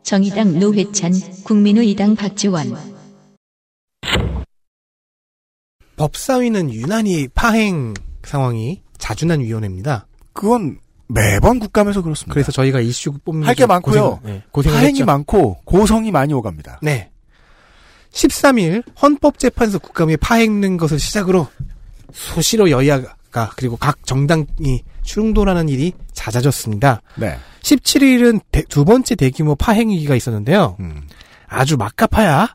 정의당 0.03 0.59
노회찬, 0.59 1.13
국민의당 1.45 2.15
박지원. 2.15 2.77
법사위는 5.95 6.71
유난히 6.71 7.27
파행 7.29 7.95
상황이 8.23 8.83
자주 8.99 9.25
난 9.25 9.39
위원회입니다. 9.39 10.05
그건 10.31 10.77
매번 11.07 11.57
국감에서 11.57 12.03
그렇습니다. 12.03 12.33
그래서 12.35 12.51
저희가 12.51 12.81
이슈 12.81 13.13
뽑는 13.13 13.47
할 13.47 13.55
게 13.55 13.65
많고요. 13.65 14.19
고생, 14.51 14.69
네, 14.71 14.71
파행이 14.75 14.99
했죠. 14.99 15.05
많고, 15.05 15.57
고성이 15.65 16.11
많이 16.11 16.31
오갑니다. 16.35 16.81
네. 16.83 17.09
13일 18.11 18.83
헌법재판소 19.01 19.79
국감에 19.79 20.17
파행된 20.17 20.77
것을 20.77 20.99
시작으로 20.99 21.47
수시로 22.13 22.69
여야가 22.69 23.15
가 23.31 23.49
그리고 23.55 23.75
각 23.75 24.05
정당이 24.05 24.83
충돌하는 25.05 25.69
일이 25.69 25.93
잦아졌습니다. 26.13 27.01
네. 27.15 27.37
17일은 27.61 28.41
두 28.69 28.83
번째 28.83 29.15
대규모 29.15 29.55
파행위기가 29.55 30.15
있었는데요. 30.15 30.75
음. 30.79 31.07
아주 31.47 31.77
막가파야. 31.77 32.53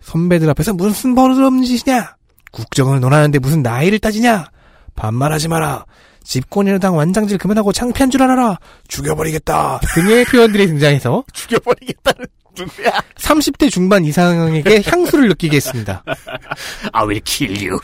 선배들 0.00 0.50
앞에서 0.50 0.74
무슨 0.74 1.14
버릇없는 1.14 1.64
짓이냐? 1.64 2.16
국정을 2.52 3.00
논하는데 3.00 3.38
무슨 3.38 3.62
나이를 3.62 3.98
따지냐? 3.98 4.46
반말하지 4.94 5.48
마라. 5.48 5.86
집권여당 6.22 6.96
완장질 6.96 7.38
그만하고 7.38 7.72
창피한 7.72 8.10
줄 8.10 8.22
알아라. 8.22 8.58
죽여버리겠다. 8.88 9.80
등의 9.94 10.24
표현들이 10.30 10.66
등장해서 10.66 11.24
죽여버리겠다는 11.32 12.26
누구야? 12.56 12.90
30대 13.16 13.70
중반 13.70 14.04
이상에게 14.04 14.82
향수를 14.86 15.28
느끼게 15.28 15.56
했습니다. 15.56 16.04
I 16.92 17.02
will 17.04 17.20
kill 17.24 17.68
you. 17.68 17.78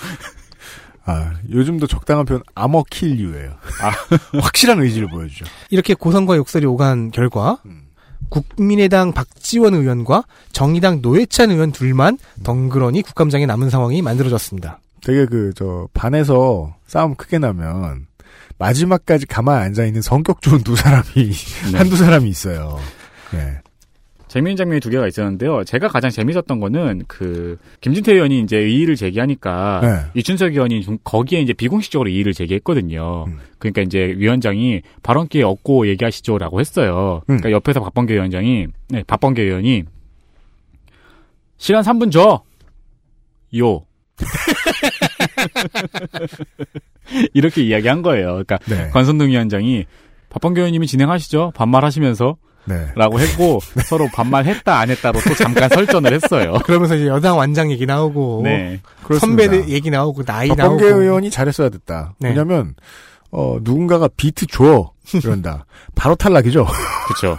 아, 1.04 1.32
요즘도 1.50 1.86
적당한 1.86 2.24
표현 2.26 2.42
아머 2.54 2.82
킬유예요. 2.88 3.50
아, 3.82 3.90
확실한 4.40 4.80
의지를 4.80 5.08
보여주죠. 5.08 5.44
이렇게 5.70 5.94
고성과 5.94 6.36
욕설이 6.36 6.66
오간 6.66 7.10
결과 7.10 7.58
음. 7.66 7.82
국민의당 8.28 9.12
박지원 9.12 9.74
의원과 9.74 10.24
정의당 10.52 11.00
노회찬 11.02 11.50
의원 11.50 11.72
둘만 11.72 12.18
덩그러니 12.44 13.02
국감장에 13.02 13.46
남은 13.46 13.70
상황이 13.70 14.02
만들어졌습니다. 14.02 14.78
되게 15.02 15.26
그 15.26 15.52
저 15.56 15.88
반에서 15.94 16.76
싸움 16.86 17.14
크게 17.14 17.38
나면 17.38 18.06
마지막까지 18.58 19.26
가만히 19.26 19.64
앉아 19.64 19.84
있는 19.86 20.02
성격 20.02 20.42
좋은 20.42 20.62
두 20.62 20.76
사람이 20.76 21.04
네. 21.72 21.78
한두 21.78 21.96
사람이 21.96 22.28
있어요. 22.28 22.78
네. 23.32 23.60
재미있는 24.30 24.56
장면이 24.56 24.80
두 24.80 24.90
개가 24.90 25.08
있었는데요. 25.08 25.64
제가 25.64 25.88
가장 25.88 26.08
재밌었던 26.08 26.60
거는 26.60 27.02
그 27.08 27.58
김진태 27.80 28.12
의원이 28.12 28.42
이제 28.42 28.68
이의를 28.68 28.94
제기하니까 28.94 29.80
네. 29.82 29.88
이춘석 30.14 30.52
의원이 30.52 30.82
좀 30.82 30.98
거기에 31.02 31.40
이제 31.40 31.52
비공식적으로 31.52 32.08
이의를 32.08 32.32
제기했거든요. 32.32 33.24
음. 33.26 33.38
그러니까 33.58 33.82
이제 33.82 34.14
위원장이 34.16 34.82
발언 35.02 35.26
기회 35.26 35.42
얻고 35.42 35.88
얘기하시죠라고 35.88 36.60
했어요. 36.60 37.22
음. 37.22 37.38
그러니까 37.38 37.50
옆에서 37.50 37.80
박범계 37.80 38.14
위원장이 38.14 38.68
네, 38.90 39.02
박범계 39.02 39.42
의원이 39.42 39.82
시간 41.56 41.82
3분 41.82 42.12
줘. 42.12 42.44
요. 43.58 43.84
이렇게 47.34 47.64
이야기한 47.64 48.02
거예요. 48.02 48.44
그러니까 48.44 48.58
네. 48.68 48.90
관선동 48.90 49.30
위원장이 49.30 49.86
박범계 50.28 50.60
의원님이 50.60 50.86
진행하시죠. 50.86 51.50
반말하시면서 51.56 52.36
네. 52.64 52.88
라고 52.94 53.18
했고 53.20 53.60
서로 53.86 54.08
반말했다 54.12 54.78
안 54.78 54.90
했다로 54.90 55.20
또 55.20 55.34
잠깐 55.34 55.68
설전을 55.68 56.12
했어요. 56.12 56.54
그러면서 56.64 56.94
이제 56.96 57.06
여당 57.06 57.36
완장 57.38 57.70
얘기 57.70 57.86
나오고 57.86 58.42
네. 58.44 58.80
선배들 59.18 59.68
얘기 59.70 59.90
나오고 59.90 60.24
나이 60.24 60.48
박범계 60.48 60.84
나오고 60.84 61.02
의원이 61.02 61.30
잘했어야 61.30 61.68
됐다. 61.70 62.14
네. 62.18 62.28
왜냐면 62.30 62.74
어 63.32 63.58
누군가가 63.62 64.08
비트 64.16 64.46
줘 64.46 64.92
이런다. 65.14 65.64
바로 65.94 66.14
탈락이죠. 66.14 66.66
그렇죠. 67.06 67.38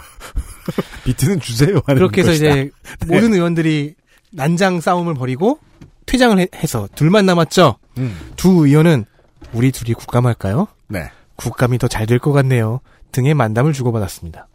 비트는 1.04 1.40
주세요. 1.40 1.80
하는 1.86 1.98
그렇게 1.98 2.20
해서 2.22 2.30
것이다. 2.30 2.50
이제 2.50 2.70
모든 3.06 3.32
의원들이 3.34 3.94
난장 4.32 4.80
싸움을 4.80 5.14
벌이고 5.14 5.58
퇴장을 6.06 6.38
해, 6.38 6.48
서 6.66 6.88
둘만 6.94 7.26
남았죠. 7.26 7.76
음. 7.98 8.18
두 8.36 8.66
의원은 8.66 9.04
우리 9.52 9.70
둘이 9.72 9.92
국감할까요? 9.94 10.66
네. 10.88 11.10
국감이 11.36 11.78
더 11.78 11.88
잘 11.88 12.06
될 12.06 12.18
것 12.18 12.32
같네요. 12.32 12.80
등의 13.12 13.34
만담을 13.34 13.72
주고받았습니다. 13.72 14.46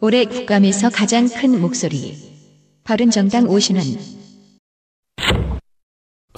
올해 0.00 0.24
국감에서 0.24 0.90
가장 0.90 1.28
큰 1.28 1.60
목소리. 1.60 2.16
바른정당 2.84 3.48
오신환. 3.48 4.19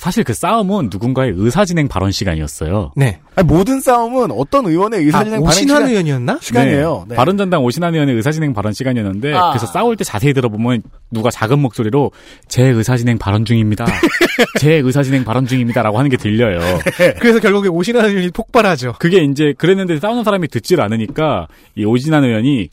사실 0.02 0.24
그 0.24 0.34
싸움은 0.34 0.88
누군가의 0.90 1.32
의사진행 1.36 1.86
발언 1.86 2.10
시간이었어요. 2.10 2.90
네. 2.96 3.20
아니, 3.36 3.46
모든 3.46 3.78
싸움은 3.78 4.32
어떤 4.32 4.66
의원의 4.66 5.04
의사진행 5.04 5.34
아, 5.34 5.44
발행 5.44 5.48
오신환 5.48 5.76
시간, 5.76 5.88
의원이었나? 5.90 6.38
시간이에요. 6.40 7.04
네. 7.06 7.14
바른전당 7.14 7.62
오신환 7.62 7.94
의원의 7.94 8.16
의사진행 8.16 8.52
발언 8.52 8.72
시간이었는데 8.72 9.32
아. 9.32 9.50
그래서 9.50 9.66
싸울 9.66 9.96
때 9.96 10.02
자세히 10.02 10.32
들어보면 10.32 10.82
누가 11.12 11.30
작은 11.30 11.60
목소리로 11.60 12.10
제 12.48 12.64
의사진행 12.64 13.18
발언 13.18 13.44
중입니다. 13.44 13.86
제 14.58 14.72
의사진행 14.74 15.22
발언 15.22 15.46
중입니다라고 15.46 15.96
하는 15.96 16.10
게 16.10 16.16
들려요. 16.16 16.58
그래서 17.20 17.38
결국에 17.38 17.68
오신환 17.68 18.04
의원이 18.06 18.30
폭발하죠. 18.30 18.94
그게 18.98 19.22
이제 19.22 19.54
그랬는데 19.56 20.00
싸우는 20.00 20.24
사람이 20.24 20.48
듣질 20.48 20.80
않으니까 20.80 21.46
이 21.76 21.84
오진환 21.84 22.24
의원이 22.24 22.70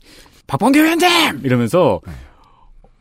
박범계 0.48 0.82
위원장 0.82 1.38
이러면서 1.44 2.00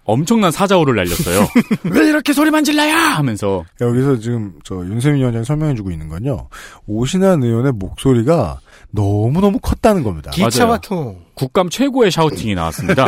엄청난 0.10 0.52
사자호를 0.52 0.96
날렸어요. 0.96 1.48
왜 1.92 2.08
이렇게 2.08 2.34
소리만 2.34 2.64
질러요? 2.64 2.94
하면서 2.94 3.64
여기서 3.80 4.20
지금 4.20 4.54
저 4.64 4.76
윤세민 4.76 5.20
위원장이 5.20 5.46
설명해주고 5.46 5.92
있는 5.92 6.10
건요. 6.10 6.48
오신환 6.88 7.44
의원의 7.44 7.74
목소리가 7.74 8.60
너무너무 8.92 9.60
컸다는 9.60 10.04
겁니다. 10.04 10.32
맞아요. 10.40 10.78
통. 10.82 11.20
국감 11.36 11.70
최고의 11.70 12.12
샤우팅이 12.12 12.56
나왔습니다. 12.56 13.08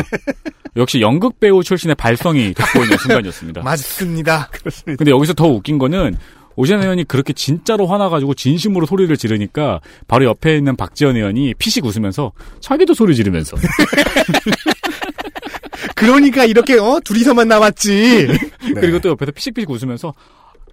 역시 0.78 1.02
연극 1.02 1.40
배우 1.40 1.64
출신의 1.64 1.96
발성이 1.96 2.54
돋보이는 2.54 2.98
순간이었습니다. 2.98 3.62
맞습니다. 3.64 4.48
그렇습니다. 4.52 4.98
근데 4.98 5.12
여기서 5.12 5.34
더 5.34 5.48
웃긴 5.48 5.78
거는 5.78 6.16
오신환 6.56 6.84
의원이 6.84 7.06
그렇게 7.06 7.34
진짜로 7.34 7.88
화나가지고 7.88 8.34
진심으로 8.34 8.86
소리를 8.86 9.16
지르니까 9.18 9.80
바로 10.08 10.26
옆에 10.26 10.58
있는 10.58 10.76
박지원 10.76 11.16
의원이 11.16 11.54
피식 11.56 11.86
웃으면서 11.86 12.32
자기도 12.60 12.94
소리 12.94 13.16
지르면서 13.16 13.58
그러니까 15.96 16.46
이렇게 16.46 16.78
어 16.80 17.00
둘이서만 17.04 17.48
남았지. 17.48 18.28
그리고 18.76 19.00
또 19.00 19.10
옆에서 19.10 19.32
피식피식 19.32 19.70
웃으면서 19.70 20.14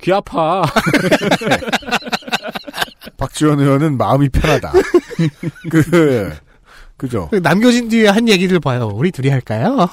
귀 0.01 0.12
아파. 0.12 0.62
박지원 3.18 3.61
의원은 3.61 3.99
마음이 3.99 4.29
편하다. 4.31 4.72
그, 5.70 6.33
그죠. 6.97 7.29
남겨진 7.43 7.89
뒤에 7.89 8.09
한 8.09 8.29
얘기를 8.29 8.59
봐요. 8.61 8.91
우리 8.95 9.11
둘이 9.11 9.29
할까요? 9.29 9.89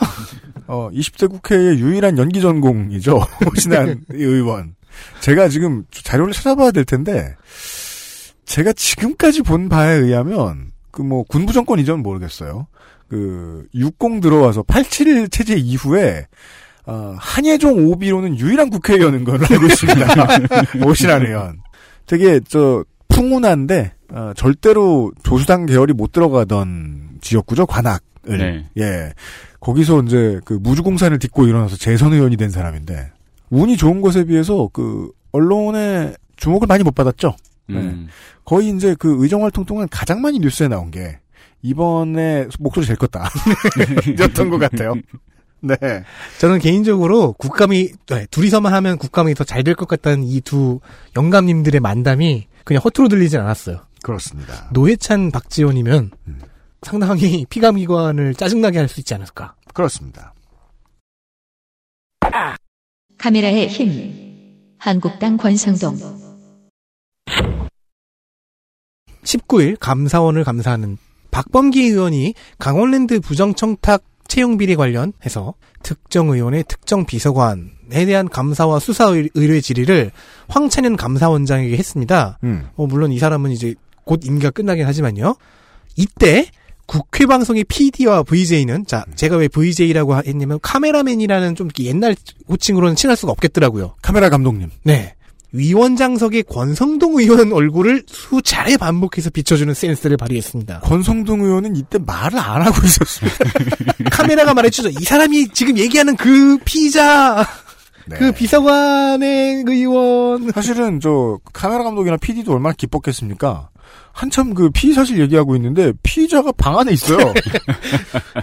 어, 0.67 0.89
20대 0.93 1.29
국회의 1.29 1.79
유일한 1.79 2.17
연기 2.17 2.39
전공이죠. 2.39 3.19
오신환 3.51 4.05
의원. 4.09 4.75
제가 5.21 5.49
지금 5.49 5.85
자료를 5.91 6.33
찾아봐야 6.33 6.71
될 6.71 6.85
텐데, 6.85 7.35
제가 8.45 8.73
지금까지 8.73 9.41
본 9.41 9.69
바에 9.69 9.95
의하면, 9.95 10.71
그 10.91 11.01
뭐, 11.01 11.23
군부 11.23 11.53
정권 11.53 11.79
이전 11.79 12.01
모르겠어요. 12.01 12.67
그, 13.09 13.65
60 13.73 14.21
들어와서 14.21 14.63
87 14.63 15.29
체제 15.29 15.55
이후에, 15.55 16.27
어, 16.85 17.15
한예종 17.17 17.87
오비로는 17.87 18.37
유일한 18.37 18.69
국회의원인 18.69 19.23
걸로 19.23 19.45
알고 19.49 19.65
있습니다. 19.65 20.27
오신환 20.85 21.25
의원. 21.25 21.61
되게, 22.05 22.39
저, 22.47 22.83
풍운한데, 23.09 23.93
어, 24.11 24.33
절대로 24.35 25.11
조수당 25.23 25.65
계열이 25.65 25.93
못 25.93 26.11
들어가던 26.11 27.19
지역구죠, 27.21 27.65
관악을. 27.65 28.01
네. 28.27 28.65
예. 28.77 29.13
거기서 29.59 30.03
이제 30.03 30.39
그 30.45 30.53
무주공산을 30.53 31.17
딛고 31.19 31.47
일어나서 31.47 31.75
재선 31.77 32.13
의원이 32.13 32.37
된 32.37 32.49
사람인데, 32.49 33.11
운이 33.49 33.77
좋은 33.77 34.01
것에 34.01 34.25
비해서 34.25 34.69
그, 34.73 35.11
언론의 35.31 36.15
주목을 36.37 36.67
많이 36.67 36.83
못 36.83 36.95
받았죠. 36.95 37.35
네. 37.67 37.75
음. 37.77 38.07
거의 38.45 38.69
이제 38.69 38.95
그 38.97 39.15
의정 39.21 39.43
활동 39.43 39.65
동안 39.65 39.87
가장 39.89 40.21
많이 40.21 40.39
뉴스에 40.39 40.67
나온 40.67 40.91
게, 40.91 41.19
이번에 41.61 42.47
목소리 42.59 42.85
제일 42.85 42.97
컸다. 42.97 43.29
였던 44.19 44.49
것 44.49 44.57
같아요. 44.59 44.93
네. 45.61 45.75
저는 46.37 46.59
개인적으로 46.59 47.33
국감이 47.33 47.91
네, 48.07 48.27
둘이서만 48.29 48.71
하면 48.73 48.97
국감이 48.99 49.33
더 49.33 49.43
잘 49.43 49.63
될 49.63 49.73
것 49.75 49.87
같다는 49.87 50.23
이 50.25 50.41
두 50.41 50.79
영감님들의 51.15 51.81
만담이 51.81 52.47
그냥 52.63 52.81
허투루 52.85 53.09
들리진 53.09 53.39
않았어요. 53.39 53.79
그렇습니다. 54.03 54.69
노회찬 54.73 55.31
박지원이면 55.31 56.11
상당히 56.83 57.45
피감기관을 57.49 58.35
짜증나게 58.35 58.77
할 58.77 58.87
수 58.87 58.99
있지 58.99 59.15
않을까. 59.15 59.55
그렇습니다. 59.73 60.33
카메라의 63.29 63.67
힘. 63.69 64.13
한국당 64.77 65.35
권성동. 65.37 65.97
19일 69.23 69.77
감사원을 69.79 70.43
감사하는 70.43 70.99
박범기 71.31 71.81
의원이 71.81 72.35
강원랜드 72.59 73.19
부정청탁 73.19 74.03
채용 74.27 74.57
비리 74.59 74.75
관련해서 74.75 75.55
특정 75.81 76.29
의원의 76.29 76.65
특정 76.67 77.07
비서관에 77.07 78.05
대한 78.05 78.29
감사와 78.29 78.77
수사 78.77 79.05
의- 79.09 79.31
의뢰 79.33 79.59
질의를 79.59 80.11
황찬현 80.47 80.95
감사원장에게 80.95 81.75
했습니다. 81.77 82.37
음. 82.43 82.67
어, 82.75 82.85
물론 82.85 83.11
이 83.11 83.17
사람은 83.17 83.49
이제 83.49 83.73
곧 84.03 84.23
임기가 84.23 84.51
끝나긴 84.51 84.85
하지만요. 84.85 85.35
이때 85.97 86.45
국회 86.85 87.25
방송의 87.25 87.63
PD와 87.65 88.23
VJ는 88.23 88.85
자 88.85 89.05
제가 89.15 89.37
왜 89.37 89.47
VJ라고 89.47 90.17
했냐면 90.17 90.59
카메라맨이라는 90.61 91.55
좀 91.55 91.69
옛날 91.79 92.15
호칭으로는 92.47 92.95
칭할 92.95 93.17
수가 93.17 93.31
없겠더라고요. 93.31 93.95
카메라 94.01 94.29
감독님. 94.29 94.69
네. 94.83 95.15
위원장석의 95.51 96.43
권성동 96.43 97.17
의원 97.17 97.53
얼굴을 97.53 98.03
수차례 98.07 98.75
반복해서 98.75 99.29
비춰주는 99.29 99.73
센스를 99.73 100.17
발휘했습니다. 100.17 100.81
권성동 100.81 101.41
의원은 101.41 101.77
이때 101.77 101.97
말을 101.97 102.37
안 102.37 102.61
하고 102.61 102.85
있었습니다. 102.85 103.37
카메라가 104.11 104.53
말해주죠. 104.53 104.89
이 104.89 105.03
사람이 105.03 105.49
지금 105.49 105.77
얘기하는 105.77 106.17
그 106.17 106.57
피자. 106.65 107.47
네. 108.07 108.17
그 108.17 108.31
비서관의 108.33 109.63
의원. 109.65 110.51
사실은 110.51 110.99
저 110.99 111.39
카메라 111.53 111.83
감독이나 111.83 112.17
PD도 112.17 112.51
얼마나 112.53 112.73
기뻤겠습니까? 112.77 113.69
한참 114.11 114.53
그 114.53 114.69
피의 114.69 114.93
사실 114.93 115.19
얘기하고 115.19 115.55
있는데 115.55 115.91
피의자가 116.03 116.51
방 116.53 116.77
안에 116.79 116.93
있어요. 116.93 117.17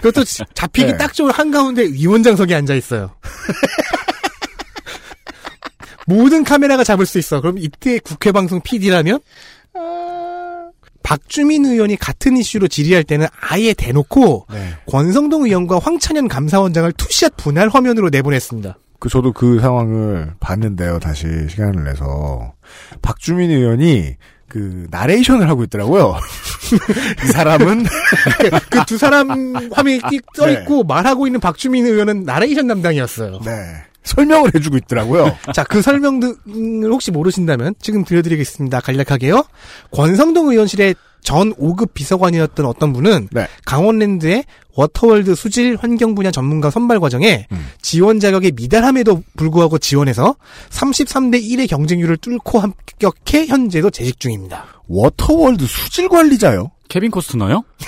그것도 0.01 0.23
잡히기 0.53 0.91
네. 0.91 0.97
딱 0.97 1.13
좋은 1.13 1.31
한가운데 1.31 1.83
위원장석에 1.83 2.53
앉아 2.53 2.75
있어요. 2.75 3.11
모든 6.05 6.43
카메라가 6.43 6.83
잡을 6.83 7.05
수 7.05 7.17
있어. 7.17 7.41
그럼 7.41 7.57
이때 7.57 7.97
국회 7.99 8.31
방송 8.31 8.61
PD라면 8.61 9.19
박주민 11.03 11.65
의원이 11.65 11.97
같은 11.97 12.37
이슈로 12.37 12.69
질의할 12.69 13.03
때는 13.03 13.27
아예 13.41 13.73
대놓고 13.73 14.47
네. 14.51 14.69
권성동 14.87 15.45
의원과 15.45 15.79
황찬현 15.79 16.29
감사원장을 16.29 16.91
two 16.93 17.12
shot 17.12 17.37
분할 17.37 17.69
화면으로 17.69 18.09
내보냈습니다. 18.09 18.77
그 18.99 19.09
저도 19.09 19.33
그 19.33 19.59
상황을 19.59 20.33
봤는데요. 20.39 20.99
다시 20.99 21.27
시간을 21.49 21.83
내서 21.83 22.53
박주민 23.01 23.51
의원이 23.51 24.15
그 24.53 24.85
나레이션을 24.91 25.49
하고 25.49 25.63
있더라고요. 25.63 26.15
이 27.25 27.27
사람은 27.31 27.85
그 28.69 28.83
두 28.85 28.97
사람 28.99 29.55
화면이 29.71 29.99
띡 30.01 30.23
떠 30.23 30.45
네. 30.45 30.53
있고 30.53 30.83
말하고 30.83 31.25
있는 31.25 31.39
박주민 31.39 31.85
의원은 31.87 32.23
나레이션 32.23 32.67
담당이었어요. 32.67 33.39
네. 33.43 33.51
설명을 34.03 34.51
해주고 34.53 34.77
있더라고요. 34.77 35.35
자, 35.55 35.63
그 35.63 35.81
설명 35.81 36.19
등을 36.19 36.91
혹시 36.91 37.09
모르신다면 37.09 37.73
지금 37.79 38.03
들려드리겠습니다. 38.03 38.81
간략하게요. 38.81 39.43
권성동 39.91 40.49
의원실의 40.51 40.93
전 41.23 41.53
5급 41.55 41.93
비서관이었던 41.93 42.65
어떤 42.65 42.93
분은 42.93 43.29
네. 43.31 43.47
강원랜드의 43.65 44.45
워터월드 44.75 45.35
수질 45.35 45.77
환경 45.79 46.15
분야 46.15 46.31
전문가 46.31 46.69
선발 46.69 46.99
과정에 46.99 47.47
음. 47.51 47.67
지원 47.81 48.19
자격에 48.19 48.53
미달함에도 48.55 49.23
불구하고 49.37 49.77
지원해서 49.77 50.35
33대 50.69 51.41
1의 51.43 51.69
경쟁률을 51.69 52.17
뚫고 52.17 52.59
합격해 52.59 53.47
현재도 53.47 53.91
재직 53.91 54.19
중입니다. 54.19 54.65
워터월드 54.87 55.65
수질 55.67 56.09
관리자요? 56.09 56.71
케빈 56.89 57.11
코스트너요? 57.11 57.63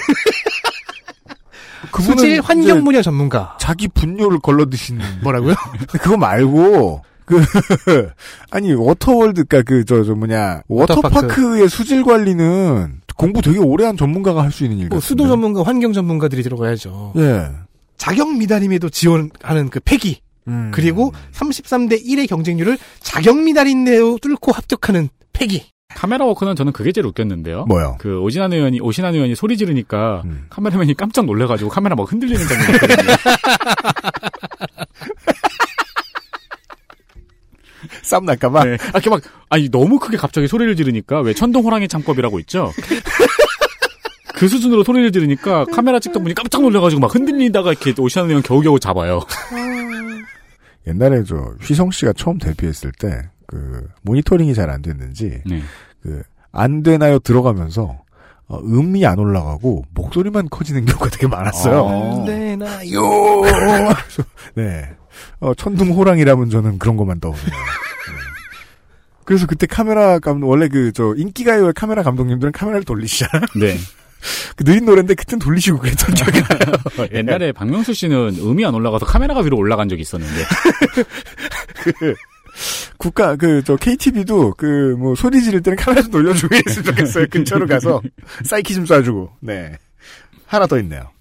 그분은 1.92 2.18
수질 2.18 2.42
환경 2.42 2.84
분야 2.84 3.02
전문가. 3.02 3.58
자기 3.60 3.88
분뇨를 3.88 4.40
걸러 4.40 4.66
드시는 4.70 5.04
뭐라고요? 5.24 5.56
그거 5.88 6.18
말고 6.18 7.04
그 7.26 7.44
아니 8.52 8.74
워터월드 8.74 9.46
그러니까 9.46 9.62
그저 9.68 10.04
저 10.04 10.14
뭐냐 10.14 10.62
워터파크. 10.68 11.16
워터파크의 11.16 11.70
수질 11.70 12.04
관리는 12.04 13.02
공부 13.16 13.42
되게 13.42 13.60
오래 13.60 13.86
한 13.86 13.98
전문가가 13.98 14.44
할 14.44 14.52
수 14.52 14.64
있는 14.64 14.78
일 14.78 14.82
뭐 14.82 14.90
같은데. 14.90 15.06
수도 15.06 15.28
전문가, 15.28 15.64
환경 15.64 15.94
전문가들이 15.94 16.44
들어가야죠. 16.44 17.14
예. 17.18 17.48
자격 17.98 18.36
미달임에도 18.38 18.90
지원하는 18.90 19.70
그 19.70 19.80
패기. 19.84 20.20
음. 20.48 20.72
그리고 20.74 21.12
33대 21.34 22.06
1의 22.06 22.28
경쟁률을 22.30 22.78
자격 23.00 23.38
미달인데도 23.42 24.20
뚫고 24.20 24.52
합격하는 24.52 25.10
패기. 25.34 25.66
카메라 25.96 26.26
워크는 26.26 26.56
저는 26.56 26.74
그게 26.74 26.92
제일 26.92 27.08
웃겼는데요. 27.08 27.66
뭐요? 27.66 27.96
그 28.00 28.20
오신환 28.20 28.52
의원이 28.52 28.82
오신환 28.82 29.16
의원이 29.16 29.34
소리 29.36 29.56
지르니까 29.56 30.24
음. 30.26 30.46
카메라맨이 30.50 30.94
깜짝 30.96 31.26
놀래가지고 31.26 31.70
카메라 31.70 31.96
막 31.96 32.12
흔들리는 32.12 32.46
장면이 32.46 32.74
있거든요. 32.74 33.14
쌈 38.16 38.26
날까봐. 38.26 38.64
네. 38.66 38.78
아, 38.82 38.90
이렇게 38.94 39.10
막 39.10 39.22
아니 39.50 39.70
너무 39.70 40.00
크게 40.00 40.18
갑자기 40.18 40.48
소리를 40.48 40.76
지르니까 40.76 41.22
왜 41.22 41.34
천둥 41.34 41.64
호랑이 41.66 41.88
창법이라고 41.88 42.40
있죠? 42.42 42.72
그 44.36 44.48
수준으로 44.48 44.84
소리를 44.84 45.12
지르니까 45.12 45.66
카메라 45.72 46.00
찍던 46.00 46.22
분이 46.24 46.36
깜짝 46.36 46.62
놀래가지고 46.62 47.00
막 47.00 47.14
흔들리다가 47.14 47.72
이렇게 47.72 47.94
오신환 47.98 48.30
의원 48.30 48.44
겨우겨우 48.44 48.80
잡아요. 48.80 49.22
옛날에 50.88 51.24
저 51.24 51.36
휘성 51.62 51.92
씨가 51.92 52.14
처음 52.14 52.38
데뷔했을 52.38 52.92
때 52.92 53.08
그 53.48 53.88
모니터링이 54.04 54.54
잘 54.54 54.70
안 54.70 54.82
됐는지 54.82 55.42
네. 55.46 55.62
그안 56.02 56.84
되나요 56.84 57.20
들어가면서 57.20 58.02
어, 58.48 58.60
음이 58.60 59.06
안 59.06 59.18
올라가고 59.20 59.86
목소리만 59.94 60.50
커지는 60.50 60.86
경우가 60.86 61.10
되게 61.10 61.28
많았어요. 61.28 61.80
어. 61.84 62.26
되나요? 62.26 63.02
네. 64.56 64.90
어, 65.40 65.54
천둥 65.56 65.92
호랑이라면 65.92 66.50
저는 66.50 66.78
그런 66.80 66.96
것만 66.98 67.20
떠오르네요. 67.20 67.48
네. 67.50 67.56
그래서 69.24 69.48
그때 69.48 69.66
카메라 69.66 70.20
감 70.20 70.44
원래 70.44 70.68
그 70.68 70.92
저 70.94 71.14
인기가요의 71.18 71.74
카메라 71.74 72.04
감독님들은 72.04 72.52
카메라를 72.52 72.86
돌리시잖아. 72.86 73.46
네. 73.60 73.76
그 74.56 74.64
느린 74.64 74.86
노래인데 74.86 75.14
그땐 75.16 75.40
돌리시고 75.40 75.80
그랬던 75.80 76.14
기억이 76.16 76.42
나요. 76.42 77.08
옛날에 77.14 77.52
박명수 77.52 77.94
씨는 77.94 78.38
음이 78.40 78.66
안 78.66 78.74
올라가서 78.74 79.06
카메라가 79.06 79.42
위로 79.42 79.58
올라간 79.58 79.90
적이 79.90 80.02
있었는데. 80.04 80.34
그 82.00 82.16
국가 82.98 83.36
그 83.36 83.62
저 83.64 83.76
KTV도 83.76 84.54
그 84.56 84.96
뭐 84.98 85.16
소리 85.16 85.42
지를 85.42 85.62
때는 85.62 85.76
카메라 85.78 86.02
좀 86.02 86.12
돌려주고 86.12 86.56
했으면 86.56 86.86
좋겠어요. 86.86 87.28
근처로 87.30 87.66
가서 87.68 88.02
사이키 88.44 88.74
좀 88.74 88.86
쏴주고. 88.86 89.32
네. 89.42 89.78
하나 90.48 90.66
더 90.68 90.78
있네요. 90.80 91.12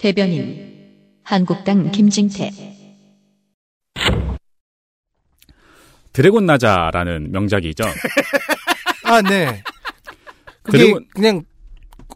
대변인 0.00 0.78
한국당 1.22 1.90
김진태 1.92 2.50
드래곤 6.12 6.46
나자라는 6.46 7.30
명작이죠. 7.30 7.84
아, 9.04 9.22
네. 9.22 9.62
그게 10.62 10.78
드래곤- 10.92 11.06
그냥 11.14 11.42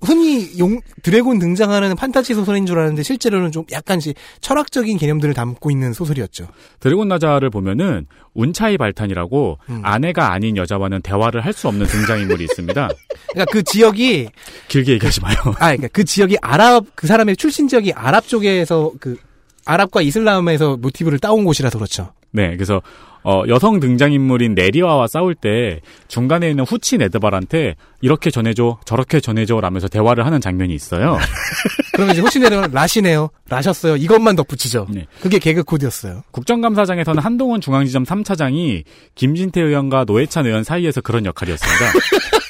흔히 0.02 0.58
용 0.58 0.80
드래곤 1.02 1.38
등장하는 1.38 1.96
판타지 1.96 2.34
소설인 2.34 2.66
줄 2.66 2.78
알았는데 2.78 3.02
실제로는 3.02 3.52
좀 3.52 3.64
약간씩 3.72 4.16
철학적인 4.40 4.98
개념들을 4.98 5.34
담고 5.34 5.70
있는 5.70 5.92
소설이었죠. 5.92 6.48
드래곤 6.80 7.08
나자를 7.08 7.50
보면은 7.50 8.06
운차이 8.34 8.76
발탄이라고 8.78 9.58
음. 9.68 9.80
아내가 9.84 10.32
아닌 10.32 10.56
여자와는 10.56 11.02
대화를 11.02 11.44
할 11.44 11.54
수 11.54 11.68
없는 11.68 11.86
등장인물이 11.86 12.42
있습니다. 12.44 12.88
그러니까 13.30 13.52
그 13.52 13.62
지역이 13.62 14.28
길게 14.66 14.92
얘기하지 14.94 15.20
마요. 15.20 15.36
아, 15.60 15.66
그러니까 15.68 15.88
그 15.92 16.04
지역이 16.04 16.38
아랍 16.42 16.84
그 16.96 17.06
사람의 17.06 17.36
출신 17.36 17.68
지역이 17.68 17.92
아랍 17.92 18.26
쪽에서 18.26 18.90
그 18.98 19.16
아랍과 19.64 20.02
이슬람에서 20.02 20.76
모티브를 20.78 21.20
따온 21.20 21.44
곳이라서 21.44 21.78
그렇죠. 21.78 22.12
네, 22.32 22.56
그래서 22.56 22.82
어, 23.24 23.42
여성 23.48 23.80
등장인물인 23.80 24.54
네리와와 24.54 25.06
싸울 25.06 25.34
때 25.34 25.80
중간에 26.08 26.50
있는 26.50 26.64
후치 26.64 26.98
네드발한테 26.98 27.74
이렇게 28.02 28.30
전해줘, 28.30 28.78
저렇게 28.84 29.18
전해줘 29.18 29.60
라면서 29.60 29.88
대화를 29.88 30.26
하는 30.26 30.42
장면이 30.42 30.74
있어요. 30.74 31.18
그러면 31.94 32.12
이제 32.12 32.20
혹시 32.20 32.38
내려면 32.38 32.70
라시네요, 32.70 33.30
라셨어요. 33.48 33.96
이것만 33.96 34.36
덧붙이죠. 34.36 34.86
네. 34.90 35.06
그게 35.20 35.38
개그 35.38 35.64
코드였어요. 35.64 36.22
국정감사장에서는 36.32 37.22
한동훈 37.22 37.62
중앙지점 37.62 38.04
3차장이 38.04 38.84
김진태 39.14 39.62
의원과 39.62 40.04
노회찬 40.04 40.44
의원 40.44 40.62
사이에서 40.62 41.00
그런 41.00 41.24
역할이었습니다. 41.24 41.92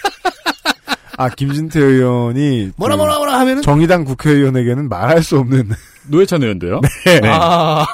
아 1.17 1.29
김진태 1.29 1.81
의원이 1.81 2.71
뭐라 2.77 2.97
그 2.97 3.01
뭐라 3.01 3.17
뭐라 3.19 3.41
하면은 3.41 3.63
정의당 3.63 4.05
국회의원에게는 4.05 4.89
말할 4.89 5.23
수 5.23 5.39
없는 5.39 5.71
노회찬 6.11 6.43
의원도요. 6.43 6.81
네. 7.07 7.21
아 7.25 7.87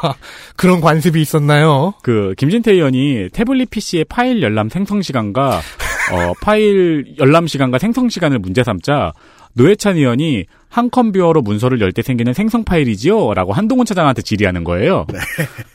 그런 0.56 0.80
관습이 0.80 1.20
있었나요? 1.20 1.94
그 2.02 2.34
김진태 2.36 2.72
의원이 2.72 3.28
태블릿 3.32 3.70
PC의 3.70 4.04
파일 4.06 4.42
열람 4.42 4.68
생성 4.68 5.02
시간과 5.02 5.60
어, 6.12 6.32
파일 6.42 7.14
열람 7.18 7.46
시간과 7.46 7.78
생성 7.78 8.08
시간을 8.08 8.38
문제 8.40 8.64
삼자 8.64 9.12
노회찬 9.54 9.96
의원이 9.96 10.46
한 10.68 10.90
컴퓨터로 10.90 11.42
문서를 11.42 11.80
열 11.80 11.92
때 11.92 12.02
생기는 12.02 12.32
생성 12.32 12.64
파일이지요 12.64 13.34
라고 13.34 13.52
한동훈 13.52 13.84
차장한테 13.86 14.22
질의하는 14.22 14.62
거예요. 14.64 15.06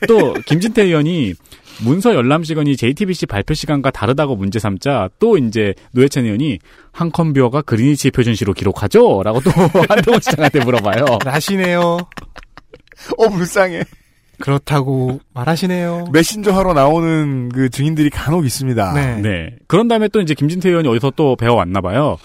또 0.08 0.32
김진태 0.46 0.82
의원이 0.84 1.34
문서 1.82 2.14
열람 2.14 2.44
시간이 2.44 2.76
JTBC 2.76 3.26
발표 3.26 3.54
시간과 3.54 3.90
다르다고 3.90 4.36
문제 4.36 4.58
삼자 4.58 5.08
또 5.18 5.36
이제 5.38 5.74
노회찬 5.92 6.24
의원이 6.24 6.58
한 6.92 7.10
컴퓨터가 7.10 7.62
그리니치 7.62 8.10
표준시로 8.10 8.52
기록하죠 8.54 9.22
라고 9.22 9.40
또 9.40 9.50
한동훈 9.88 10.20
차장한테 10.20 10.64
물어봐요. 10.64 11.18
라시네요. 11.24 11.98
어 13.18 13.28
불쌍해. 13.28 13.84
그렇다고 14.38 15.20
말하시네요. 15.34 16.08
메신저 16.12 16.52
하러 16.52 16.74
나오는 16.74 17.48
그 17.50 17.70
증인들이 17.70 18.10
간혹 18.10 18.44
있습니다. 18.44 18.92
네. 18.92 19.20
네. 19.20 19.56
그런 19.66 19.88
다음에 19.88 20.08
또 20.08 20.20
이제 20.20 20.34
김진태 20.34 20.68
의원이 20.68 20.88
어디서 20.88 21.12
또 21.16 21.36
배워왔나 21.36 21.80
봐요. 21.80 22.18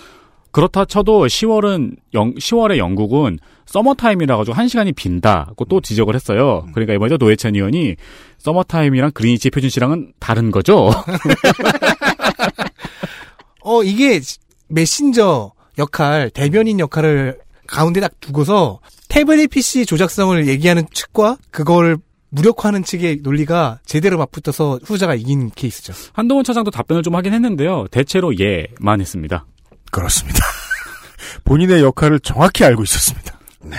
그렇다 0.51 0.85
쳐도 0.85 1.25
10월은 1.25 1.95
영, 2.13 2.33
10월에 2.33 2.77
영국은 2.77 3.39
서머타임이라 3.65 4.37
가지고 4.37 4.55
한 4.55 4.67
시간이 4.67 4.91
빈다고 4.91 5.65
또 5.65 5.79
지적을 5.79 6.15
했어요. 6.15 6.65
그러니까 6.73 6.93
이번에 6.93 7.15
노회찬 7.17 7.55
의원이 7.55 7.95
서머타임이랑 8.37 9.11
그리니치 9.13 9.49
표준 9.49 9.69
시랑은 9.69 10.13
다른 10.19 10.51
거죠. 10.51 10.91
어 13.61 13.83
이게 13.83 14.19
메신저 14.67 15.53
역할, 15.77 16.29
대변인 16.29 16.79
역할을 16.79 17.39
가운데 17.67 18.01
딱 18.01 18.11
두고서 18.19 18.79
태블릿 19.07 19.51
PC 19.51 19.85
조작설을 19.85 20.47
얘기하는 20.47 20.83
측과 20.91 21.37
그걸 21.51 21.97
무력화하는 22.29 22.83
측의 22.83 23.19
논리가 23.23 23.79
제대로 23.85 24.17
맞붙어서 24.17 24.79
후자가 24.83 25.15
이긴 25.15 25.49
케이스죠. 25.49 25.93
한동훈 26.13 26.43
차장도 26.43 26.71
답변을 26.71 27.03
좀 27.03 27.15
하긴 27.15 27.33
했는데요. 27.33 27.87
대체로 27.91 28.33
예만 28.37 29.01
했습니다. 29.01 29.45
그렇습니다. 29.91 30.39
본인의 31.43 31.81
역할을 31.81 32.19
정확히 32.21 32.63
알고 32.63 32.83
있었습니다. 32.83 33.39
네. 33.61 33.77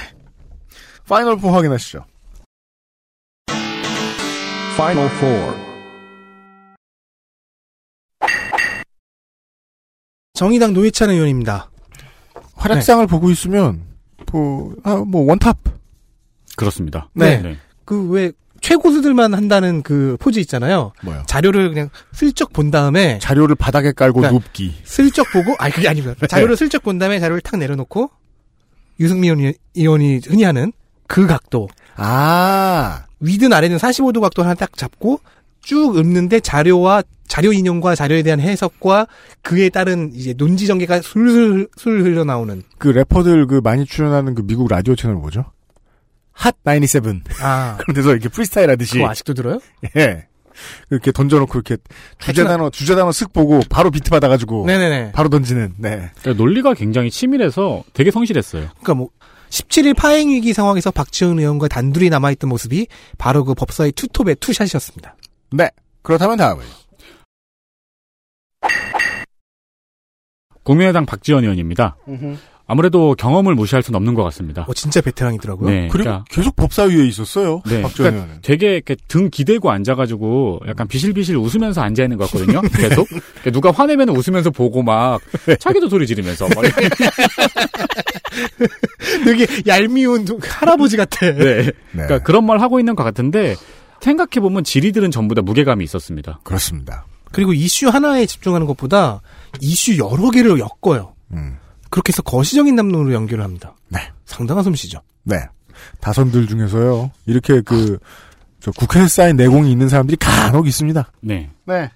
Final 1.09 1.37
Four 1.37 1.51
확인하시죠. 1.51 2.05
Final 4.75 5.11
Four. 5.17 5.73
정의당 10.35 10.73
노회찬 10.73 11.11
의원입니다. 11.11 11.71
활약상을 12.55 13.07
보고 13.07 13.31
있으면 13.31 13.85
뭐, 14.31 14.75
아, 14.83 14.97
뭐 14.97 15.27
원탑. 15.27 15.59
그렇습니다. 16.57 17.11
네. 17.15 17.59
그 17.85 18.09
왜 18.09 18.33
최고수들만 18.63 19.35
한다는 19.35 19.83
그 19.83 20.17
포즈 20.19 20.39
있잖아요. 20.41 20.93
뭐요? 21.03 21.23
자료를 21.27 21.69
그냥 21.71 21.91
슬쩍 22.13 22.53
본 22.53 22.71
다음에 22.71 23.19
자료를 23.19 23.55
바닥에 23.57 23.93
깔고 23.93 24.21
그러니까 24.21 24.41
눕기. 24.41 24.73
슬쩍 24.85 25.31
보고 25.33 25.55
아니 25.59 25.73
그게 25.75 25.89
아니고요. 25.89 26.15
자료를 26.29 26.57
슬쩍 26.57 26.83
본 26.83 26.99
다음에 26.99 27.21
자료를 27.21 27.41
탁 27.43 27.59
내려놓고 27.59 28.11
유승민 29.01 29.33
의원이, 29.39 29.55
의원이 29.77 30.21
흔히 30.27 30.45
하는 30.45 30.73
그 31.09 31.27
각도. 31.27 31.69
아. 31.97 33.05
위든 33.21 33.53
아래든 33.53 33.77
45도 33.77 34.21
각도 34.21 34.43
하나 34.43 34.55
딱 34.55 34.77
잡고 34.77 35.21
쭉 35.61 35.97
읊는데 35.97 36.41
자료와 36.41 37.03
자료 37.27 37.53
인용과 37.53 37.95
자료에 37.95 38.23
대한 38.23 38.41
해석과 38.41 39.07
그에 39.43 39.69
따른 39.71 40.13
이제 40.15 40.35
논지 40.37 40.67
전개가 40.67 41.01
술술 41.03 41.69
술 41.77 42.03
흘러나오는 42.03 42.63
그 42.79 42.89
래퍼들 42.89 43.47
그 43.47 43.61
많이 43.63 43.85
출연하는 43.87 44.35
그 44.35 44.43
미국 44.45 44.69
라디오 44.69 44.95
채널 44.97 45.17
뭐죠? 45.17 45.45
핫 46.33 46.55
97. 46.65 47.23
아. 47.41 47.77
그런 47.81 47.95
데서 47.95 48.13
이렇게 48.13 48.29
프리스타일 48.29 48.71
하듯이. 48.71 48.95
그거 48.95 49.09
아직도 49.09 49.35
들어요? 49.35 49.61
예. 49.97 50.27
이렇게 50.91 51.13
던져놓고 51.13 51.53
이렇게 51.59 51.77
주제 52.19 52.45
단어, 52.45 52.71
주제 52.71 52.95
단어 52.95 53.11
쓱 53.11 53.33
보고 53.33 53.61
바로 53.71 53.91
비트 53.91 54.11
받아가지고. 54.11 54.67
네네네. 54.67 55.13
바로 55.13 55.29
던지는, 55.29 55.75
네. 55.79 56.11
그러니까 56.21 56.43
논리가 56.43 56.75
굉장히 56.75 57.11
치밀해서 57.11 57.85
되게 57.95 58.11
성실했어요. 58.11 58.69
그러니까 58.69 58.95
뭐 58.95 59.09
17일 59.49 59.97
파행 59.97 60.31
위기 60.31 60.53
상황에서 60.53 60.91
박지원 60.91 61.39
의원과 61.39 61.69
단둘이 61.69 62.11
남아있던 62.11 62.49
모습이 62.49 62.87
바로 63.19 63.45
그 63.45 63.55
법사위 63.55 63.93
투톱의 63.93 64.37
투샷이었습니다. 64.37 65.17
네. 65.53 65.71
그렇다면 66.03 66.37
다음은. 66.39 66.65
국민의당 70.63 71.07
박지원 71.07 71.45
의원입니다. 71.45 71.97
아무래도 72.73 73.15
경험을 73.19 73.55
무시할 73.55 73.83
수는 73.83 73.99
없는 73.99 74.15
것 74.15 74.23
같습니다. 74.25 74.65
어, 74.67 74.73
진짜 74.73 75.03
베테랑이더라고요. 75.03 75.69
네, 75.69 75.89
그리고 75.89 76.05
그러니까- 76.05 76.25
계속 76.31 76.57
법사위에 76.57 77.07
있었어요. 77.07 77.61
네, 77.67 77.83
박지원 77.83 77.93
그러니까 77.93 78.23
의원은. 78.25 78.39
되게 78.41 78.73
이렇게 78.77 78.97
등 79.09 79.29
기대고 79.31 79.71
앉아가지고 79.71 80.61
약간 80.69 80.89
비실비실 80.89 81.37
웃으면서 81.37 81.83
앉아 81.83 82.03
있는 82.05 82.17
것 82.17 82.31
같거든요. 82.31 82.63
계속 82.75 83.07
그러니까 83.09 83.51
누가 83.53 83.71
화내면 83.73 84.09
웃으면서 84.09 84.51
보고 84.51 84.83
막 84.83 85.21
자기도 85.61 85.91
소리 85.91 86.07
지르면서 86.07 86.49
막. 86.49 86.63
되게 89.27 89.47
얄미운 89.67 90.27
할아버지 90.43 90.97
같아. 90.97 91.31
네. 91.31 91.71
그러니까 91.93 92.21
그런 92.21 92.47
말 92.47 92.59
하고 92.63 92.79
있는 92.81 92.95
것 92.95 93.05
같은데 93.05 93.55
생각해 94.01 94.41
보면 94.41 94.65
지리들은 94.65 95.11
전부 95.11 95.35
다 95.35 95.43
무게감이 95.43 95.85
있었습니다. 95.85 96.41
그렇습니다. 96.43 97.05
그리고 97.33 97.53
이슈 97.53 97.89
하나에 97.89 98.25
집중하는 98.25 98.67
것보다 98.67 99.21
이슈 99.61 99.99
여러 99.99 100.31
개를 100.31 100.59
엮어요. 100.59 101.13
음. 101.33 101.59
그렇게 101.93 102.09
해서 102.09 102.23
거시적인 102.23 102.75
담론으로 102.75 103.13
연결을 103.13 103.45
합니다. 103.45 103.77
네. 103.89 104.01
상당한 104.25 104.65
솜씨죠. 104.65 105.03
네. 105.25 105.37
다선들 106.01 106.47
중에서요. 106.47 107.11
이렇게 107.27 107.61
그, 107.61 107.99
저 108.61 108.71
국회에 108.71 109.07
쌓인 109.09 109.37
내공이 109.37 109.71
있는 109.71 109.91
사람들이 109.91 110.17
간혹 110.17 110.67
있습니다. 110.67 111.13
네. 111.21 111.51
네. 111.67 111.91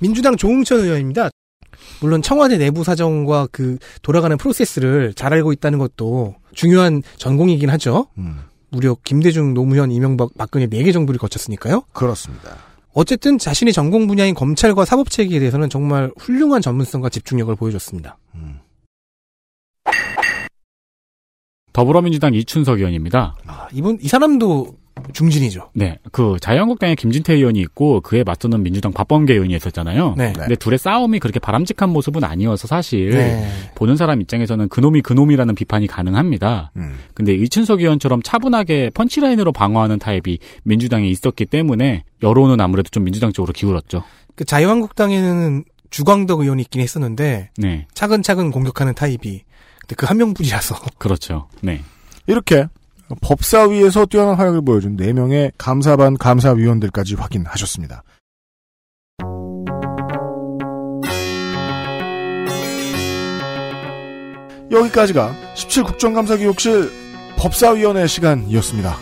민주당 0.00 0.36
조웅천 0.36 0.80
의원입니다. 0.80 1.30
물론 2.02 2.20
청와대 2.20 2.58
내부 2.58 2.84
사정과 2.84 3.48
그 3.50 3.78
돌아가는 4.02 4.36
프로세스를 4.36 5.14
잘 5.14 5.32
알고 5.32 5.54
있다는 5.54 5.78
것도 5.78 6.34
중요한 6.52 7.02
전공이긴 7.16 7.70
하죠. 7.70 8.08
음. 8.18 8.40
무려 8.68 8.96
김대중, 9.02 9.54
노무현, 9.54 9.90
이명박, 9.90 10.36
박근혜 10.36 10.66
4개 10.66 10.92
정부를 10.92 11.18
거쳤으니까요. 11.18 11.84
그렇습니다. 11.94 12.69
어쨌든 12.92 13.38
자신의 13.38 13.72
전공 13.72 14.06
분야인 14.06 14.34
검찰과 14.34 14.84
사법체계에 14.84 15.38
대해서는 15.38 15.70
정말 15.70 16.10
훌륭한 16.18 16.60
전문성과 16.60 17.08
집중력을 17.08 17.54
보여줬습니다. 17.54 18.18
더불어민주당 21.72 22.34
이춘석 22.34 22.78
의원입니다. 22.78 23.36
아, 23.46 23.68
이분 23.72 23.98
이 24.00 24.08
사람도 24.08 24.79
중진이죠. 25.12 25.70
네, 25.74 25.98
그 26.12 26.36
자유한국당에 26.40 26.94
김진태 26.94 27.34
의원이 27.34 27.60
있고 27.60 28.00
그에 28.00 28.22
맞서는 28.24 28.62
민주당 28.62 28.92
박범계 28.92 29.32
의원이 29.34 29.54
있었잖아요. 29.56 30.14
네. 30.16 30.32
근데 30.32 30.54
둘의 30.56 30.78
싸움이 30.78 31.18
그렇게 31.18 31.38
바람직한 31.38 31.90
모습은 31.90 32.24
아니어서 32.24 32.66
사실 32.66 33.10
네. 33.10 33.48
보는 33.74 33.96
사람 33.96 34.20
입장에서는 34.20 34.68
그놈이 34.68 35.02
그놈이라는 35.02 35.54
비판이 35.54 35.86
가능합니다. 35.86 36.72
음. 36.76 36.98
근데 37.14 37.34
이춘석 37.34 37.80
의원처럼 37.80 38.22
차분하게 38.22 38.90
펀치라인으로 38.94 39.52
방어하는 39.52 39.98
타입이 39.98 40.38
민주당에 40.64 41.08
있었기 41.08 41.46
때문에 41.46 42.04
여론은 42.22 42.60
아무래도 42.60 42.88
좀 42.90 43.04
민주당 43.04 43.32
쪽으로 43.32 43.52
기울었죠. 43.52 44.04
그 44.36 44.44
자유한국당에는 44.44 45.64
주광덕 45.90 46.40
의원이 46.40 46.62
있긴 46.62 46.80
했었는데 46.80 47.50
네, 47.56 47.86
차근차근 47.94 48.50
공격하는 48.52 48.94
타입이 48.94 49.42
근데 49.80 49.94
그 49.96 50.06
한 50.06 50.18
명뿐이라서 50.18 50.76
그렇죠. 50.98 51.48
네. 51.62 51.80
이렇게 52.26 52.66
법사위에서 53.20 54.06
뛰어난 54.06 54.34
활약을 54.34 54.62
보여준 54.64 54.96
4명의 54.96 55.52
감사반 55.58 56.16
감사위원들까지 56.16 57.14
확인하셨습니다. 57.16 58.02
여기까지가 64.70 65.34
17 65.54 65.82
국정감사기록실 65.84 66.90
법사위원회 67.36 68.06
시간이었습니다. 68.06 68.96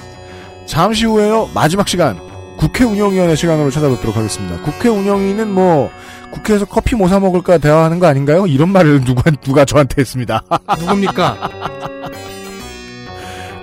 잠시 0.67 1.05
후에요 1.07 1.49
마지막 1.55 1.89
시간 1.89 2.19
국회 2.57 2.85
운영위원회 2.85 3.35
시간으로 3.37 3.71
찾아뵙도록 3.71 4.17
하겠습니다. 4.17 4.61
국회 4.63 4.89
운영위는 4.89 5.53
뭐 5.53 5.91
국회에서 6.33 6.65
커피 6.65 6.97
뭐 6.97 7.09
사 7.09 7.21
먹을까 7.21 7.59
대화하는 7.59 7.99
거 7.99 8.07
아닌가요? 8.07 8.47
이런 8.47 8.71
말을 8.71 9.05
누가 9.05 9.31
누가 9.31 9.65
저한테 9.65 10.01
했습니다. 10.01 10.43
누굽니까? 10.81 11.51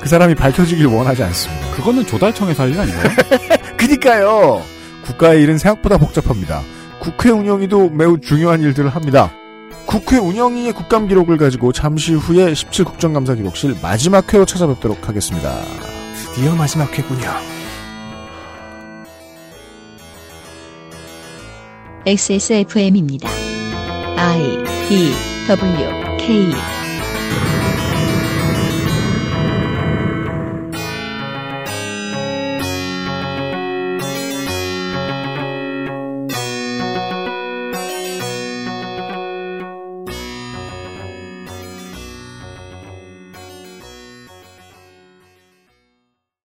그 0.06 0.10
사람이 0.10 0.36
밝혀지길 0.36 0.86
원하지 0.86 1.24
않습니다. 1.24 1.72
그거는 1.72 2.06
조달청에서 2.06 2.62
할 2.62 2.70
일 2.70 2.80
아닌가요? 2.80 3.10
그니까요. 3.76 4.62
국가의 5.04 5.42
일은 5.42 5.58
생각보다 5.58 5.98
복잡합니다. 5.98 6.62
국회 7.00 7.32
운영위도 7.32 7.90
매우 7.90 8.20
중요한 8.20 8.62
일들을 8.62 8.88
합니다. 8.92 9.32
국회 9.88 10.18
운영위의 10.20 10.74
국감 10.74 11.08
기록을 11.08 11.38
가지고 11.38 11.72
잠시 11.72 12.14
후에 12.14 12.54
17 12.54 12.86
국정감사 12.86 13.34
기록실 13.34 13.78
마지막 13.82 14.32
회로 14.32 14.46
찾아뵙도록 14.46 15.10
하겠습니다. 15.10 15.56
드디어 16.36 16.54
마지막 16.54 16.96
회군요. 16.96 17.28
XSFM입니다. 22.06 23.28
I 24.18 24.64
D 24.88 25.14
W 25.48 26.18
K 26.20 26.75